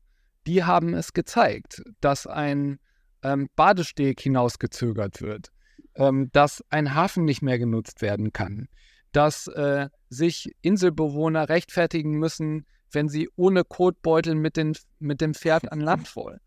die 0.48 0.64
haben 0.64 0.94
es 0.94 1.14
gezeigt, 1.14 1.84
dass 2.02 2.26
ein 2.26 2.80
ähm, 3.22 3.50
Badesteg 3.56 4.20
hinausgezögert 4.20 5.22
wird, 5.22 5.50
ähm, 5.96 6.30
dass 6.32 6.64
ein 6.70 6.96
Hafen 6.96 7.26
nicht 7.26 7.42
mehr 7.42 7.60
genutzt 7.60 8.02
werden 8.02 8.34
kann, 8.34 8.68
dass 9.12 9.48
äh, 9.48 9.90
sich 10.10 10.52
Inselbewohner 10.62 11.50
rechtfertigen 11.50 12.18
müssen, 12.18 12.66
wenn 12.92 13.10
sie 13.10 13.30
ohne 13.36 13.64
Kotbeutel 13.64 14.36
mit, 14.36 14.58
den, 14.58 14.76
mit 15.00 15.22
dem 15.22 15.34
Pferd 15.34 15.72
an 15.72 15.80
Land 15.80 16.16
wollen. 16.16 16.40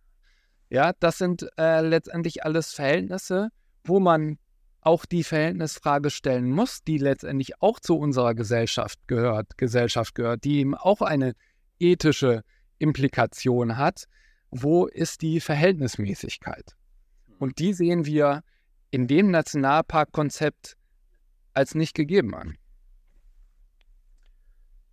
Ja, 0.68 0.92
das 0.98 1.18
sind 1.18 1.48
äh, 1.58 1.80
letztendlich 1.80 2.44
alles 2.44 2.72
Verhältnisse, 2.72 3.50
wo 3.84 4.00
man 4.00 4.38
auch 4.80 5.04
die 5.04 5.24
Verhältnisfrage 5.24 6.10
stellen 6.10 6.50
muss, 6.50 6.82
die 6.84 6.98
letztendlich 6.98 7.60
auch 7.60 7.80
zu 7.80 7.98
unserer 7.98 8.34
Gesellschaft 8.34 9.00
gehört, 9.08 9.58
Gesellschaft 9.58 10.14
gehört, 10.14 10.44
die 10.44 10.58
eben 10.58 10.74
auch 10.74 11.02
eine 11.02 11.34
ethische 11.78 12.42
Implikation 12.78 13.76
hat. 13.76 14.04
Wo 14.50 14.86
ist 14.86 15.22
die 15.22 15.40
Verhältnismäßigkeit? 15.40 16.76
Und 17.38 17.58
die 17.58 17.72
sehen 17.72 18.06
wir 18.06 18.42
in 18.90 19.08
dem 19.08 19.30
Nationalparkkonzept 19.30 20.76
als 21.52 21.74
nicht 21.74 21.94
gegeben 21.94 22.34
an. 22.34 22.56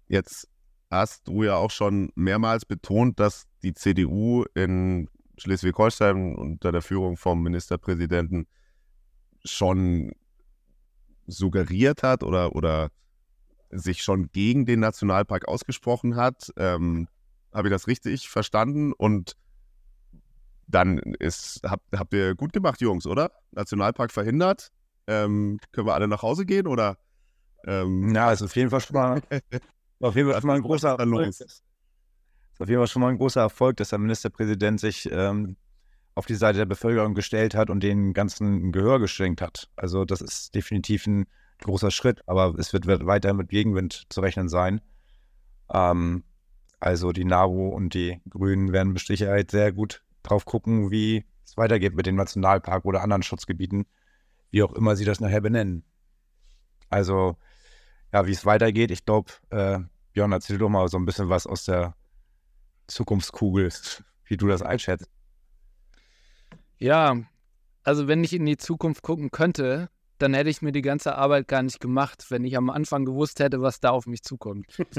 Jetzt 0.08 0.48
hast 0.90 1.28
du 1.28 1.44
ja 1.44 1.56
auch 1.56 1.72
schon 1.72 2.12
mehrmals 2.16 2.66
betont, 2.66 3.20
dass 3.20 3.46
die 3.62 3.74
CDU 3.74 4.46
in 4.54 5.08
Schleswig-Holstein 5.38 6.36
unter 6.36 6.72
der 6.72 6.82
Führung 6.82 7.18
vom 7.18 7.42
Ministerpräsidenten 7.42 8.48
schon 9.44 10.14
suggeriert 11.26 12.04
hat 12.04 12.24
oder, 12.24 12.56
oder 12.56 12.90
sich 13.72 14.04
schon 14.04 14.32
gegen 14.32 14.66
den 14.66 14.80
Nationalpark 14.80 15.48
ausgesprochen 15.48 16.16
hat. 16.16 16.52
Ähm, 16.58 17.08
Habe 17.54 17.68
ich 17.68 17.72
das 17.74 17.88
richtig 17.88 18.30
verstanden? 18.30 18.94
Und 18.94 19.36
dann 20.68 20.98
ist, 20.98 21.62
habt, 21.64 21.86
habt 21.96 22.14
ihr 22.14 22.36
gut 22.36 22.54
gemacht, 22.54 22.82
Jungs, 22.82 23.06
oder? 23.06 23.32
Nationalpark 23.52 24.12
verhindert. 24.12 24.72
Ähm, 25.08 25.60
können 25.72 25.88
wir 25.88 25.94
alle 25.94 26.08
nach 26.08 26.22
Hause 26.22 26.46
gehen 26.46 26.68
oder? 26.68 26.98
Ähm, 27.66 28.14
ja, 28.14 28.32
ist 28.32 28.42
auf 28.42 28.56
jeden 28.56 28.70
Fall 28.70 28.82
schon 28.82 28.94
mal, 28.94 29.22
auf 30.00 30.16
jeden 30.16 30.32
Fall 30.32 30.40
schon 30.40 30.48
mal 30.48 30.56
ein 30.56 30.62
großer 30.62 30.98
Erfolg. 31.00 31.34
Ist 32.54 32.62
auf 32.62 32.70
jeden 32.70 32.80
Fall 32.80 32.88
schon 32.88 33.02
mal 33.02 33.10
ein 33.10 33.18
großer 33.18 33.42
Erfolg, 33.42 33.78
dass 33.78 33.90
der 33.90 34.00
Ministerpräsident 34.00 34.80
sich 34.80 35.10
ähm, 35.12 35.58
auf 36.16 36.26
die 36.26 36.36
Seite 36.36 36.60
der 36.60 36.66
Bevölkerung 36.66 37.16
gestellt 37.16 37.56
hat 37.56 37.70
und 37.70 37.82
den 37.82 38.14
ganzen 38.14 38.72
Gehör 38.72 39.00
geschenkt 39.00 39.42
hat. 39.42 39.70
Also 39.76 40.06
das 40.06 40.22
ist 40.22 40.54
definitiv 40.54 41.08
ein 41.08 41.26
großer 41.62 41.92
Schritt, 41.92 42.22
aber 42.28 42.54
es 42.60 42.74
wird, 42.74 42.88
weiter 42.88 43.34
mit 43.34 43.50
Gegenwind 43.50 44.06
zu 44.10 44.22
rechnen 44.22 44.50
sein. 44.50 44.82
Ähm, 45.72 46.24
also 46.80 47.12
die 47.12 47.26
NABU 47.26 47.70
und 47.70 47.94
die 47.94 48.22
Grünen 48.30 48.74
werden 48.74 48.94
mit 48.94 49.06
Sicherheit 49.06 49.52
sehr 49.52 49.72
gut 49.72 50.04
drauf 50.22 50.46
gucken, 50.46 50.92
wie 50.92 51.26
es 51.46 51.58
weitergeht 51.58 51.96
mit 51.96 52.06
dem 52.06 52.16
Nationalpark 52.16 52.86
oder 52.86 53.02
anderen 53.02 53.24
Schutzgebieten, 53.24 53.86
wie 54.52 54.64
auch 54.64 54.74
immer 54.74 54.96
sie 54.96 55.06
das 55.06 55.20
nachher 55.20 55.42
benennen. 55.42 55.84
Also, 56.90 57.38
ja, 58.12 58.28
wie 58.28 58.32
es 58.32 58.46
weitergeht, 58.46 58.92
ich 58.92 59.06
glaube, 59.06 59.32
äh, 59.50 59.80
Björn, 60.14 60.32
erzähl 60.32 60.60
doch 60.60 60.70
mal 60.70 60.88
so 60.90 60.98
ein 60.98 61.06
bisschen 61.06 61.30
was 61.30 61.48
aus 61.48 61.66
der 61.66 61.96
Zukunftskugel, 62.88 63.72
wie 64.26 64.38
du 64.38 64.48
das 64.48 64.62
einschätzt. 64.62 65.10
Ja, 66.78 67.18
also 67.84 68.08
wenn 68.08 68.24
ich 68.24 68.34
in 68.34 68.46
die 68.46 68.58
Zukunft 68.58 69.04
gucken 69.04 69.32
könnte, 69.32 69.90
dann 70.18 70.34
hätte 70.34 70.50
ich 70.50 70.62
mir 70.62 70.72
die 70.72 70.82
ganze 70.82 71.16
Arbeit 71.16 71.48
gar 71.48 71.64
nicht 71.64 71.80
gemacht, 71.80 72.26
wenn 72.30 72.46
ich 72.46 72.56
am 72.56 72.70
Anfang 72.70 73.06
gewusst 73.06 73.40
hätte, 73.40 73.62
was 73.62 73.80
da 73.80 73.92
auf 73.92 74.06
mich 74.06 74.24
zukommt. 74.24 74.66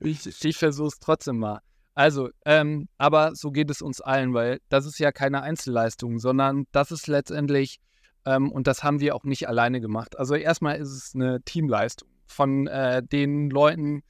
ich 0.00 0.44
ich 0.44 0.56
versuche 0.56 0.88
es 0.88 0.98
trotzdem 0.98 1.38
mal. 1.38 1.60
Also, 1.94 2.28
ähm, 2.44 2.88
aber 2.98 3.34
so 3.34 3.50
geht 3.50 3.70
es 3.70 3.80
uns 3.80 4.00
allen, 4.00 4.34
weil 4.34 4.60
das 4.68 4.84
ist 4.84 4.98
ja 4.98 5.12
keine 5.12 5.42
Einzelleistung, 5.42 6.18
sondern 6.18 6.66
das 6.72 6.90
ist 6.90 7.06
letztendlich, 7.06 7.78
ähm, 8.26 8.52
und 8.52 8.66
das 8.66 8.84
haben 8.84 9.00
wir 9.00 9.14
auch 9.14 9.24
nicht 9.24 9.48
alleine 9.48 9.80
gemacht. 9.80 10.18
Also 10.18 10.34
erstmal 10.34 10.76
ist 10.76 10.90
es 10.90 11.14
eine 11.14 11.40
Teamleistung 11.42 12.08
von 12.26 12.66
äh, 12.66 13.02
den 13.02 13.48
Leuten, 13.48 14.02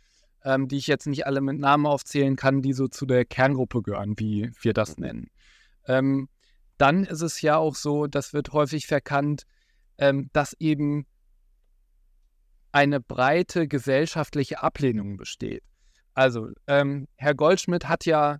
ähm, 0.46 0.68
die 0.68 0.76
ich 0.76 0.86
jetzt 0.86 1.08
nicht 1.08 1.26
alle 1.26 1.40
mit 1.40 1.58
Namen 1.58 1.86
aufzählen 1.86 2.36
kann, 2.36 2.62
die 2.62 2.72
so 2.72 2.86
zu 2.86 3.04
der 3.04 3.24
Kerngruppe 3.24 3.82
gehören, 3.82 4.14
wie 4.16 4.52
wir 4.60 4.72
das 4.72 4.96
nennen. 4.96 5.28
Ähm, 5.86 6.28
dann 6.78 7.02
ist 7.04 7.22
es 7.22 7.42
ja 7.42 7.56
auch 7.56 7.74
so, 7.74 8.06
das 8.06 8.32
wird 8.32 8.52
häufig 8.52 8.86
verkannt, 8.86 9.42
ähm, 9.98 10.30
dass 10.32 10.52
eben 10.60 11.06
eine 12.70 13.00
breite 13.00 13.66
gesellschaftliche 13.66 14.62
Ablehnung 14.62 15.16
besteht. 15.16 15.64
Also, 16.14 16.50
ähm, 16.68 17.08
Herr 17.16 17.34
Goldschmidt 17.34 17.88
hat 17.88 18.06
ja 18.06 18.38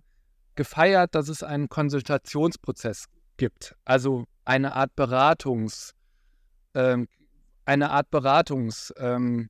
gefeiert, 0.55 1.13
dass 1.13 1.27
es 1.27 1.43
einen 1.43 1.67
Konsultationsprozess 1.67 3.07
gibt, 3.35 3.75
also 3.83 4.25
eine 4.45 4.73
Art 4.75 4.95
Beratungs, 4.95 5.93
ähm, 6.73 7.09
eine 7.65 7.89
Art 7.91 8.09
Beratungsprozess, 8.11 9.49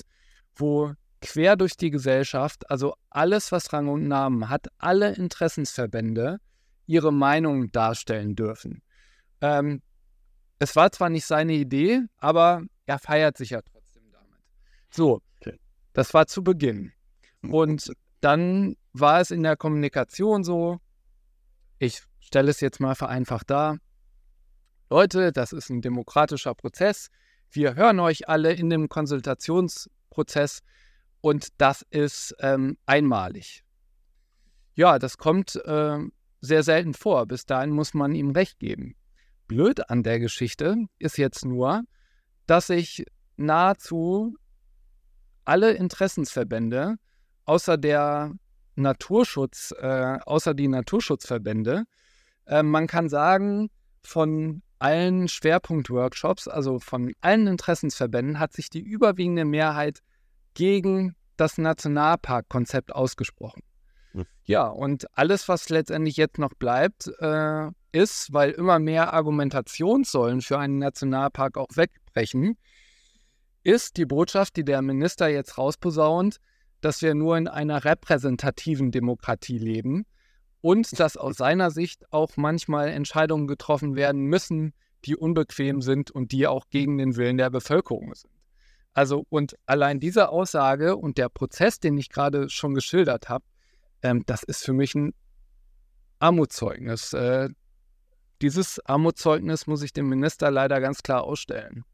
ähm, 0.00 0.06
wo 0.54 0.94
quer 1.20 1.56
durch 1.56 1.76
die 1.76 1.90
Gesellschaft, 1.90 2.70
also 2.70 2.94
alles, 3.10 3.52
was 3.52 3.72
Rang 3.72 3.88
und 3.88 4.06
Namen 4.06 4.48
hat, 4.48 4.68
alle 4.78 5.14
Interessensverbände 5.14 6.38
ihre 6.86 7.12
Meinung 7.12 7.70
darstellen 7.72 8.34
dürfen. 8.34 8.82
Ähm, 9.40 9.82
es 10.58 10.74
war 10.74 10.90
zwar 10.90 11.10
nicht 11.10 11.26
seine 11.26 11.54
Idee, 11.54 12.02
aber 12.18 12.62
er 12.86 12.98
feiert 12.98 13.36
sich 13.36 13.50
ja 13.50 13.60
trotzdem 13.62 14.10
damit. 14.10 14.38
So, 14.90 15.20
okay. 15.40 15.58
das 15.92 16.14
war 16.14 16.26
zu 16.26 16.42
Beginn. 16.42 16.92
Und 17.42 17.92
dann 18.20 18.76
war 18.92 19.20
es 19.20 19.30
in 19.30 19.42
der 19.42 19.56
Kommunikation 19.56 20.42
so, 20.42 20.78
ich 21.78 22.02
stelle 22.20 22.50
es 22.50 22.60
jetzt 22.60 22.80
mal 22.80 22.94
vereinfacht 22.94 23.50
dar, 23.50 23.78
Leute, 24.90 25.32
das 25.32 25.52
ist 25.52 25.68
ein 25.68 25.82
demokratischer 25.82 26.54
Prozess, 26.54 27.10
wir 27.50 27.74
hören 27.74 28.00
euch 28.00 28.28
alle 28.28 28.52
in 28.52 28.70
dem 28.70 28.88
Konsultationsprozess 28.88 30.60
und 31.20 31.48
das 31.58 31.82
ist 31.90 32.34
ähm, 32.40 32.76
einmalig. 32.86 33.64
Ja, 34.74 34.98
das 34.98 35.18
kommt 35.18 35.56
äh, 35.56 35.98
sehr 36.40 36.62
selten 36.62 36.94
vor. 36.94 37.26
Bis 37.26 37.46
dahin 37.46 37.70
muss 37.70 37.94
man 37.94 38.14
ihm 38.14 38.30
recht 38.30 38.58
geben. 38.58 38.94
Blöd 39.48 39.90
an 39.90 40.02
der 40.02 40.20
Geschichte 40.20 40.76
ist 40.98 41.18
jetzt 41.18 41.44
nur, 41.44 41.82
dass 42.46 42.68
sich 42.68 43.04
nahezu 43.36 44.36
alle 45.44 45.72
Interessensverbände 45.72 46.96
außer 47.44 47.78
der 47.78 48.34
Naturschutz, 48.76 49.74
äh, 49.80 50.18
außer 50.24 50.54
die 50.54 50.68
Naturschutzverbände, 50.68 51.84
äh, 52.46 52.62
man 52.62 52.86
kann 52.86 53.08
sagen, 53.08 53.70
von 54.02 54.62
allen 54.78 55.28
Schwerpunktworkshops, 55.28 56.46
also 56.46 56.78
von 56.78 57.12
allen 57.20 57.46
Interessensverbänden, 57.46 58.38
hat 58.38 58.52
sich 58.52 58.70
die 58.70 58.80
überwiegende 58.80 59.44
Mehrheit 59.44 60.00
gegen 60.54 61.14
das 61.36 61.58
Nationalparkkonzept 61.58 62.94
ausgesprochen. 62.94 63.62
Ja, 64.44 64.66
und 64.66 65.06
alles, 65.16 65.48
was 65.48 65.68
letztendlich 65.68 66.16
jetzt 66.16 66.38
noch 66.38 66.54
bleibt, 66.54 67.08
äh, 67.20 67.68
ist, 67.92 68.32
weil 68.32 68.50
immer 68.52 68.78
mehr 68.78 69.12
Argumentationssäulen 69.12 70.40
für 70.40 70.58
einen 70.58 70.78
Nationalpark 70.78 71.58
auch 71.58 71.68
wegbrechen, 71.74 72.56
ist 73.62 73.96
die 73.96 74.06
Botschaft, 74.06 74.56
die 74.56 74.64
der 74.64 74.82
Minister 74.82 75.28
jetzt 75.28 75.58
rausposaunt, 75.58 76.38
dass 76.80 77.02
wir 77.02 77.14
nur 77.14 77.36
in 77.36 77.48
einer 77.48 77.84
repräsentativen 77.84 78.90
Demokratie 78.90 79.58
leben 79.58 80.06
und 80.60 80.98
dass 80.98 81.16
aus 81.16 81.36
seiner 81.36 81.70
Sicht 81.70 82.10
auch 82.12 82.36
manchmal 82.36 82.88
Entscheidungen 82.88 83.46
getroffen 83.46 83.96
werden 83.96 84.22
müssen, 84.22 84.72
die 85.04 85.16
unbequem 85.16 85.82
sind 85.82 86.10
und 86.10 86.32
die 86.32 86.46
auch 86.46 86.70
gegen 86.70 86.98
den 86.98 87.16
Willen 87.16 87.36
der 87.36 87.50
Bevölkerung 87.50 88.14
sind. 88.14 88.32
Also 88.98 89.24
und 89.28 89.56
allein 89.64 90.00
diese 90.00 90.28
Aussage 90.30 90.96
und 90.96 91.18
der 91.18 91.28
Prozess, 91.28 91.78
den 91.78 91.96
ich 91.98 92.10
gerade 92.10 92.50
schon 92.50 92.74
geschildert 92.74 93.28
habe, 93.28 93.44
ähm, 94.02 94.24
das 94.26 94.42
ist 94.42 94.64
für 94.64 94.72
mich 94.72 94.96
ein 94.96 95.14
Armutszeugnis. 96.18 97.12
Äh, 97.12 97.50
dieses 98.42 98.84
Armutszeugnis 98.86 99.68
muss 99.68 99.82
ich 99.82 99.92
dem 99.92 100.08
Minister 100.08 100.50
leider 100.50 100.80
ganz 100.80 101.04
klar 101.04 101.22
ausstellen. 101.22 101.84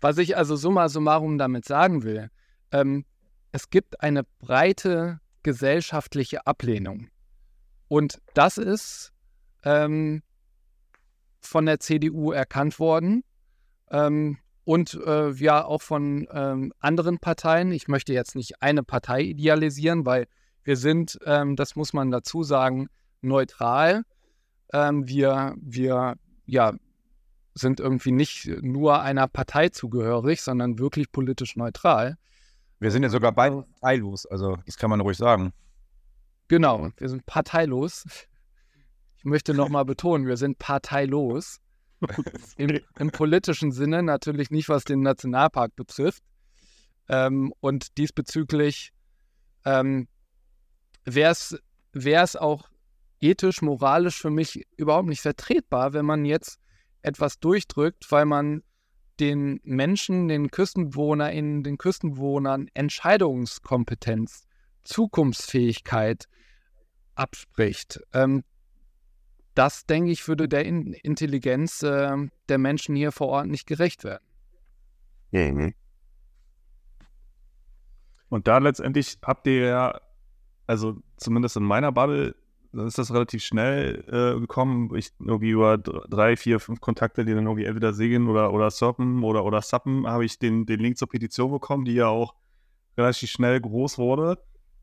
Was 0.00 0.18
ich 0.18 0.36
also 0.36 0.56
summa 0.56 0.88
summarum 0.88 1.38
damit 1.38 1.64
sagen 1.64 2.02
will, 2.02 2.32
ähm, 2.72 3.04
es 3.52 3.70
gibt 3.70 4.00
eine 4.00 4.24
breite 4.40 5.20
gesellschaftliche 5.44 6.44
Ablehnung. 6.44 7.08
Und 7.86 8.20
das 8.34 8.58
ist 8.58 9.12
ähm, 9.62 10.24
von 11.40 11.66
der 11.66 11.78
CDU 11.78 12.32
erkannt 12.32 12.80
worden. 12.80 13.22
Ähm, 13.90 14.38
und 14.64 15.00
äh, 15.06 15.30
ja 15.30 15.64
auch 15.64 15.80
von 15.80 16.28
ähm, 16.30 16.72
anderen 16.78 17.18
Parteien. 17.18 17.72
Ich 17.72 17.88
möchte 17.88 18.12
jetzt 18.12 18.36
nicht 18.36 18.60
eine 18.60 18.82
Partei 18.82 19.22
idealisieren, 19.22 20.04
weil 20.04 20.26
wir 20.62 20.76
sind, 20.76 21.18
ähm, 21.24 21.56
das 21.56 21.74
muss 21.74 21.94
man 21.94 22.10
dazu 22.10 22.42
sagen, 22.42 22.88
neutral. 23.22 24.02
Ähm, 24.72 25.08
wir, 25.08 25.54
wir 25.58 26.16
ja, 26.44 26.74
sind 27.54 27.80
irgendwie 27.80 28.12
nicht 28.12 28.46
nur 28.60 29.00
einer 29.00 29.28
Partei 29.28 29.70
zugehörig, 29.70 30.42
sondern 30.42 30.78
wirklich 30.78 31.10
politisch 31.10 31.56
neutral. 31.56 32.16
Wir 32.78 32.90
sind 32.90 33.02
ja 33.02 33.08
sogar 33.08 33.32
parteilos, 33.32 34.26
also 34.26 34.56
das 34.66 34.76
kann 34.76 34.90
man 34.90 35.00
ruhig 35.00 35.16
sagen. 35.16 35.52
Genau, 36.48 36.90
wir 36.96 37.08
sind 37.08 37.26
parteilos. 37.26 38.04
Ich 39.16 39.24
möchte 39.24 39.52
nochmal 39.52 39.84
betonen, 39.84 40.26
wir 40.26 40.36
sind 40.36 40.58
parteilos. 40.58 41.60
Im, 42.56 42.80
Im, 42.98 43.10
politischen 43.10 43.72
Sinne 43.72 44.02
natürlich 44.02 44.50
nicht, 44.50 44.68
was 44.68 44.84
den 44.84 45.00
Nationalpark 45.00 45.74
betrifft. 45.74 46.22
Ähm, 47.08 47.52
und 47.60 47.96
diesbezüglich 47.98 48.92
ähm, 49.64 50.08
wäre 51.04 51.32
es 51.32 52.36
auch 52.36 52.68
ethisch, 53.20 53.62
moralisch 53.62 54.18
für 54.20 54.30
mich 54.30 54.66
überhaupt 54.76 55.08
nicht 55.08 55.22
vertretbar, 55.22 55.92
wenn 55.92 56.06
man 56.06 56.24
jetzt 56.24 56.58
etwas 57.02 57.38
durchdrückt, 57.40 58.10
weil 58.10 58.26
man 58.26 58.62
den 59.20 59.60
Menschen, 59.64 60.28
den 60.28 60.50
KüstenbewohnerInnen, 60.50 61.64
den 61.64 61.78
Küstenbewohnern 61.78 62.68
Entscheidungskompetenz, 62.74 64.44
Zukunftsfähigkeit 64.84 66.26
abspricht. 67.14 68.00
Ähm, 68.12 68.44
das, 69.58 69.86
denke 69.86 70.12
ich, 70.12 70.28
würde 70.28 70.48
der 70.48 70.64
In 70.64 70.92
Intelligenz 70.92 71.82
äh, 71.82 72.16
der 72.48 72.58
Menschen 72.58 72.94
hier 72.94 73.10
vor 73.10 73.28
Ort 73.28 73.48
nicht 73.48 73.66
gerecht 73.66 74.04
werden. 74.04 74.24
Mhm. 75.32 75.74
Und 78.28 78.46
da 78.46 78.58
letztendlich 78.58 79.18
habt 79.22 79.46
ihr 79.46 79.66
ja, 79.66 80.00
also 80.66 80.96
zumindest 81.16 81.56
in 81.56 81.64
meiner 81.64 81.90
Bubble, 81.90 82.36
dann 82.72 82.86
ist 82.86 82.98
das 82.98 83.12
relativ 83.12 83.42
schnell 83.42 84.04
äh, 84.06 84.38
gekommen. 84.38 84.94
Ich 84.94 85.10
irgendwie 85.18 85.50
über 85.50 85.78
drei, 85.78 86.36
vier, 86.36 86.60
fünf 86.60 86.80
Kontakte, 86.80 87.24
die 87.24 87.34
dann 87.34 87.46
irgendwie 87.46 87.64
entweder 87.64 87.92
segeln 87.94 88.28
oder, 88.28 88.52
oder 88.52 88.70
surfen 88.70 89.24
oder, 89.24 89.44
oder 89.44 89.62
suppen, 89.62 90.06
habe 90.06 90.24
ich 90.24 90.38
den, 90.38 90.66
den 90.66 90.78
Link 90.78 90.98
zur 90.98 91.08
Petition 91.08 91.50
bekommen, 91.50 91.84
die 91.84 91.94
ja 91.94 92.06
auch 92.06 92.34
relativ 92.96 93.30
schnell 93.30 93.60
groß 93.60 93.98
wurde. 93.98 94.38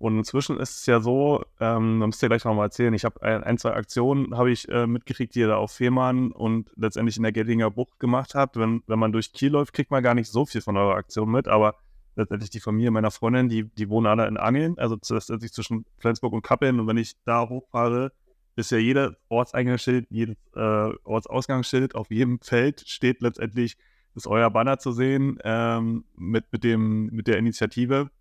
Und 0.06 0.20
inzwischen 0.20 0.60
ist 0.60 0.82
es 0.82 0.86
ja 0.86 1.00
so, 1.00 1.44
ähm, 1.60 2.00
da 2.00 2.06
müsst 2.06 2.22
ihr 2.22 2.30
gleich 2.30 2.46
noch 2.46 2.54
mal 2.54 2.66
erzählen, 2.66 2.94
ich 2.94 3.06
habe 3.06 3.24
ein, 3.24 3.44
ein, 3.44 3.58
zwei 3.58 3.74
Aktionen 3.74 4.38
habe 4.38 4.52
ich 4.52 4.70
äh, 4.70 4.86
mitgekriegt, 4.86 5.34
die 5.34 5.40
ihr 5.40 5.48
da 5.48 5.56
auf 5.56 5.72
Fehmarn 5.72 6.32
und 6.32 6.70
letztendlich 6.76 7.18
in 7.18 7.24
der 7.24 7.32
Gellinger 7.32 7.72
Bucht 7.72 8.00
gemacht 8.00 8.36
habt. 8.36 8.56
Wenn, 8.56 8.84
wenn 8.86 9.00
man 9.00 9.12
durch 9.12 9.34
Kiel 9.34 9.54
läuft, 9.54 9.74
kriegt 9.74 9.90
man 9.90 10.04
gar 10.04 10.14
nicht 10.14 10.30
so 10.30 10.46
viel 10.46 10.62
von 10.62 10.78
eurer 10.78 10.94
Aktion 10.94 11.32
mit, 11.32 11.48
aber 11.48 11.78
letztendlich 12.16 12.52
die 12.52 12.60
Familie 12.60 12.92
meiner 12.92 13.10
Freundin, 13.10 13.50
die, 13.50 13.64
die 13.64 13.90
wohnen 13.90 14.06
alle 14.06 14.28
in 14.28 14.38
Angeln, 14.38 14.78
also 14.78 14.96
letztendlich 15.10 15.52
zwischen 15.54 15.88
Flensburg 15.98 16.34
und 16.34 16.44
Kappeln. 16.44 16.80
Und 16.80 16.86
wenn 16.86 16.98
ich 16.98 17.16
da 17.24 17.50
hochfahre, 17.50 18.12
ist 18.56 18.70
ja 18.70 18.78
jeder 18.78 19.16
Ortseingangsschild, 19.30 20.06
jedes 20.12 20.38
äh, 20.56 20.94
Ortsausgangsschild 21.04 21.96
auf 21.96 22.12
jedem 22.12 22.40
Feld 22.42 22.82
steht 22.88 23.22
letztendlich, 23.22 23.76
ist 24.14 24.28
euer 24.28 24.52
Banner 24.52 24.78
zu 24.78 24.92
sehen 24.92 25.40
ähm, 25.44 26.06
mit, 26.16 26.46
mit, 26.52 26.64
dem, 26.64 27.08
mit 27.08 27.26
der 27.26 27.40
Initiative. 27.40 28.12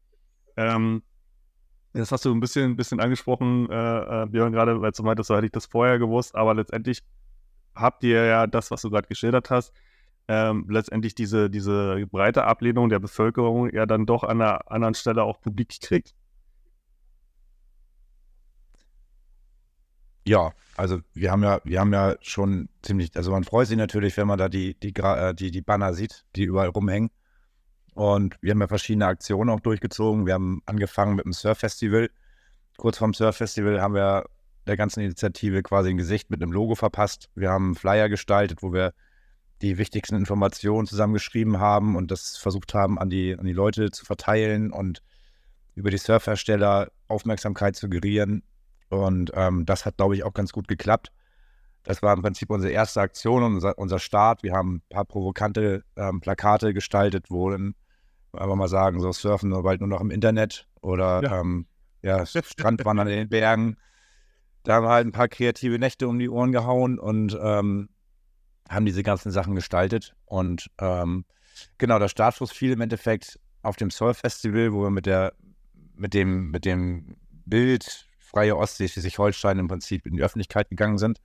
Ähm, 0.57 1.03
Das 1.95 2.11
hast 2.11 2.25
du 2.25 2.35
ein 2.35 2.41
bisschen, 2.41 2.75
bisschen 2.75 2.99
angesprochen, 2.99 3.71
äh, 3.71 4.23
äh, 4.25 4.27
Björn, 4.27 4.53
gerade, 4.53 4.81
weil 4.81 4.91
du 4.91 5.03
meintest, 5.05 5.29
so 5.29 5.37
hätte 5.37 5.47
ich 5.47 5.53
das 5.53 5.67
vorher 5.67 6.01
gewusst, 6.01 6.35
aber 6.35 6.53
letztendlich 6.55 7.05
habt 7.75 8.03
ihr 8.03 8.25
ja 8.25 8.47
das, 8.49 8.73
was 8.73 8.83
du 8.83 8.91
gerade 8.91 9.07
geschildert 9.07 9.51
hast, 9.51 9.73
ähm, 10.27 10.67
letztendlich 10.69 11.15
diese, 11.15 11.49
diese 11.51 12.05
breite 12.11 12.45
Ablehnung 12.45 12.89
der 12.89 12.99
Bevölkerung 12.99 13.73
ja 13.73 13.87
dann 13.87 14.07
doch 14.07 14.25
an 14.25 14.41
einer 14.43 14.71
anderen 14.71 14.95
Stelle 14.95 15.23
auch 15.23 15.41
publik 15.41 15.81
kriegt. 15.81 16.15
Ja, 20.27 20.53
also 20.77 21.01
wir 21.13 21.31
haben 21.31 21.43
ja, 21.45 21.61
wir 21.65 21.79
haben 21.79 21.93
ja 21.93 22.17
schon 22.23 22.69
ziemlich, 22.83 23.15
also 23.17 23.31
man 23.31 23.45
freut 23.45 23.69
sich 23.69 23.77
natürlich, 23.77 24.17
wenn 24.17 24.27
man 24.27 24.39
da 24.39 24.49
die, 24.49 24.75
die, 24.81 24.93
äh, 24.97 25.35
die, 25.35 25.51
die 25.51 25.63
Banner 25.63 25.95
sieht, 25.95 26.25
die 26.35 26.45
überall 26.45 26.71
rumhängen. 26.71 27.11
Und 27.95 28.37
wir 28.41 28.51
haben 28.51 28.61
ja 28.61 28.69
verschiedene 28.69 29.07
Aktionen 29.07 29.51
auch 29.51 29.61
durchgezogen. 29.61 30.27
Wir 30.27 30.35
haben 30.35 30.63
angefangen 30.67 31.15
mit 31.15 31.25
dem 31.25 31.33
Surf-Festival. 31.33 32.11
Kurz 32.77 32.99
vorm 32.99 33.15
Surf-Festival 33.15 33.81
haben 33.81 33.95
wir 33.95 34.25
der 34.67 34.77
ganzen 34.77 35.01
Initiative 35.01 35.63
quasi 35.63 35.91
ein 35.91 35.97
Gesicht 35.97 36.31
mit 36.31 36.43
einem 36.43 36.53
Logo 36.53 36.75
verpasst. 36.75 37.29
Wir 37.35 37.51
haben 37.51 37.67
einen 37.67 37.75
Flyer 37.75 38.09
gestaltet, 38.09 38.63
wo 38.63 38.73
wir 38.73 38.93
die 39.63 39.79
wichtigsten 39.79 40.17
Informationen 40.17 40.87
zusammengeschrieben 40.87 41.61
haben 41.61 41.97
und 41.97 42.11
das 42.11 42.37
versucht 42.37 42.75
haben, 42.75 42.99
an 42.99 43.11
die, 43.11 43.37
an 43.39 43.47
die 43.47 43.53
Leute 43.53 43.91
zu 43.91 44.05
verteilen 44.05 44.73
und 44.73 45.03
über 45.75 45.91
die 45.91 45.99
Surfhersteller 45.99 46.91
Aufmerksamkeit 47.09 47.77
zu 47.77 47.89
gerieren. 47.89 48.43
Und 48.89 49.33
ähm, 49.35 49.67
das 49.67 49.87
hat, 49.87 49.97
glaube 49.97 50.17
ich, 50.17 50.25
auch 50.25 50.35
ganz 50.35 50.53
gut 50.53 50.69
geklappt. 50.69 51.13
Das 51.85 52.03
war 52.03 52.15
im 52.15 52.23
Prinzip 52.23 52.51
unsere 52.51 52.73
erste 52.73 53.01
Aktion 53.01 53.43
und 53.43 53.55
unser, 53.55 53.79
unser 53.79 53.99
Start. 53.99 54.43
Wir 54.43 54.55
haben 54.55 54.77
ein 54.77 54.83
paar 54.89 55.05
provokante 55.05 55.85
ähm, 55.97 56.21
Plakate 56.21 56.73
gestaltet, 56.75 57.27
wo 57.31 57.51
dann 57.51 57.75
einfach 58.39 58.57
mal 58.57 58.69
sagen, 58.69 59.01
so 59.01 59.13
surfen 59.13 59.51
nur 59.51 59.63
bald 59.63 59.81
nur 59.81 59.89
noch 59.89 60.01
im 60.01 60.11
Internet 60.11 60.67
oder 60.81 61.23
ja, 61.23 61.41
ähm, 61.41 61.67
ja 62.03 62.25
Strandwandern 62.27 63.09
in 63.09 63.17
den 63.17 63.29
Bergen. 63.29 63.77
Da 64.63 64.75
haben 64.75 64.85
wir 64.85 64.91
halt 64.91 65.07
ein 65.07 65.13
paar 65.13 65.29
kreative 65.29 65.79
Nächte 65.79 66.09
um 66.09 66.19
die 66.19 66.29
Ohren 66.29 66.53
gehauen 66.53 66.99
und 66.99 67.39
ähm, 67.41 67.89
haben 68.69 68.87
diese 68.87 69.03
ganzen 69.03 69.31
Sachen 69.31 69.55
gestaltet. 69.55 70.15
Und 70.25 70.71
ähm, 70.79 71.25
genau, 71.79 71.99
der 71.99 72.09
Startschuss 72.09 72.51
fiel 72.51 72.73
im 72.73 72.81
Endeffekt 72.81 73.39
auf 73.63 73.77
dem 73.77 73.91
Soul 73.91 74.15
Festival, 74.15 74.73
wo 74.73 74.83
wir 74.83 74.91
mit 74.91 75.07
der, 75.07 75.35
mit 75.95 76.15
dem, 76.15 76.51
mit 76.51 76.65
dem 76.65 77.17
Bild 77.47 78.07
Freie 78.19 78.57
Ostsee 78.57 78.89
Schleswig-Holstein 78.89 79.59
im 79.59 79.69
Prinzip 79.69 80.07
in 80.07 80.17
die 80.17 80.23
Öffentlichkeit 80.23 80.69
gegangen 80.69 80.99
sind. 80.99 81.21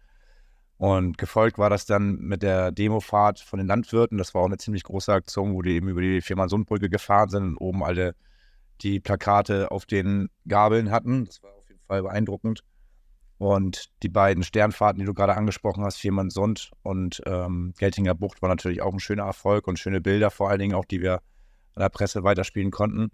Und 0.80 1.18
gefolgt 1.18 1.58
war 1.58 1.70
das 1.70 1.86
dann 1.86 2.16
mit 2.20 2.42
der 2.42 2.72
Demofahrt 2.72 3.42
von 3.42 3.60
den 3.60 3.68
Landwirten. 3.68 4.18
Das 4.18 4.34
war 4.34 4.44
auch 4.44 4.46
eine 4.46 4.58
ziemlich 4.58 4.84
große 4.84 5.12
Aktion, 5.12 5.54
wo 5.54 5.62
die 5.62 5.74
eben 5.74 5.90
über 5.90 6.00
die 6.00 6.22
Firma-Sundbrücke 6.22 6.90
gefahren 6.90 7.28
sind 7.28 7.44
und 7.44 7.58
oben 7.58 7.84
alle 7.84 8.16
die 8.80 9.02
Plakate 9.02 9.72
auf 9.72 9.86
den 9.86 10.30
Gabeln 10.48 10.90
hatten. 10.90 11.26
Das 11.26 11.44
war 11.44 11.52
auf 11.52 11.68
jeden 11.68 11.82
Fall 11.82 12.02
beeindruckend. 12.02 12.62
Und 13.40 13.90
die 14.04 14.10
beiden 14.10 14.42
Sternfahrten, 14.42 15.02
die 15.02 15.06
du 15.06 15.14
gerade 15.14 15.36
angesprochen 15.36 15.84
hast, 15.84 15.98
Viermannsund 15.98 16.72
und 16.82 17.22
ähm, 17.26 17.74
Geltinger 17.78 18.16
Bucht, 18.16 18.42
war 18.42 18.48
natürlich 18.48 18.82
auch 18.82 18.94
ein 18.94 19.02
schöner 19.02 19.24
Erfolg 19.24 19.68
und 19.68 19.80
schöne 19.80 20.00
Bilder, 20.00 20.32
vor 20.32 20.50
allen 20.50 20.60
Dingen 20.60 20.76
auch, 20.76 20.86
die 20.86 21.02
wir 21.02 21.16
an 21.76 21.82
der 21.82 21.90
Presse 21.90 22.24
weiterspielen 22.24 22.72
konnten. 22.72 23.12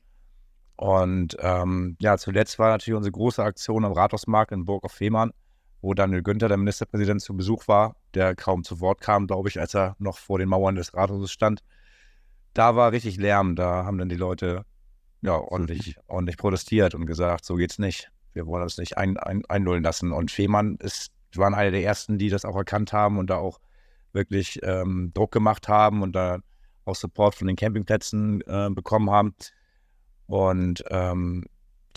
Und 0.77 1.35
ähm, 1.39 1.97
ja, 1.99 2.15
zuletzt 2.19 2.59
war 2.59 2.69
natürlich 2.69 2.95
unsere 2.95 3.11
große 3.11 3.43
Aktion 3.43 3.85
am 3.85 3.93
Rathausmarkt 3.93 4.51
in 4.51 4.65
Burg 4.65 4.83
auf 4.83 4.91
Fehmarn, 4.91 5.31
wo 5.85 5.93
Daniel 5.93 6.23
Günther, 6.23 6.47
der 6.47 6.57
Ministerpräsident, 6.57 7.21
zu 7.21 7.35
Besuch 7.35 7.67
war, 7.67 7.95
der 8.13 8.35
kaum 8.35 8.63
zu 8.63 8.79
Wort 8.79 9.01
kam, 9.01 9.27
glaube 9.27 9.49
ich, 9.49 9.59
als 9.59 9.75
er 9.75 9.95
noch 9.99 10.17
vor 10.17 10.39
den 10.39 10.49
Mauern 10.49 10.75
des 10.75 10.93
Rathauses 10.93 11.31
stand. 11.31 11.61
Da 12.53 12.75
war 12.75 12.91
richtig 12.91 13.17
Lärm, 13.17 13.55
da 13.55 13.85
haben 13.85 13.97
dann 13.97 14.09
die 14.09 14.15
Leute 14.15 14.65
ja 15.21 15.33
ordentlich, 15.33 15.97
ordentlich 16.07 16.37
protestiert 16.37 16.95
und 16.95 17.05
gesagt, 17.05 17.45
so 17.45 17.55
geht's 17.55 17.79
nicht 17.79 18.11
wir 18.35 18.45
wollen 18.45 18.63
uns 18.63 18.77
nicht 18.77 18.97
ein, 18.97 19.17
ein, 19.17 19.43
einlullen 19.47 19.83
lassen. 19.83 20.11
Und 20.11 20.29
Fehmarn 20.29 20.75
ist, 20.81 21.11
waren 21.35 21.55
einer 21.55 21.71
der 21.71 21.83
ersten, 21.83 22.17
die 22.17 22.29
das 22.29 22.45
auch 22.45 22.55
erkannt 22.55 22.93
haben 22.93 23.17
und 23.17 23.29
da 23.29 23.37
auch 23.37 23.59
wirklich 24.11 24.59
ähm, 24.63 25.11
Druck 25.13 25.31
gemacht 25.31 25.67
haben 25.67 26.01
und 26.01 26.13
da 26.13 26.39
auch 26.83 26.95
Support 26.95 27.35
von 27.35 27.47
den 27.47 27.55
Campingplätzen 27.55 28.41
äh, 28.41 28.69
bekommen 28.69 29.09
haben. 29.09 29.35
Und 30.27 30.83
ähm, 30.89 31.45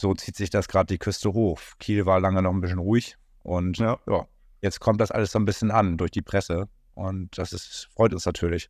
so 0.00 0.14
zieht 0.14 0.36
sich 0.36 0.50
das 0.50 0.68
gerade 0.68 0.86
die 0.86 0.98
Küste 0.98 1.32
hoch. 1.32 1.60
Kiel 1.78 2.06
war 2.06 2.20
lange 2.20 2.40
noch 2.40 2.52
ein 2.52 2.60
bisschen 2.60 2.78
ruhig 2.78 3.16
und 3.48 3.78
ja. 3.78 3.98
ja. 4.06 4.26
jetzt 4.60 4.80
kommt 4.80 5.00
das 5.00 5.10
alles 5.10 5.32
so 5.32 5.38
ein 5.38 5.46
bisschen 5.46 5.70
an 5.70 5.96
durch 5.96 6.10
die 6.10 6.22
Presse 6.22 6.68
und 6.94 7.36
das 7.38 7.52
ist, 7.52 7.88
freut 7.94 8.12
uns 8.12 8.26
natürlich. 8.26 8.68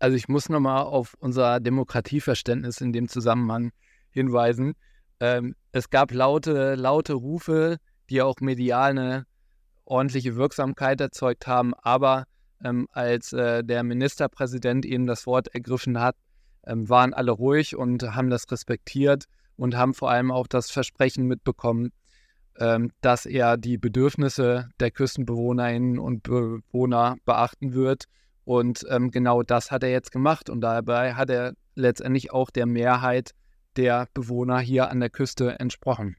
Also 0.00 0.16
ich 0.16 0.28
muss 0.28 0.48
nochmal 0.48 0.82
auf 0.82 1.14
unser 1.20 1.60
Demokratieverständnis 1.60 2.80
in 2.80 2.92
dem 2.92 3.08
Zusammenhang 3.08 3.70
hinweisen. 4.10 4.74
Ähm, 5.20 5.54
es 5.70 5.88
gab 5.88 6.12
laute, 6.12 6.74
laute 6.74 7.14
Rufe, 7.14 7.78
die 8.10 8.20
auch 8.20 8.40
medial 8.40 8.90
eine 8.90 9.26
ordentliche 9.84 10.34
Wirksamkeit 10.34 11.00
erzeugt 11.00 11.46
haben, 11.46 11.74
aber 11.74 12.24
ähm, 12.64 12.88
als 12.90 13.32
äh, 13.32 13.62
der 13.62 13.84
Ministerpräsident 13.84 14.84
eben 14.84 15.06
das 15.06 15.26
Wort 15.26 15.48
ergriffen 15.54 16.00
hat, 16.00 16.16
ähm, 16.66 16.88
waren 16.88 17.14
alle 17.14 17.30
ruhig 17.30 17.76
und 17.76 18.02
haben 18.02 18.30
das 18.30 18.50
respektiert 18.50 19.26
und 19.56 19.76
haben 19.76 19.94
vor 19.94 20.10
allem 20.10 20.32
auch 20.32 20.48
das 20.48 20.70
Versprechen 20.70 21.26
mitbekommen, 21.26 21.92
dass 22.56 23.26
er 23.26 23.56
die 23.56 23.78
Bedürfnisse 23.78 24.68
der 24.78 24.90
Küstenbewohnerinnen 24.90 25.98
und 25.98 26.22
Bewohner 26.22 27.16
beachten 27.24 27.74
wird. 27.74 28.04
Und 28.44 28.84
ähm, 28.90 29.10
genau 29.10 29.42
das 29.42 29.70
hat 29.70 29.82
er 29.82 29.90
jetzt 29.90 30.12
gemacht 30.12 30.50
und 30.50 30.60
dabei 30.60 31.14
hat 31.14 31.30
er 31.30 31.54
letztendlich 31.74 32.32
auch 32.32 32.50
der 32.50 32.66
Mehrheit 32.66 33.32
der 33.76 34.08
Bewohner 34.14 34.60
hier 34.60 34.90
an 34.90 35.00
der 35.00 35.10
Küste 35.10 35.58
entsprochen. 35.58 36.16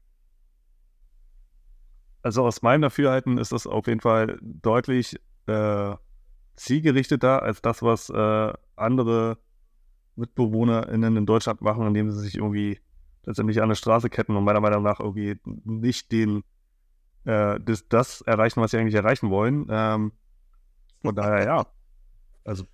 Also 2.22 2.44
aus 2.44 2.60
meinem 2.62 2.82
Dafürhalten 2.82 3.38
ist 3.38 3.52
das 3.52 3.66
auf 3.66 3.86
jeden 3.86 4.00
Fall 4.00 4.38
deutlich 4.42 5.16
äh, 5.46 5.94
zielgerichteter 6.56 7.42
als 7.42 7.62
das, 7.62 7.82
was 7.82 8.10
äh, 8.10 8.52
andere 8.74 9.38
MitbewohnerInnen 10.16 11.16
in 11.16 11.26
Deutschland 11.26 11.60
machen, 11.60 11.86
indem 11.86 12.10
sie 12.10 12.20
sich 12.20 12.36
irgendwie 12.36 12.80
letztendlich 13.26 13.60
an 13.60 13.68
der 13.68 13.76
Straße 13.76 14.08
ketten 14.08 14.36
und 14.36 14.44
meiner 14.44 14.60
Meinung 14.60 14.82
nach 14.82 15.00
irgendwie 15.00 15.38
nicht 15.44 16.10
den 16.12 16.42
äh, 17.24 17.60
das, 17.60 17.88
das, 17.88 18.20
erreichen, 18.22 18.60
was 18.60 18.70
sie 18.70 18.78
eigentlich 18.78 18.94
erreichen 18.94 19.30
wollen. 19.30 19.66
Ähm, 19.68 20.12
von 21.02 21.14
daher, 21.14 21.44
ja. 21.44 21.66
Also, 22.44 22.64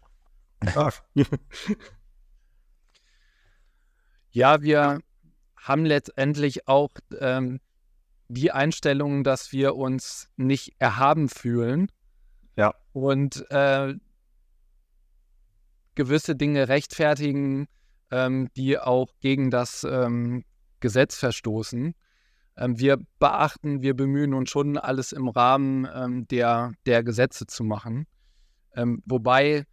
ja. 0.75 0.91
Ja, 4.35 4.63
wir 4.63 5.01
haben 5.57 5.85
letztendlich 5.85 6.67
auch 6.67 6.91
ähm, 7.21 7.61
die 8.29 8.51
Einstellung, 8.51 9.25
dass 9.25 9.53
wir 9.53 9.77
uns 9.77 10.31
nicht 10.37 10.75
erhaben 10.79 11.29
fühlen. 11.29 11.93
Ja. 12.57 12.75
Und 12.95 13.45
äh, 13.51 13.95
gewisse 15.95 16.35
Dinge 16.35 16.69
rechtfertigen, 16.69 17.69
ähm, 18.13 18.49
die 18.57 18.79
auch 18.79 19.09
gegen 19.21 19.51
das 19.51 19.85
ähm, 19.85 20.45
Gesetz 20.81 21.17
verstoßen. 21.17 21.95
Ähm, 22.57 22.79
wir 22.79 22.99
beachten, 23.19 23.81
wir 23.81 23.95
bemühen 23.95 24.35
uns 24.35 24.51
schon, 24.51 24.77
alles 24.77 25.13
im 25.13 25.29
Rahmen 25.29 25.89
ähm, 25.93 26.29
der, 26.29 26.73
der 26.87 27.03
Gesetze 27.03 27.47
zu 27.47 27.65
machen. 27.65 28.07
Ähm, 28.77 29.03
wobei 29.07 29.65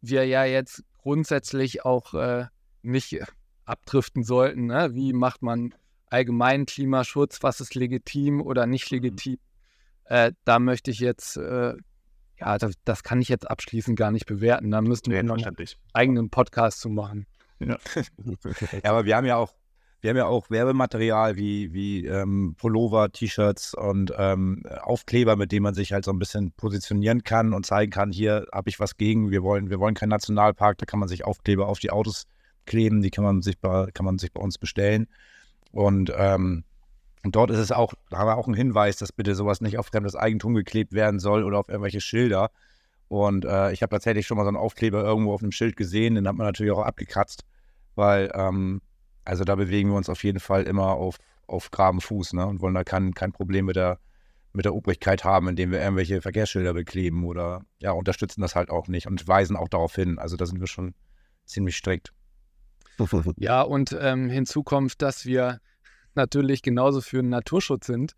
wir 0.00 0.24
ja 0.26 0.44
jetzt 0.44 0.84
grundsätzlich 0.98 1.84
auch 1.84 2.14
äh, 2.14 2.46
nicht 2.82 3.18
abdriften 3.64 4.22
sollten. 4.22 4.66
Ne? 4.66 4.94
Wie 4.94 5.12
macht 5.12 5.42
man 5.42 5.74
allgemeinen 6.06 6.66
Klimaschutz? 6.66 7.42
Was 7.42 7.60
ist 7.60 7.74
legitim 7.74 8.40
oder 8.40 8.66
nicht 8.66 8.90
mhm. 8.90 8.96
legitim? 8.96 9.38
Äh, 10.04 10.32
da 10.44 10.60
möchte 10.60 10.92
ich 10.92 11.00
jetzt, 11.00 11.36
äh, 11.36 11.74
ja, 12.38 12.58
das, 12.58 12.74
das, 12.84 13.02
kann 13.02 13.20
ich 13.20 13.28
jetzt 13.28 13.50
abschließend 13.50 13.98
gar 13.98 14.12
nicht 14.12 14.26
bewerten. 14.26 14.70
Da 14.70 14.80
müssten 14.80 15.10
wir 15.10 15.22
noch 15.24 15.36
einen 15.36 15.56
eigenen 15.92 16.30
Podcast 16.30 16.80
zu 16.80 16.88
machen. 16.88 17.26
Ja. 17.60 17.78
ja, 18.84 18.90
aber 18.90 19.04
wir 19.04 19.16
haben 19.16 19.26
ja 19.26 19.36
auch, 19.36 19.54
wir 20.00 20.10
haben 20.10 20.16
ja 20.16 20.26
auch 20.26 20.48
Werbematerial 20.50 21.36
wie, 21.36 21.72
wie 21.72 22.06
ähm, 22.06 22.54
Pullover, 22.56 23.10
T-Shirts 23.10 23.74
und 23.74 24.12
ähm, 24.16 24.62
Aufkleber, 24.82 25.36
mit 25.36 25.50
denen 25.50 25.64
man 25.64 25.74
sich 25.74 25.92
halt 25.92 26.04
so 26.04 26.12
ein 26.12 26.18
bisschen 26.18 26.52
positionieren 26.52 27.24
kann 27.24 27.52
und 27.52 27.66
zeigen 27.66 27.90
kann, 27.90 28.12
hier 28.12 28.46
habe 28.52 28.70
ich 28.70 28.78
was 28.78 28.96
gegen, 28.96 29.30
wir 29.30 29.42
wollen, 29.42 29.70
wir 29.70 29.80
wollen 29.80 29.94
keinen 29.94 30.10
Nationalpark, 30.10 30.78
da 30.78 30.86
kann 30.86 31.00
man 31.00 31.08
sich 31.08 31.24
Aufkleber 31.24 31.66
auf 31.66 31.80
die 31.80 31.90
Autos 31.90 32.26
kleben, 32.66 33.02
die 33.02 33.10
kann 33.10 33.24
man 33.24 33.42
sich 33.42 33.58
bei, 33.58 33.90
kann 33.92 34.04
man 34.06 34.18
sich 34.18 34.32
bei 34.32 34.40
uns 34.40 34.58
bestellen. 34.58 35.08
Und, 35.72 36.12
ähm, 36.16 36.64
dort 37.24 37.50
ist 37.50 37.58
es 37.58 37.72
auch, 37.72 37.94
da 38.10 38.18
haben 38.18 38.28
wir 38.28 38.36
auch 38.36 38.46
einen 38.46 38.56
Hinweis, 38.56 38.96
dass 38.96 39.12
bitte 39.12 39.34
sowas 39.34 39.60
nicht 39.60 39.78
auf 39.78 39.86
fremdes 39.86 40.14
Eigentum 40.14 40.54
geklebt 40.54 40.92
werden 40.92 41.18
soll 41.18 41.44
oder 41.44 41.58
auf 41.58 41.68
irgendwelche 41.68 42.00
Schilder. 42.00 42.50
Und 43.08 43.44
äh, 43.44 43.72
ich 43.72 43.82
habe 43.82 43.90
tatsächlich 43.90 44.26
schon 44.26 44.36
mal 44.36 44.44
so 44.44 44.48
einen 44.48 44.56
Aufkleber 44.56 45.02
irgendwo 45.02 45.32
auf 45.32 45.42
einem 45.42 45.52
Schild 45.52 45.76
gesehen, 45.76 46.14
den 46.14 46.28
hat 46.28 46.36
man 46.36 46.46
natürlich 46.46 46.72
auch 46.72 46.82
abgekratzt, 46.82 47.44
weil 47.94 48.30
ähm, 48.34 48.82
also 49.24 49.44
da 49.44 49.56
bewegen 49.56 49.90
wir 49.90 49.96
uns 49.96 50.08
auf 50.08 50.24
jeden 50.24 50.40
Fall 50.40 50.64
immer 50.64 50.92
auf, 50.92 51.18
auf 51.46 51.70
graben 51.70 52.00
Fuß 52.00 52.34
ne? 52.34 52.46
und 52.46 52.60
wollen 52.60 52.74
da 52.74 52.84
kein, 52.84 53.14
kein 53.14 53.32
Problem 53.32 53.66
mit 53.66 53.76
der, 53.76 53.98
mit 54.52 54.64
der 54.64 54.74
Obrigkeit 54.74 55.24
haben, 55.24 55.48
indem 55.48 55.70
wir 55.70 55.80
irgendwelche 55.80 56.20
Verkehrsschilder 56.20 56.74
bekleben 56.74 57.24
oder 57.24 57.62
ja, 57.78 57.92
unterstützen 57.92 58.40
das 58.40 58.54
halt 58.54 58.70
auch 58.70 58.88
nicht 58.88 59.06
und 59.06 59.26
weisen 59.28 59.56
auch 59.56 59.68
darauf 59.68 59.94
hin. 59.94 60.18
Also 60.18 60.36
da 60.36 60.46
sind 60.46 60.60
wir 60.60 60.66
schon 60.66 60.94
ziemlich 61.44 61.76
strikt. 61.76 62.12
Ja, 63.36 63.62
und 63.62 63.96
ähm, 64.00 64.28
hinzu 64.28 64.64
kommt, 64.64 65.00
dass 65.02 65.24
wir 65.24 65.60
natürlich 66.16 66.62
genauso 66.62 67.00
für 67.00 67.22
den 67.22 67.28
Naturschutz 67.28 67.86
sind, 67.86 68.14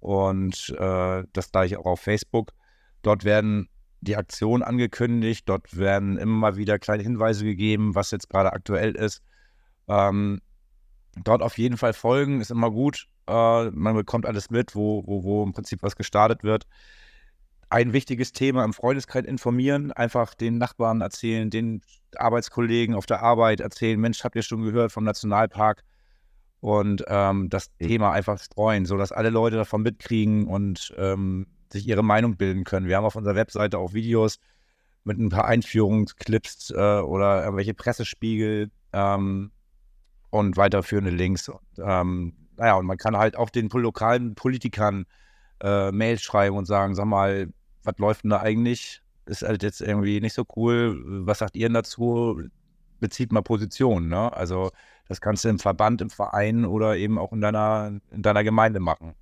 und 0.00 0.74
äh, 0.78 1.24
das 1.32 1.50
gleiche 1.50 1.78
auch 1.78 1.86
auf 1.86 2.00
Facebook. 2.00 2.52
Dort 3.02 3.24
werden 3.24 3.68
die 4.04 4.16
Aktionen 4.16 4.62
angekündigt, 4.62 5.48
dort 5.48 5.76
werden 5.76 6.18
immer 6.18 6.36
mal 6.36 6.56
wieder 6.56 6.78
kleine 6.78 7.02
Hinweise 7.02 7.44
gegeben, 7.44 7.94
was 7.94 8.10
jetzt 8.10 8.28
gerade 8.28 8.52
aktuell 8.52 8.94
ist. 8.94 9.22
Ähm, 9.88 10.40
dort 11.22 11.42
auf 11.42 11.58
jeden 11.58 11.76
Fall 11.76 11.92
folgen, 11.92 12.40
ist 12.40 12.50
immer 12.50 12.70
gut. 12.70 13.08
Äh, 13.26 13.70
man 13.70 13.94
bekommt 13.94 14.26
alles 14.26 14.50
mit, 14.50 14.74
wo, 14.74 15.02
wo, 15.06 15.24
wo 15.24 15.42
im 15.42 15.52
Prinzip 15.52 15.82
was 15.82 15.96
gestartet 15.96 16.44
wird. 16.44 16.66
Ein 17.70 17.92
wichtiges 17.92 18.32
Thema 18.32 18.64
im 18.64 18.72
Freundeskreis 18.72 19.24
informieren, 19.24 19.90
einfach 19.90 20.34
den 20.34 20.58
Nachbarn 20.58 21.00
erzählen, 21.00 21.50
den 21.50 21.82
Arbeitskollegen 22.14 22.94
auf 22.94 23.06
der 23.06 23.22
Arbeit 23.22 23.60
erzählen, 23.60 23.98
Mensch, 23.98 24.22
habt 24.22 24.36
ihr 24.36 24.42
schon 24.42 24.62
gehört 24.62 24.92
vom 24.92 25.04
Nationalpark? 25.04 25.82
Und 26.60 27.04
ähm, 27.08 27.50
das 27.50 27.74
Thema 27.76 28.12
einfach 28.12 28.40
streuen, 28.40 28.86
sodass 28.86 29.12
alle 29.12 29.28
Leute 29.30 29.56
davon 29.56 29.82
mitkriegen 29.82 30.46
und 30.46 30.94
ähm, 30.96 31.46
sich 31.72 31.86
ihre 31.86 32.02
Meinung 32.02 32.36
bilden 32.36 32.64
können. 32.64 32.86
Wir 32.86 32.96
haben 32.96 33.04
auf 33.04 33.16
unserer 33.16 33.34
Webseite 33.34 33.78
auch 33.78 33.92
Videos 33.92 34.38
mit 35.04 35.18
ein 35.18 35.28
paar 35.28 35.44
Einführungsclips 35.44 36.70
äh, 36.70 37.00
oder 37.00 37.44
irgendwelche 37.44 37.74
Pressespiegel 37.74 38.70
ähm, 38.92 39.50
und 40.30 40.56
weiterführende 40.56 41.10
Links. 41.10 41.48
Und, 41.48 41.60
ähm, 41.78 42.34
naja, 42.56 42.74
und 42.76 42.86
man 42.86 42.96
kann 42.96 43.16
halt 43.16 43.36
auch 43.36 43.50
den 43.50 43.68
lokalen 43.68 44.34
Politikern 44.34 45.04
äh, 45.62 45.92
Mails 45.92 46.22
schreiben 46.22 46.56
und 46.56 46.64
sagen, 46.66 46.94
sag 46.94 47.06
mal, 47.06 47.48
was 47.82 47.98
läuft 47.98 48.24
denn 48.24 48.30
da 48.30 48.40
eigentlich? 48.40 49.02
Ist 49.26 49.42
halt 49.42 49.62
jetzt 49.62 49.80
irgendwie 49.80 50.20
nicht 50.20 50.34
so 50.34 50.44
cool. 50.56 51.00
Was 51.26 51.38
sagt 51.38 51.56
ihr 51.56 51.68
denn 51.68 51.74
dazu? 51.74 52.42
Bezieht 53.00 53.32
mal 53.32 53.42
Position, 53.42 54.08
ne? 54.08 54.32
Also 54.32 54.70
das 55.08 55.20
kannst 55.20 55.44
du 55.44 55.48
im 55.48 55.58
Verband, 55.58 56.00
im 56.00 56.10
Verein 56.10 56.64
oder 56.64 56.96
eben 56.96 57.18
auch 57.18 57.32
in 57.32 57.40
deiner, 57.40 57.98
in 58.10 58.22
deiner 58.22 58.44
Gemeinde 58.44 58.80
machen. 58.80 59.14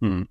Hm. 0.00 0.28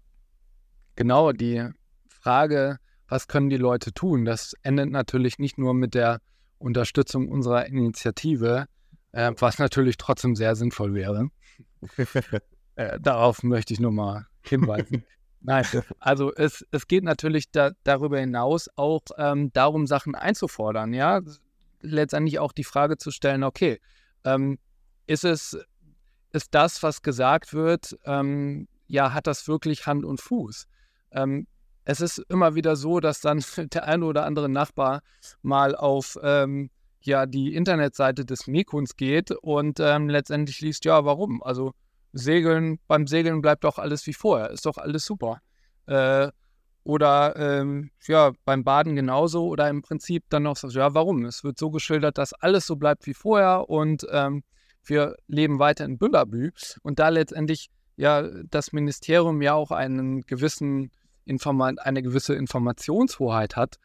Genau, 0.96 1.32
die 1.32 1.68
Frage, 2.08 2.78
was 3.08 3.28
können 3.28 3.50
die 3.50 3.58
Leute 3.58 3.94
tun, 3.94 4.26
das 4.26 4.54
endet 4.62 4.92
natürlich 4.92 5.40
nicht 5.40 5.58
nur 5.58 5.74
mit 5.74 5.94
der 5.94 6.20
Unterstützung 6.58 7.30
unserer 7.30 7.66
Initiative, 7.66 8.68
äh, 9.12 9.32
was 9.38 9.60
natürlich 9.60 9.98
trotzdem 9.98 10.36
sehr 10.36 10.56
sinnvoll 10.56 10.94
wäre. 10.94 11.30
äh, 12.76 13.00
darauf 13.00 13.44
möchte 13.44 13.74
ich 13.74 13.80
nur 13.80 13.92
mal 13.92 14.28
hinweisen. 14.42 15.04
Nein, 15.42 15.66
also 16.00 16.34
es, 16.34 16.66
es 16.72 16.88
geht 16.88 17.04
natürlich 17.04 17.52
da, 17.52 17.72
darüber 17.84 18.18
hinaus 18.18 18.70
auch 18.78 19.02
ähm, 19.18 19.52
darum, 19.52 19.88
Sachen 19.88 20.16
einzufordern, 20.16 20.94
ja. 20.94 21.22
Letztendlich 21.82 22.40
auch 22.40 22.54
die 22.54 22.64
Frage 22.64 22.98
zu 22.98 23.12
stellen, 23.12 23.44
okay, 23.44 23.82
ähm, 24.24 24.58
ist 25.06 25.26
es, 25.26 25.58
ist 26.32 26.56
das, 26.56 26.82
was 26.82 27.02
gesagt 27.02 27.54
wird, 27.54 27.98
ähm, 28.06 28.70
ja, 28.88 29.14
hat 29.14 29.28
das 29.28 29.50
wirklich 29.50 29.86
Hand 29.86 30.06
und 30.06 30.22
Fuß? 30.22 30.68
Ähm, 31.14 31.48
es 31.86 32.02
ist 32.02 32.20
immer 32.30 32.56
wieder 32.56 32.76
so, 32.76 33.00
dass 33.00 33.22
dann 33.22 33.44
der 33.58 33.86
eine 33.86 34.06
oder 34.06 34.26
andere 34.26 34.50
Nachbar 34.50 35.02
mal 35.42 35.76
auf 35.76 36.18
ähm, 36.24 36.70
ja, 37.02 37.26
die 37.26 37.54
Internetseite 37.54 38.26
des 38.26 38.48
Mekuns 38.48 38.96
geht 38.96 39.32
und 39.32 39.80
ähm, 39.80 40.10
letztendlich 40.10 40.62
liest, 40.62 40.86
ja, 40.86 41.04
warum? 41.04 41.44
Also 41.44 41.74
Segeln, 42.14 42.80
beim 42.88 43.08
Segeln 43.08 43.42
bleibt 43.42 43.64
doch 43.64 43.78
alles 43.78 44.06
wie 44.08 44.14
vorher, 44.14 44.52
ist 44.52 44.66
doch 44.66 44.78
alles 44.78 45.06
super. 45.06 45.42
Äh, 45.86 46.30
oder 46.86 47.36
ähm, 47.38 47.92
ja, 48.08 48.32
beim 48.46 48.64
Baden 48.64 48.96
genauso 48.96 49.48
oder 49.48 49.70
im 49.70 49.82
Prinzip 49.82 50.24
dann 50.30 50.44
noch 50.44 50.58
so, 50.58 50.68
ja, 50.70 50.94
warum? 50.94 51.26
Es 51.26 51.44
wird 51.44 51.58
so 51.58 51.72
geschildert, 51.72 52.18
dass 52.18 52.34
alles 52.34 52.68
so 52.68 52.76
bleibt 52.76 53.06
wie 53.06 53.14
vorher 53.14 53.70
und 53.70 54.06
ähm, 54.12 54.44
wir 54.86 55.16
leben 55.28 55.60
weiter 55.60 55.86
in 55.86 55.98
Büllabü 55.98 56.52
und 56.82 57.00
da 57.00 57.10
letztendlich 57.10 57.70
ja 57.96 58.24
das 58.50 58.74
Ministerium 58.74 59.42
ja 59.42 59.54
auch 59.54 59.72
einen 59.72 60.22
gewissen 60.22 60.92
Informa 61.26 61.72
eine 61.78 62.02
gewisse 62.02 62.36
Informationshoheit 62.36 63.56
hat, 63.56 63.78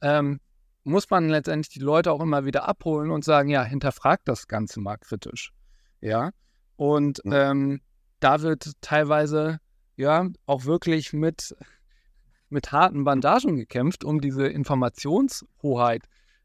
ähm, 0.00 0.40
muss 0.84 1.10
man 1.10 1.28
letztendlich 1.28 1.72
die 1.72 1.80
Leute 1.80 2.12
auch 2.12 2.20
immer 2.20 2.44
wieder 2.44 2.68
abholen 2.68 3.10
und 3.10 3.24
sagen, 3.24 3.48
ja, 3.48 3.62
hinterfragt 3.62 4.26
das 4.26 4.48
Ganze 4.48 4.80
mal 4.80 4.96
kritisch. 4.96 5.52
Ja. 6.00 6.30
Und 6.76 7.20
ähm, 7.24 7.80
da 8.20 8.42
wird 8.42 8.72
teilweise 8.80 9.58
ja 9.96 10.28
auch 10.46 10.64
wirklich 10.64 11.12
mit, 11.12 11.54
mit 12.48 12.72
harten 12.72 13.04
Bandagen 13.04 13.56
gekämpft, 13.56 14.04
um 14.04 14.20
diese 14.20 14.46
Informationshoheit 14.46 16.04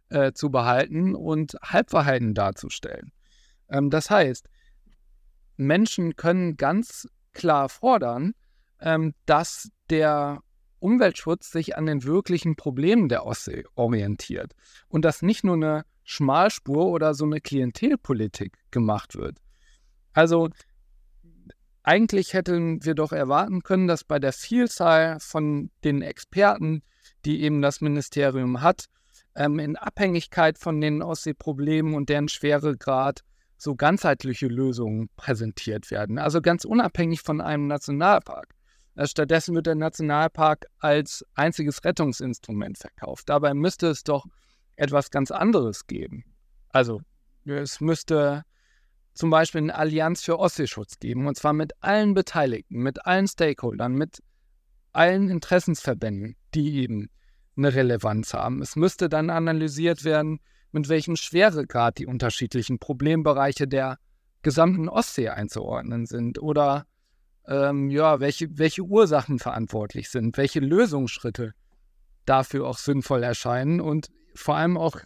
äh, 0.10 0.34
zu 0.34 0.52
behalten 0.52 1.16
und 1.16 1.58
Halbwahrheiten 1.64 2.34
darzustellen. 2.34 3.12
Ähm, 3.70 3.90
das 3.90 4.10
heißt, 4.10 4.48
Menschen 5.58 6.16
können 6.16 6.58
ganz 6.58 7.08
klar 7.34 7.70
fordern, 7.70 8.34
ähm, 8.82 9.14
dass 9.26 9.70
der 9.90 10.42
Umweltschutz 10.80 11.52
sich 11.52 11.78
an 11.78 11.86
den 11.86 12.04
wirklichen 12.04 12.56
Problemen 12.56 13.10
der 13.10 13.26
Ostsee 13.26 13.66
orientiert 13.76 14.54
und 14.88 15.04
dass 15.06 15.22
nicht 15.22 15.44
nur 15.44 15.56
eine 15.56 15.86
Schmalspur 16.04 16.86
oder 16.88 17.14
so 17.14 17.26
eine 17.26 17.42
Klientelpolitik 17.42 18.54
gemacht 18.72 19.16
wird. 19.16 19.40
Also 20.14 20.50
eigentlich 21.84 22.34
hätten 22.34 22.84
wir 22.84 22.96
doch 22.96 23.12
erwarten 23.12 23.64
können, 23.64 23.88
dass 23.88 24.04
bei 24.04 24.20
der 24.20 24.34
Vielzahl 24.34 25.20
von 25.20 25.72
den 25.84 26.02
Experten, 26.02 26.84
die 27.26 27.42
eben 27.42 27.62
das 27.62 27.82
Ministerium 27.82 28.62
hat, 28.62 28.86
ähm, 29.36 29.60
in 29.60 29.76
Abhängigkeit 29.78 30.58
von 30.58 30.82
den 30.82 31.02
Ostseeproblemen 31.02 31.94
und 31.94 32.10
deren 32.10 32.28
Schweregrad 32.28 33.22
so 33.58 33.76
ganzheitliche 33.76 34.48
Lösungen 34.48 35.10
präsentiert 35.16 35.90
werden. 35.90 36.20
Also 36.20 36.42
ganz 36.42 36.66
unabhängig 36.66 37.22
von 37.22 37.42
einem 37.42 37.68
Nationalpark. 37.68 38.57
Äh, 38.98 39.08
stattdessen 39.08 39.56
wird 39.56 39.68
der 39.68 39.76
Nationalpark 39.76 40.66
als 40.80 41.24
einziges 41.36 41.84
Rettungsinstrument 41.86 42.78
verkauft. 42.78 43.30
Dabei 43.30 43.54
müsste 43.54 43.88
es 43.88 44.04
doch 44.04 44.26
etwas 44.76 45.12
ganz 45.12 45.32
anderes 45.32 45.88
geben. 45.88 46.26
Also 46.70 47.02
es 47.46 47.80
müsste 47.80 48.44
zum 49.14 49.30
Beispiel 49.30 49.62
eine 49.62 49.76
Allianz 49.76 50.24
für 50.24 50.38
Ostseeschutz 50.38 51.00
geben, 51.00 51.28
und 51.28 51.38
zwar 51.38 51.54
mit 51.54 51.72
allen 51.82 52.14
Beteiligten, 52.14 52.80
mit 52.80 53.06
allen 53.06 53.28
Stakeholdern, 53.28 53.94
mit 53.94 54.22
allen 54.94 55.30
Interessensverbänden, 55.30 56.36
die 56.54 56.82
eben 56.82 57.10
eine 57.56 57.74
Relevanz 57.74 58.34
haben. 58.34 58.62
Es 58.62 58.76
müsste 58.76 59.10
dann 59.10 59.30
analysiert 59.30 60.04
werden, 60.04 60.40
mit 60.72 60.90
welchem 60.90 61.16
Schweregrad 61.16 61.98
die 61.98 62.06
unterschiedlichen 62.06 62.78
Problembereiche 62.78 63.68
der 63.68 63.98
gesamten 64.44 64.90
Ostsee 64.90 65.30
einzuordnen 65.30 66.06
sind 66.06 66.40
oder 66.40 66.86
ähm, 67.48 67.90
ja, 67.90 68.20
welche, 68.20 68.58
welche 68.58 68.84
Ursachen 68.84 69.40
verantwortlich 69.40 70.10
sind, 70.10 70.38
welche 70.38 70.60
Lösungsschritte 70.60 71.54
dafür 72.26 72.68
auch 72.68 72.78
sinnvoll 72.78 73.24
erscheinen 73.24 73.80
und 73.80 74.10
vor 74.36 74.56
allem 74.56 74.78
auch, 74.78 75.00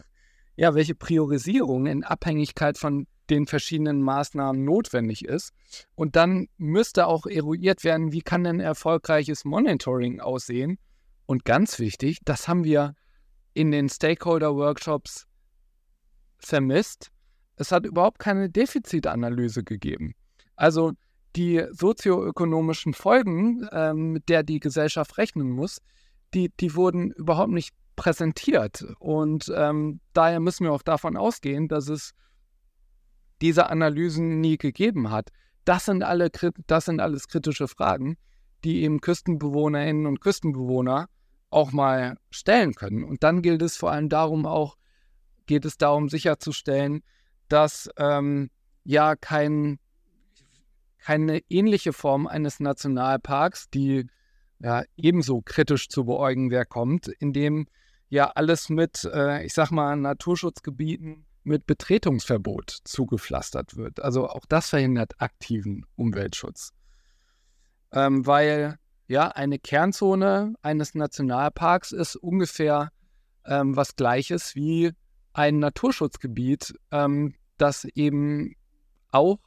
ja, 0.56 0.74
welche 0.74 0.94
Priorisierung 0.94 1.86
in 1.86 2.04
Abhängigkeit 2.04 2.76
von 2.78 3.06
den 3.30 3.46
verschiedenen 3.46 4.02
Maßnahmen 4.02 4.64
notwendig 4.64 5.24
ist. 5.24 5.52
Und 5.94 6.16
dann 6.16 6.48
müsste 6.58 7.06
auch 7.06 7.26
eruiert 7.26 7.84
werden, 7.84 8.12
wie 8.12 8.20
kann 8.20 8.44
denn 8.44 8.60
erfolgreiches 8.60 9.44
Monitoring 9.44 10.20
aussehen. 10.20 10.78
Und 11.26 11.44
ganz 11.44 11.78
wichtig, 11.78 12.18
das 12.24 12.48
haben 12.48 12.64
wir 12.64 12.94
in 13.54 13.70
den 13.70 13.88
Stakeholder-Workshops 13.88 15.26
vermisst. 16.38 17.10
Es 17.56 17.70
hat 17.70 17.86
überhaupt 17.86 18.18
keine 18.18 18.50
Defizitanalyse 18.50 19.62
gegeben. 19.62 20.14
Also 20.56 20.92
die 21.36 21.64
sozioökonomischen 21.70 22.94
Folgen, 22.94 23.66
ähm, 23.72 24.12
mit 24.12 24.28
der 24.28 24.42
die 24.42 24.60
Gesellschaft 24.60 25.16
rechnen 25.18 25.50
muss, 25.50 25.78
die, 26.34 26.50
die 26.60 26.74
wurden 26.74 27.10
überhaupt 27.12 27.52
nicht 27.52 27.74
präsentiert. 27.96 28.84
Und 28.98 29.52
ähm, 29.54 30.00
daher 30.12 30.40
müssen 30.40 30.64
wir 30.64 30.72
auch 30.72 30.82
davon 30.82 31.16
ausgehen, 31.16 31.68
dass 31.68 31.88
es 31.88 32.12
diese 33.40 33.70
Analysen 33.70 34.40
nie 34.40 34.56
gegeben 34.56 35.10
hat. 35.10 35.30
Das 35.64 35.84
sind, 35.84 36.02
alle, 36.02 36.30
das 36.66 36.84
sind 36.84 37.00
alles 37.00 37.28
kritische 37.28 37.68
Fragen, 37.68 38.16
die 38.64 38.82
eben 38.82 39.00
Küstenbewohnerinnen 39.00 40.06
und 40.06 40.20
Küstenbewohner 40.20 41.08
auch 41.50 41.72
mal 41.72 42.16
stellen 42.30 42.74
können. 42.74 43.04
Und 43.04 43.22
dann 43.22 43.42
gilt 43.42 43.62
es 43.62 43.76
vor 43.76 43.92
allem 43.92 44.08
darum 44.08 44.46
auch, 44.46 44.76
geht 45.46 45.64
es 45.64 45.76
darum 45.76 46.08
sicherzustellen, 46.08 47.02
dass 47.48 47.90
ähm, 47.96 48.50
ja 48.84 49.16
kein, 49.16 49.78
keine 51.02 51.40
ähnliche 51.48 51.92
Form 51.92 52.26
eines 52.26 52.60
Nationalparks, 52.60 53.68
die 53.70 54.06
ja 54.60 54.84
ebenso 54.96 55.42
kritisch 55.42 55.88
zu 55.88 56.04
beäugen 56.04 56.50
wer 56.50 56.64
kommt, 56.64 57.08
in 57.08 57.32
dem 57.32 57.66
ja 58.08 58.30
alles 58.34 58.68
mit, 58.68 59.04
äh, 59.12 59.44
ich 59.44 59.52
sag 59.52 59.70
mal, 59.70 59.96
Naturschutzgebieten 59.96 61.26
mit 61.42 61.66
Betretungsverbot 61.66 62.78
zugepflastert 62.84 63.76
wird. 63.76 64.00
Also 64.00 64.28
auch 64.28 64.46
das 64.48 64.68
verhindert 64.68 65.14
aktiven 65.18 65.84
Umweltschutz. 65.96 66.72
Ähm, 67.92 68.24
weil 68.24 68.76
ja 69.08 69.28
eine 69.28 69.58
Kernzone 69.58 70.54
eines 70.62 70.94
Nationalparks 70.94 71.90
ist 71.90 72.14
ungefähr 72.14 72.90
ähm, 73.44 73.74
was 73.74 73.96
gleiches 73.96 74.54
wie 74.54 74.92
ein 75.32 75.58
Naturschutzgebiet, 75.58 76.74
ähm, 76.92 77.34
das 77.58 77.84
eben 77.84 78.54
auch 79.10 79.38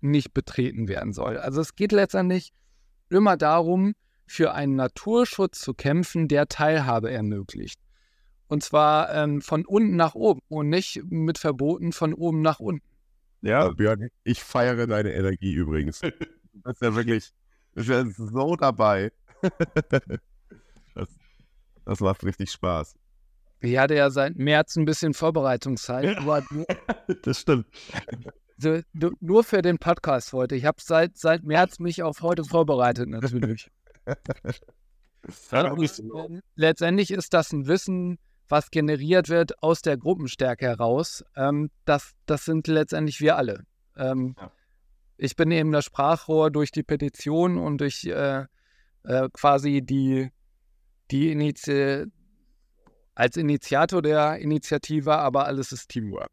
nicht 0.00 0.34
betreten 0.34 0.88
werden 0.88 1.12
soll. 1.12 1.38
Also 1.38 1.60
es 1.60 1.74
geht 1.74 1.92
letztendlich 1.92 2.52
immer 3.08 3.36
darum, 3.36 3.94
für 4.26 4.54
einen 4.54 4.74
Naturschutz 4.74 5.60
zu 5.60 5.74
kämpfen, 5.74 6.28
der 6.28 6.48
Teilhabe 6.48 7.10
ermöglicht. 7.10 7.80
Und 8.48 8.62
zwar 8.62 9.12
ähm, 9.14 9.40
von 9.40 9.64
unten 9.64 9.96
nach 9.96 10.14
oben 10.14 10.40
und 10.48 10.68
nicht 10.68 11.02
mit 11.04 11.38
Verboten 11.38 11.92
von 11.92 12.14
oben 12.14 12.42
nach 12.42 12.60
unten. 12.60 12.86
Ja, 13.42 13.68
Björn, 13.68 14.08
ich 14.24 14.42
feiere 14.42 14.86
deine 14.86 15.12
Energie 15.12 15.52
übrigens. 15.52 16.00
Das 16.64 16.74
ist 16.74 16.82
ja 16.82 16.94
wirklich, 16.94 17.32
das 17.74 17.84
ist 17.84 17.90
ja 17.90 18.04
so 18.26 18.56
dabei. 18.56 19.12
Das, 20.94 21.10
das 21.84 22.00
macht 22.00 22.24
richtig 22.24 22.50
Spaß. 22.50 22.94
Ich 23.60 23.76
hatte 23.76 23.94
ja 23.96 24.08
seit 24.08 24.36
März 24.36 24.76
ein 24.76 24.86
bisschen 24.86 25.12
Vorbereitungszeit. 25.12 26.16
Aber 26.16 26.42
das 27.22 27.40
stimmt. 27.40 27.66
So, 28.58 28.80
nur 29.20 29.44
für 29.44 29.60
den 29.60 29.78
Podcast 29.78 30.32
heute. 30.32 30.56
Ich 30.56 30.64
habe 30.64 30.78
seit, 30.80 31.18
seit 31.18 31.44
März 31.44 31.78
mich 31.78 32.02
auf 32.02 32.22
heute 32.22 32.44
vorbereitet, 32.44 33.08
natürlich. 33.08 33.70
letztendlich 36.54 37.10
ist 37.10 37.34
das 37.34 37.52
ein 37.52 37.66
Wissen, 37.66 38.18
was 38.48 38.70
generiert 38.70 39.28
wird 39.28 39.62
aus 39.62 39.82
der 39.82 39.96
Gruppenstärke 39.96 40.66
heraus. 40.66 41.24
Ähm, 41.36 41.70
das, 41.84 42.12
das 42.26 42.44
sind 42.44 42.66
letztendlich 42.66 43.20
wir 43.20 43.36
alle. 43.36 43.64
Ähm, 43.96 44.36
ja. 44.38 44.50
Ich 45.18 45.36
bin 45.36 45.50
eben 45.50 45.72
das 45.72 45.84
Sprachrohr 45.84 46.50
durch 46.50 46.70
die 46.70 46.82
Petition 46.82 47.58
und 47.58 47.78
durch 47.78 48.04
äh, 48.04 48.44
äh, 49.04 49.28
quasi 49.32 49.82
die, 49.82 50.30
die 51.10 51.32
Initi 51.32 52.04
als 53.14 53.36
Initiator 53.36 54.02
der 54.02 54.38
Initiative, 54.38 55.16
aber 55.16 55.46
alles 55.46 55.72
ist 55.72 55.88
Teamwork. 55.88 56.30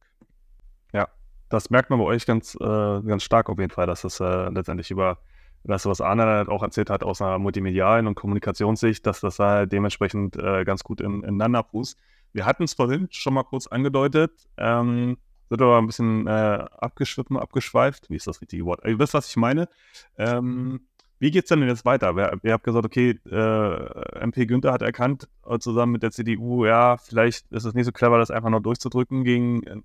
Das 1.54 1.70
merkt 1.70 1.91
man 1.91 1.99
bei 1.99 2.06
euch 2.06 2.26
ganz, 2.26 2.56
äh, 2.56 2.64
ganz 2.64 3.22
stark 3.22 3.47
auf 3.47 3.60
jeden 3.60 3.70
Fall, 3.70 3.86
dass 3.86 4.01
das 4.01 4.20
äh, 4.20 4.49
letztendlich 4.49 4.89
über 4.89 5.20
das, 5.64 5.86
was 5.86 6.01
Arne 6.01 6.24
halt 6.24 6.49
auch 6.49 6.64
erzählt 6.64 6.89
hat, 6.89 7.04
aus 7.04 7.22
einer 7.22 7.38
multimedialen 7.38 8.08
und 8.08 8.16
Kommunikationssicht, 8.16 9.06
dass 9.06 9.20
das 9.20 9.38
halt 9.38 9.72
dementsprechend 9.72 10.36
äh, 10.36 10.64
ganz 10.64 10.84
gut 10.84 10.99
in, 10.99 11.22
ineinander 11.22 11.64
fußt. 11.64 11.95
Wir 12.34 12.47
hatten 12.47 12.64
es 12.64 12.74
vorhin 12.74 13.08
schon 13.12 13.36
mal 13.36 13.43
kurz 13.43 13.68
angedeutet, 13.68 14.32
ähm, 14.58 15.18
sind 15.47 15.62
aber 15.62 15.78
ein 15.78 15.86
bisschen 15.86 16.26
äh, 16.26 16.32
abgeschwiffen, 16.32 17.38
abgeschweift. 17.38 18.10
Wie 18.10 18.16
ist 18.16 18.26
das 18.26 18.41
richtige 18.41 18.66
Wort? 18.66 18.82
Ihr 18.84 18.97
wisst, 18.97 19.14
was 19.14 19.30
ich 19.30 19.38
meine. 19.38 19.70
Ähm, 20.18 20.88
wie 21.20 21.30
geht 21.30 21.43
es 21.43 21.49
denn 21.49 21.62
jetzt 21.62 21.86
weiter? 21.86 22.16
Ihr 22.41 22.51
habt 22.51 22.64
gesagt, 22.64 22.84
okay, 22.84 23.20
äh, 23.32 24.20
MP 24.22 24.47
Günther 24.47 24.74
hat 24.74 24.82
erkannt, 24.82 25.30
äh, 25.47 25.60
zusammen 25.60 25.91
mit 25.91 26.04
der 26.04 26.12
CDU, 26.12 26.66
ja, 26.66 26.97
vielleicht 26.97 27.49
ist 27.51 27.64
es 27.64 27.74
nicht 27.76 27.86
so 27.86 27.91
clever, 27.91 28.18
das 28.18 28.32
einfach 28.32 28.49
noch 28.49 28.60
durchzudrücken 28.60 29.24
gegen, 29.24 29.64
äh, 29.64 29.82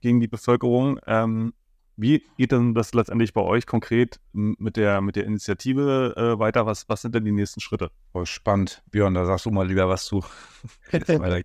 gegen 0.00 0.20
die 0.20 0.28
Bevölkerung. 0.28 1.00
Ähm, 1.06 1.54
wie 1.96 2.22
geht 2.36 2.52
denn 2.52 2.74
das 2.74 2.92
letztendlich 2.92 3.32
bei 3.32 3.40
euch 3.40 3.66
konkret 3.66 4.20
mit 4.32 4.76
der, 4.76 5.00
mit 5.00 5.16
der 5.16 5.24
Initiative 5.24 6.14
äh, 6.16 6.38
weiter? 6.38 6.66
Was, 6.66 6.86
was 6.88 7.00
sind 7.00 7.14
denn 7.14 7.24
die 7.24 7.32
nächsten 7.32 7.60
Schritte? 7.60 7.90
Oh, 8.12 8.26
spannend. 8.26 8.82
Björn, 8.90 9.14
da 9.14 9.24
sagst 9.24 9.46
du 9.46 9.50
mal 9.50 9.66
lieber 9.66 9.88
was 9.88 10.04
zu. 10.04 10.22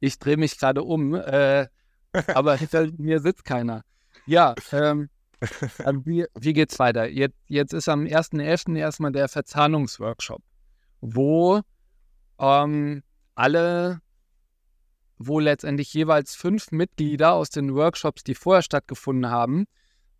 ich 0.00 0.18
drehe 0.18 0.38
mich 0.38 0.58
gerade 0.58 0.82
um, 0.82 1.14
äh, 1.14 1.68
aber 2.34 2.56
hinter 2.56 2.88
mir 2.96 3.20
sitzt 3.20 3.44
keiner. 3.44 3.82
Ja, 4.24 4.54
ähm, 4.72 5.10
also 5.84 6.06
wie, 6.06 6.24
wie 6.34 6.54
geht's 6.54 6.78
weiter? 6.78 7.08
Jetzt, 7.08 7.36
jetzt 7.46 7.74
ist 7.74 7.88
am 7.88 8.04
1.11. 8.04 8.76
erstmal 8.76 9.12
der 9.12 9.28
Verzahnungsworkshop, 9.28 10.42
wo 11.00 11.60
ähm, 12.38 13.02
alle 13.34 14.00
wo 15.18 15.40
letztendlich 15.40 15.92
jeweils 15.94 16.34
fünf 16.34 16.70
Mitglieder 16.72 17.32
aus 17.32 17.50
den 17.50 17.74
Workshops, 17.74 18.22
die 18.24 18.34
vorher 18.34 18.62
stattgefunden 18.62 19.30
haben, 19.30 19.66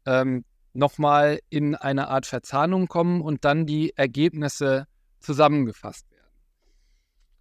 ähm, 0.06 0.44
nochmal 0.72 1.40
in 1.48 1.74
eine 1.74 2.08
Art 2.08 2.26
Verzahnung 2.26 2.86
kommen 2.86 3.20
und 3.20 3.44
dann 3.44 3.66
die 3.66 3.96
Ergebnisse 3.96 4.86
zusammengefasst 5.20 6.10
werden. 6.10 6.32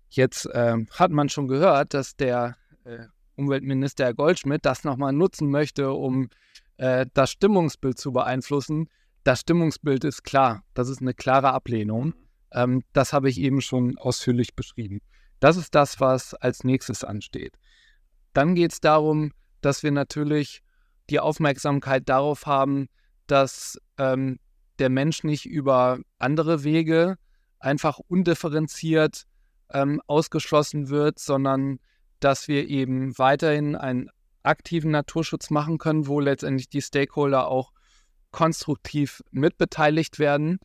Jetzt 0.09 0.45
äh, 0.47 0.77
hat 0.91 1.11
man 1.11 1.29
schon 1.29 1.47
gehört, 1.47 1.93
dass 1.93 2.15
der 2.15 2.55
äh, 2.83 3.05
Umweltminister 3.35 4.05
Herr 4.05 4.13
Goldschmidt 4.13 4.65
das 4.65 4.83
nochmal 4.83 5.13
nutzen 5.13 5.49
möchte, 5.49 5.91
um 5.91 6.29
äh, 6.77 7.05
das 7.13 7.31
Stimmungsbild 7.31 7.97
zu 7.97 8.11
beeinflussen. 8.11 8.89
Das 9.23 9.41
Stimmungsbild 9.41 10.03
ist 10.03 10.23
klar, 10.23 10.63
das 10.73 10.89
ist 10.89 11.01
eine 11.01 11.13
klare 11.13 11.51
Ablehnung. 11.51 12.13
Ähm, 12.53 12.83
das 12.93 13.11
habe 13.11 13.29
ich 13.29 13.39
eben 13.39 13.61
schon 13.61 13.97
ausführlich 13.97 14.55
beschrieben. 14.55 15.01
Das 15.39 15.57
ist 15.57 15.75
das, 15.75 15.99
was 15.99 16.33
als 16.33 16.63
nächstes 16.63 17.03
ansteht. 17.03 17.57
Dann 18.33 18.55
geht 18.55 18.73
es 18.73 18.81
darum, 18.81 19.31
dass 19.61 19.83
wir 19.83 19.91
natürlich 19.91 20.61
die 21.09 21.19
Aufmerksamkeit 21.19 22.07
darauf 22.09 22.45
haben, 22.45 22.87
dass 23.27 23.77
ähm, 23.97 24.39
der 24.79 24.89
Mensch 24.89 25.23
nicht 25.23 25.45
über 25.45 25.99
andere 26.19 26.63
Wege 26.63 27.17
einfach 27.59 27.99
undifferenziert 27.99 29.23
ähm, 29.71 30.01
ausgeschlossen 30.07 30.89
wird, 30.89 31.19
sondern 31.19 31.79
dass 32.19 32.47
wir 32.47 32.67
eben 32.67 33.17
weiterhin 33.17 33.75
einen 33.75 34.09
aktiven 34.43 34.91
Naturschutz 34.91 35.49
machen 35.49 35.77
können, 35.77 36.07
wo 36.07 36.19
letztendlich 36.19 36.69
die 36.69 36.81
Stakeholder 36.81 37.47
auch 37.47 37.71
konstruktiv 38.31 39.23
mitbeteiligt 39.31 40.19
werden. 40.19 40.59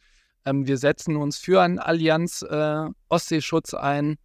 Ähm, 0.45 0.67
wir 0.67 0.77
setzen 0.77 1.17
uns 1.17 1.39
für 1.39 1.63
einen 1.63 1.79
Allianz 1.79 2.43
äh, 2.43 2.87
Ostseeschutz 3.09 3.75
ein 3.75 4.17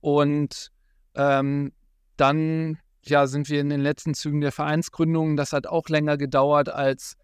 und 0.00 0.70
ähm, 1.14 1.72
dann 2.16 2.78
ja, 3.02 3.26
sind 3.26 3.48
wir 3.48 3.60
in 3.60 3.70
den 3.70 3.80
letzten 3.80 4.14
Zügen 4.14 4.40
der 4.40 4.52
Vereinsgründung. 4.52 5.36
Das 5.36 5.52
hat 5.52 5.66
auch 5.66 5.88
länger 5.88 6.16
gedauert 6.16 6.68
als, 6.68 7.16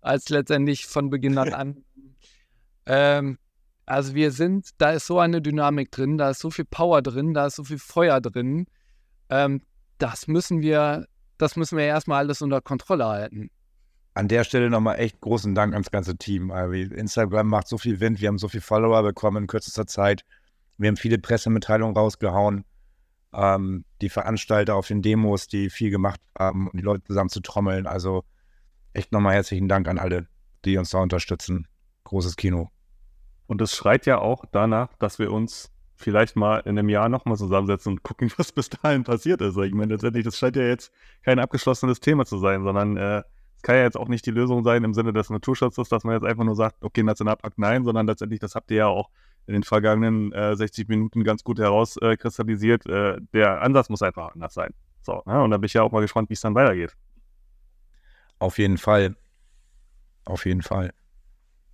als 0.00 0.28
letztendlich 0.28 0.86
von 0.86 1.10
Beginn 1.10 1.38
an 1.38 1.84
ähm, 2.86 3.38
also 3.88 4.14
wir 4.14 4.32
sind, 4.32 4.70
da 4.76 4.90
ist 4.90 5.06
so 5.06 5.18
eine 5.18 5.40
Dynamik 5.40 5.90
drin, 5.90 6.18
da 6.18 6.30
ist 6.30 6.40
so 6.40 6.50
viel 6.50 6.66
Power 6.66 7.00
drin, 7.00 7.32
da 7.32 7.46
ist 7.46 7.56
so 7.56 7.64
viel 7.64 7.78
Feuer 7.78 8.20
drin. 8.20 8.66
Ähm, 9.30 9.62
das 9.96 10.28
müssen 10.28 10.60
wir, 10.60 11.06
das 11.38 11.56
müssen 11.56 11.78
wir 11.78 11.84
erstmal 11.84 12.18
alles 12.18 12.42
unter 12.42 12.60
Kontrolle 12.60 13.06
halten. 13.06 13.50
An 14.12 14.28
der 14.28 14.44
Stelle 14.44 14.68
nochmal 14.68 14.98
echt 14.98 15.20
großen 15.20 15.54
Dank 15.54 15.72
ans 15.72 15.90
ganze 15.90 16.16
Team. 16.16 16.50
Instagram 16.50 17.46
macht 17.46 17.68
so 17.68 17.78
viel 17.78 17.98
Wind, 18.00 18.20
wir 18.20 18.28
haben 18.28 18.38
so 18.38 18.48
viele 18.48 18.60
Follower 18.60 19.02
bekommen 19.02 19.44
in 19.44 19.46
kürzester 19.46 19.86
Zeit. 19.86 20.22
Wir 20.78 20.88
haben 20.88 20.96
viele 20.96 21.18
Pressemitteilungen 21.18 21.96
rausgehauen. 21.96 22.64
Ähm, 23.32 23.84
die 24.00 24.08
Veranstalter 24.08 24.76
auf 24.76 24.86
den 24.86 25.02
Demos, 25.02 25.48
die 25.48 25.68
viel 25.68 25.90
gemacht 25.90 26.20
haben, 26.38 26.68
um 26.68 26.76
die 26.76 26.84
Leute 26.84 27.04
zusammen 27.04 27.28
zu 27.28 27.40
trommeln. 27.40 27.86
Also 27.86 28.24
echt 28.94 29.12
nochmal 29.12 29.34
herzlichen 29.34 29.68
Dank 29.68 29.86
an 29.88 29.98
alle, 29.98 30.28
die 30.64 30.78
uns 30.78 30.90
da 30.90 30.98
unterstützen. 30.98 31.66
Großes 32.04 32.36
Kino. 32.36 32.70
Und 33.46 33.60
es 33.60 33.74
schreit 33.74 34.06
ja 34.06 34.18
auch 34.18 34.44
danach, 34.50 34.94
dass 34.98 35.18
wir 35.18 35.32
uns 35.32 35.70
vielleicht 35.94 36.36
mal 36.36 36.60
in 36.60 36.78
einem 36.78 36.88
Jahr 36.88 37.08
nochmal 37.08 37.36
zusammensetzen 37.36 37.94
und 37.94 38.02
gucken, 38.02 38.32
was 38.36 38.52
bis 38.52 38.70
dahin 38.70 39.04
passiert 39.04 39.40
ist. 39.42 39.56
Ich 39.58 39.74
meine, 39.74 39.94
letztendlich, 39.94 40.24
das 40.24 40.38
scheint 40.38 40.56
ja 40.56 40.62
jetzt 40.62 40.92
kein 41.22 41.38
abgeschlossenes 41.38 42.00
Thema 42.00 42.24
zu 42.24 42.38
sein, 42.38 42.62
sondern 42.62 42.96
äh, 42.96 43.22
kann 43.62 43.76
ja 43.76 43.82
jetzt 43.82 43.96
auch 43.96 44.08
nicht 44.08 44.24
die 44.26 44.30
Lösung 44.30 44.64
sein 44.64 44.84
im 44.84 44.94
Sinne 44.94 45.12
des 45.12 45.30
Naturschutzes, 45.30 45.88
dass 45.88 46.04
man 46.04 46.14
jetzt 46.14 46.24
einfach 46.24 46.44
nur 46.44 46.56
sagt, 46.56 46.82
okay, 46.82 47.02
Nationalpark 47.02 47.54
nein, 47.56 47.84
sondern 47.84 48.06
letztendlich, 48.06 48.40
das 48.40 48.54
habt 48.54 48.70
ihr 48.70 48.76
ja 48.78 48.86
auch 48.86 49.10
in 49.46 49.54
den 49.54 49.62
vergangenen 49.62 50.32
äh, 50.32 50.54
60 50.54 50.88
Minuten 50.88 51.24
ganz 51.24 51.42
gut 51.42 51.58
herauskristallisiert. 51.58 52.86
Äh, 52.86 53.12
äh, 53.12 53.20
der 53.32 53.62
Ansatz 53.62 53.88
muss 53.88 54.02
einfach 54.02 54.34
anders 54.34 54.54
sein. 54.54 54.74
So, 55.02 55.22
ne? 55.24 55.42
Und 55.42 55.50
da 55.50 55.56
bin 55.56 55.66
ich 55.66 55.72
ja 55.72 55.82
auch 55.82 55.90
mal 55.90 56.02
gespannt, 56.02 56.28
wie 56.28 56.34
es 56.34 56.40
dann 56.42 56.54
weitergeht. 56.54 56.94
Auf 58.38 58.58
jeden 58.58 58.78
Fall. 58.78 59.16
Auf 60.24 60.44
jeden 60.44 60.62
Fall. 60.62 60.92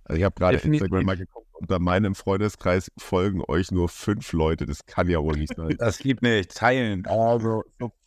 Also 0.05 0.17
ich 0.17 0.23
habe 0.23 0.35
gerade 0.35 0.57
Instagram 0.57 1.03
mal 1.03 1.17
geguckt, 1.17 1.47
unter 1.53 1.79
meinem 1.79 2.15
Freundeskreis 2.15 2.91
folgen 2.97 3.41
euch 3.47 3.71
nur 3.71 3.89
fünf 3.89 4.31
Leute. 4.31 4.65
Das 4.65 4.85
kann 4.85 5.09
ja 5.09 5.21
wohl 5.21 5.37
nicht 5.37 5.55
sein. 5.55 5.75
Das 5.77 5.97
gibt 5.97 6.21
nicht. 6.21 6.55
Teilen. 6.55 7.05
Also 7.07 7.63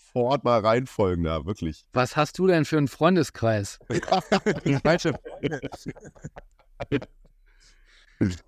sofort 0.09 0.45
mal 0.45 0.61
reinfolgen 0.61 1.25
da, 1.25 1.45
wirklich. 1.45 1.85
Was 1.93 2.17
hast 2.17 2.39
du 2.39 2.47
denn 2.47 2.65
für 2.65 2.79
einen 2.79 2.89
Freundeskreis? 2.89 3.79
Falsche 4.83 5.15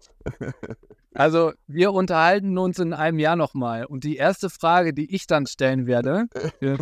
Also, 1.13 1.53
wir 1.67 1.93
unterhalten 1.93 2.57
uns 2.57 2.79
in 2.79 2.93
einem 2.93 3.19
Jahr 3.19 3.35
nochmal. 3.35 3.85
Und 3.85 4.05
die 4.05 4.17
erste 4.17 4.49
Frage, 4.49 4.95
die 4.95 5.13
ich 5.13 5.27
dann 5.27 5.47
stellen 5.47 5.87
werde, 5.87 6.27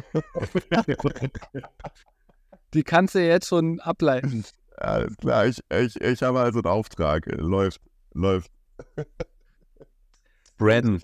die 2.74 2.82
kannst 2.82 3.14
du 3.14 3.26
jetzt 3.26 3.48
schon 3.48 3.80
ableiten. 3.80 4.44
Alles 4.76 5.16
klar, 5.16 5.46
ich, 5.46 5.60
ich, 5.70 5.98
ich 6.00 6.22
habe 6.22 6.40
also 6.40 6.58
einen 6.58 6.66
Auftrag. 6.66 7.24
Läuft, 7.26 7.80
läuft. 8.12 8.50
Braden. 10.58 11.02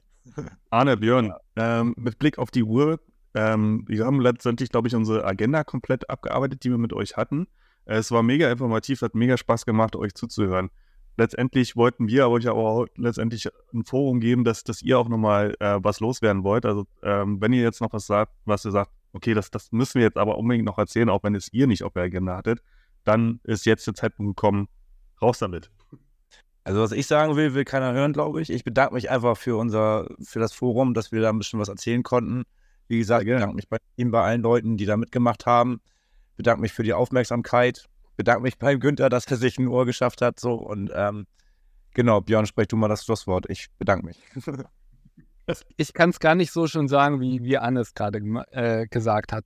Arne, 0.70 0.96
Björn, 0.96 1.32
ähm, 1.56 1.94
mit 1.96 2.18
Blick 2.18 2.38
auf 2.38 2.50
die 2.50 2.62
Uhr, 2.62 2.98
ähm, 3.34 3.84
wir 3.86 4.04
haben 4.06 4.20
letztendlich, 4.20 4.70
glaube 4.70 4.88
ich, 4.88 4.94
unsere 4.94 5.24
Agenda 5.24 5.64
komplett 5.64 6.08
abgearbeitet, 6.08 6.64
die 6.64 6.70
wir 6.70 6.78
mit 6.78 6.92
euch 6.92 7.16
hatten. 7.16 7.46
Es 7.84 8.10
war 8.10 8.22
mega 8.22 8.50
informativ, 8.50 9.02
hat 9.02 9.14
mega 9.14 9.36
Spaß 9.36 9.66
gemacht, 9.66 9.96
euch 9.96 10.14
zuzuhören 10.14 10.70
letztendlich 11.16 11.76
wollten 11.76 12.08
wir 12.08 12.28
euch 12.28 12.48
aber 12.48 12.60
auch 12.60 12.86
letztendlich 12.96 13.48
ein 13.72 13.84
Forum 13.84 14.20
geben, 14.20 14.44
dass, 14.44 14.64
dass 14.64 14.82
ihr 14.82 14.98
auch 14.98 15.08
nochmal 15.08 15.54
äh, 15.60 15.78
was 15.80 16.00
loswerden 16.00 16.44
wollt. 16.44 16.66
Also 16.66 16.86
ähm, 17.02 17.40
wenn 17.40 17.52
ihr 17.52 17.62
jetzt 17.62 17.80
noch 17.80 17.92
was 17.92 18.06
sagt, 18.06 18.32
was 18.44 18.64
ihr 18.64 18.72
sagt, 18.72 18.90
okay, 19.12 19.34
das, 19.34 19.50
das 19.50 19.70
müssen 19.72 19.96
wir 19.96 20.06
jetzt 20.06 20.16
aber 20.16 20.38
unbedingt 20.38 20.64
noch 20.64 20.78
erzählen, 20.78 21.08
auch 21.08 21.22
wenn 21.22 21.34
es 21.34 21.52
ihr 21.52 21.66
nicht 21.66 21.84
auf 21.84 21.92
der 21.92 22.04
Agenda 22.04 22.36
hattet, 22.36 22.62
dann 23.04 23.40
ist 23.44 23.66
jetzt 23.66 23.86
der 23.86 23.94
Zeitpunkt 23.94 24.36
gekommen, 24.36 24.68
raus 25.22 25.38
damit. 25.38 25.70
Also 26.64 26.80
was 26.80 26.92
ich 26.92 27.06
sagen 27.06 27.36
will, 27.36 27.54
will 27.54 27.64
keiner 27.64 27.92
hören, 27.92 28.14
glaube 28.14 28.40
ich. 28.40 28.50
Ich 28.50 28.64
bedanke 28.64 28.94
mich 28.94 29.10
einfach 29.10 29.36
für 29.36 29.56
unser, 29.56 30.08
für 30.22 30.40
das 30.40 30.52
Forum, 30.52 30.94
dass 30.94 31.12
wir 31.12 31.20
da 31.20 31.28
ein 31.28 31.38
bisschen 31.38 31.60
was 31.60 31.68
erzählen 31.68 32.02
konnten. 32.02 32.44
Wie 32.88 32.98
gesagt, 32.98 33.24
ich 33.24 33.32
bedanke 33.32 33.56
mich 33.56 33.68
bei 33.68 33.78
ihm, 33.96 34.10
bei 34.10 34.22
allen 34.22 34.42
Leuten, 34.42 34.76
die 34.76 34.86
da 34.86 34.96
mitgemacht 34.96 35.46
haben. 35.46 35.80
Ich 36.30 36.36
bedanke 36.36 36.60
mich 36.60 36.72
für 36.72 36.82
die 36.82 36.92
Aufmerksamkeit 36.92 37.88
bedanke 38.16 38.42
mich 38.42 38.58
beim 38.58 38.80
Günther, 38.80 39.08
dass 39.08 39.26
er 39.26 39.36
sich 39.36 39.58
ein 39.58 39.68
Ohr 39.68 39.86
geschafft 39.86 40.22
hat. 40.22 40.38
So 40.40 40.54
und 40.54 40.90
ähm, 40.94 41.26
genau, 41.92 42.20
Björn, 42.20 42.46
sprech 42.46 42.68
du 42.68 42.76
mal 42.76 42.88
das 42.88 43.04
Schlusswort. 43.04 43.46
Ich 43.48 43.68
bedanke 43.78 44.06
mich. 44.06 44.18
ich 45.76 45.92
kann 45.92 46.10
es 46.10 46.20
gar 46.20 46.34
nicht 46.34 46.52
so 46.52 46.66
schön 46.66 46.88
sagen, 46.88 47.20
wie, 47.20 47.42
wie 47.42 47.58
Anne 47.58 47.80
es 47.80 47.94
gerade 47.94 48.18
äh, 48.50 48.86
gesagt 48.86 49.32
hat. 49.32 49.44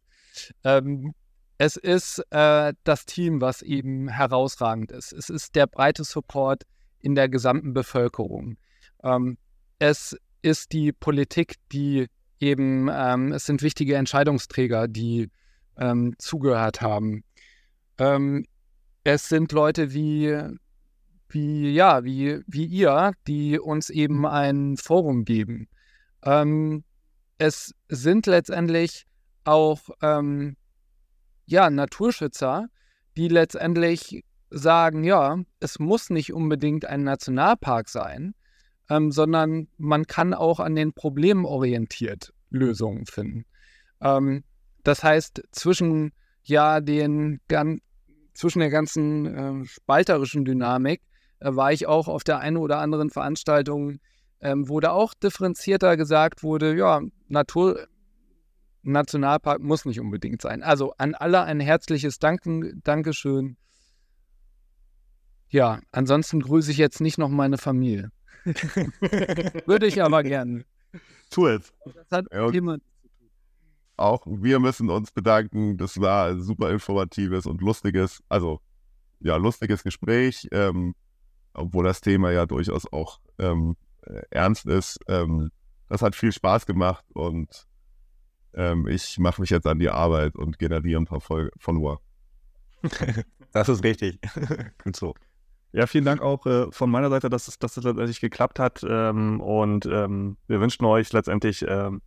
Ähm, 0.65 1.15
es 1.59 1.77
ist 1.77 2.23
äh, 2.31 2.73
das 2.85 3.05
Team, 3.05 3.41
was 3.41 3.63
eben 3.63 4.09
herausragend 4.09 4.93
ist. 4.93 5.13
Es 5.13 5.29
ist 5.29 5.57
der 5.57 5.67
breite 5.67 6.05
Support 6.05 6.63
in 7.01 7.15
der 7.15 7.29
gesamten 7.29 7.75
Bevölkerung. 7.75 8.59
Ähm, 9.03 9.39
es 9.81 10.17
ist 10.43 10.73
die 10.73 10.93
Politik, 10.93 11.57
die 11.73 12.07
eben, 12.41 12.89
ähm, 12.93 13.33
es 13.33 13.47
sind 13.47 13.63
wichtige 13.63 13.97
Entscheidungsträger, 13.97 14.89
die 14.89 15.31
ähm, 15.77 16.15
zugehört 16.19 16.81
haben. 16.81 17.25
Ähm, 17.99 18.45
es 19.05 19.29
sind 19.29 19.53
Leute 19.53 19.93
wie, 19.93 20.37
wie, 21.29 21.73
ja, 21.73 22.05
wie, 22.05 22.41
wie 22.47 22.65
ihr, 22.65 23.13
die 23.27 23.59
uns 23.59 23.91
eben 23.91 24.27
ein 24.27 24.77
Forum 24.77 25.25
geben. 25.25 25.69
Ähm, 26.23 26.85
es 27.39 27.75
sind 27.89 28.27
letztendlich 28.27 29.05
auch 29.45 29.81
ähm, 30.03 30.57
ja, 31.47 31.71
Naturschützer, 31.71 32.69
die 33.17 33.29
letztendlich 33.29 34.25
sagen, 34.51 35.05
ja, 35.05 35.39
es 35.61 35.79
muss 35.79 36.11
nicht 36.11 36.33
unbedingt 36.33 36.85
ein 36.85 37.05
Nationalpark 37.05 37.89
sein, 37.89 38.35
ähm, 38.89 39.13
sondern 39.13 39.69
man 39.77 40.07
kann 40.07 40.35
auch 40.35 40.61
an 40.61 40.75
den 40.75 40.93
Problemen 40.93 41.45
orientiert 41.45 42.33
Lösungen 42.51 43.07
finden. 43.07 43.45
Ähm, 44.01 44.45
das 44.85 45.03
heißt, 45.03 45.43
zwischen 45.53 46.13
ja 46.43 46.81
den 46.81 47.41
ganz 47.49 47.83
zwischen 48.39 48.61
der 48.61 48.71
ganzen 48.71 49.27
äh, 49.27 49.67
spalterischen 49.67 50.45
Dynamik 50.45 51.03
äh, 51.41 51.55
war 51.55 51.73
ich 51.73 51.89
auch 51.89 52.07
auf 52.07 52.23
der 52.23 52.39
einen 52.39 52.57
oder 52.57 52.79
anderen 52.79 53.11
Veranstaltung, 53.11 53.99
ähm, 54.41 54.69
wo 54.69 54.79
da 54.79 54.93
auch 54.93 55.13
differenzierter 55.13 55.97
gesagt 55.97 56.45
wurde, 56.45 56.77
ja, 56.77 57.01
Natur, 57.27 57.89
Nationalpark 58.83 59.61
muss 59.61 59.85
nicht 59.85 59.99
unbedingt 59.99 60.41
sein. 60.41 60.63
Also 60.63 60.95
an 60.99 61.17
alle 61.17 61.43
ein 61.43 61.59
herzliches 61.59 62.21
Danken, 62.21 62.81
Dankeschön. 62.85 63.57
Ja, 65.49 65.81
ansonsten 65.91 66.41
grüße 66.41 66.71
ich 66.71 66.79
jetzt 66.79 67.01
nicht 67.01 67.19
noch 67.19 67.31
meine 67.31 67.59
Familie. 67.59 68.11
Würde 69.67 69.87
ich 69.87 70.03
aber 70.03 70.23
gerne. 70.23 70.65
Tu 71.31 71.47
es. 71.47 71.73
Das 71.85 72.07
hat 72.11 72.27
ja, 72.33 72.51
jemand 72.51 72.83
auch 73.99 74.25
wir 74.27 74.61
müssen 74.61 74.91
uns 74.91 75.11
bedanken. 75.11 75.77
Das 75.77 76.01
war 76.01 76.29
ein 76.29 76.41
super 76.41 76.71
informatives 76.71 77.47
und 77.47 77.61
lustiges, 77.61 78.23
also 78.29 78.61
ja, 79.21 79.37
lustiges 79.37 79.83
Gespräch, 79.83 80.49
ähm, 80.53 80.95
obwohl 81.53 81.85
das 81.85 82.01
Thema 82.01 82.31
ja 82.31 82.47
durchaus 82.47 82.91
auch 82.93 83.21
ähm, 83.39 83.77
äh, 84.03 84.23
ernst 84.31 84.67
ist. 84.67 85.01
Ähm, 85.09 85.51
das 85.89 86.03
hat 86.03 86.15
viel 86.15 86.33
Spaß 86.33 86.67
gemacht 86.67 87.05
und 87.13 87.67
ähm, 88.55 88.87
ich 88.87 89.19
mache 89.19 89.41
mich 89.41 89.51
jetzt 89.51 89.67
an 89.67 89.79
die 89.79 89.91
Arbeit 89.91 90.37
und 90.37 90.59
generiere 90.59 91.01
ein 91.01 91.07
paar 91.07 91.21
Follower. 91.21 92.01
das 93.53 93.69
ist 93.69 93.83
richtig. 93.83 94.21
Gut 94.85 94.97
so. 94.97 95.15
Ja, 95.73 95.87
vielen 95.87 96.05
Dank 96.05 96.23
auch 96.23 96.47
äh, 96.47 96.71
von 96.71 96.91
meiner 96.91 97.11
Seite, 97.11 97.29
dass 97.29 97.47
es, 97.49 97.59
dass 97.59 97.77
es 97.77 97.85
letztendlich 97.85 98.21
geklappt 98.21 98.59
hat. 98.59 98.85
Ähm, 98.89 99.41
und 99.41 99.87
ähm, 99.87 100.37
wir 100.47 100.61
wünschen 100.61 100.85
euch 100.87 101.13
letztendlich 101.13 101.65
ähm, 101.69 102.01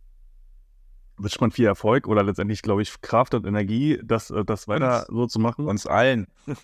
wünscht 1.16 1.40
man 1.40 1.50
viel 1.50 1.66
Erfolg 1.66 2.08
oder 2.08 2.22
letztendlich, 2.22 2.62
glaube 2.62 2.82
ich, 2.82 3.00
Kraft 3.00 3.34
und 3.34 3.46
Energie, 3.46 4.00
das, 4.02 4.30
äh, 4.30 4.44
das 4.44 4.68
weiter 4.68 5.06
so 5.08 5.26
zu 5.26 5.38
machen. 5.38 5.66
Uns 5.66 5.86
allen. 5.86 6.26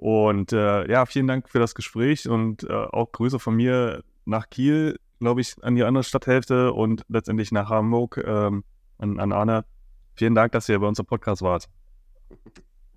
Und 0.00 0.54
äh, 0.54 0.90
ja, 0.90 1.04
vielen 1.04 1.26
Dank 1.26 1.50
für 1.50 1.58
das 1.58 1.74
Gespräch 1.74 2.26
und 2.26 2.64
äh, 2.64 2.72
auch 2.72 3.12
Grüße 3.12 3.38
von 3.38 3.54
mir 3.54 4.02
nach 4.24 4.48
Kiel, 4.48 4.98
glaube 5.18 5.42
ich, 5.42 5.62
an 5.62 5.74
die 5.74 5.84
andere 5.84 6.04
Stadthälfte 6.04 6.72
und 6.72 7.04
letztendlich 7.08 7.52
nach 7.52 7.68
Hamburg 7.68 8.16
ähm, 8.26 8.64
an, 8.96 9.20
an 9.20 9.30
Arne. 9.30 9.66
Vielen 10.14 10.34
Dank, 10.34 10.52
dass 10.52 10.70
ihr 10.70 10.78
bei 10.78 10.86
unserem 10.86 11.04
Podcast 11.04 11.42
wart. 11.42 11.68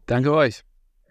Danke 0.05 0.33
euch. 0.33 0.63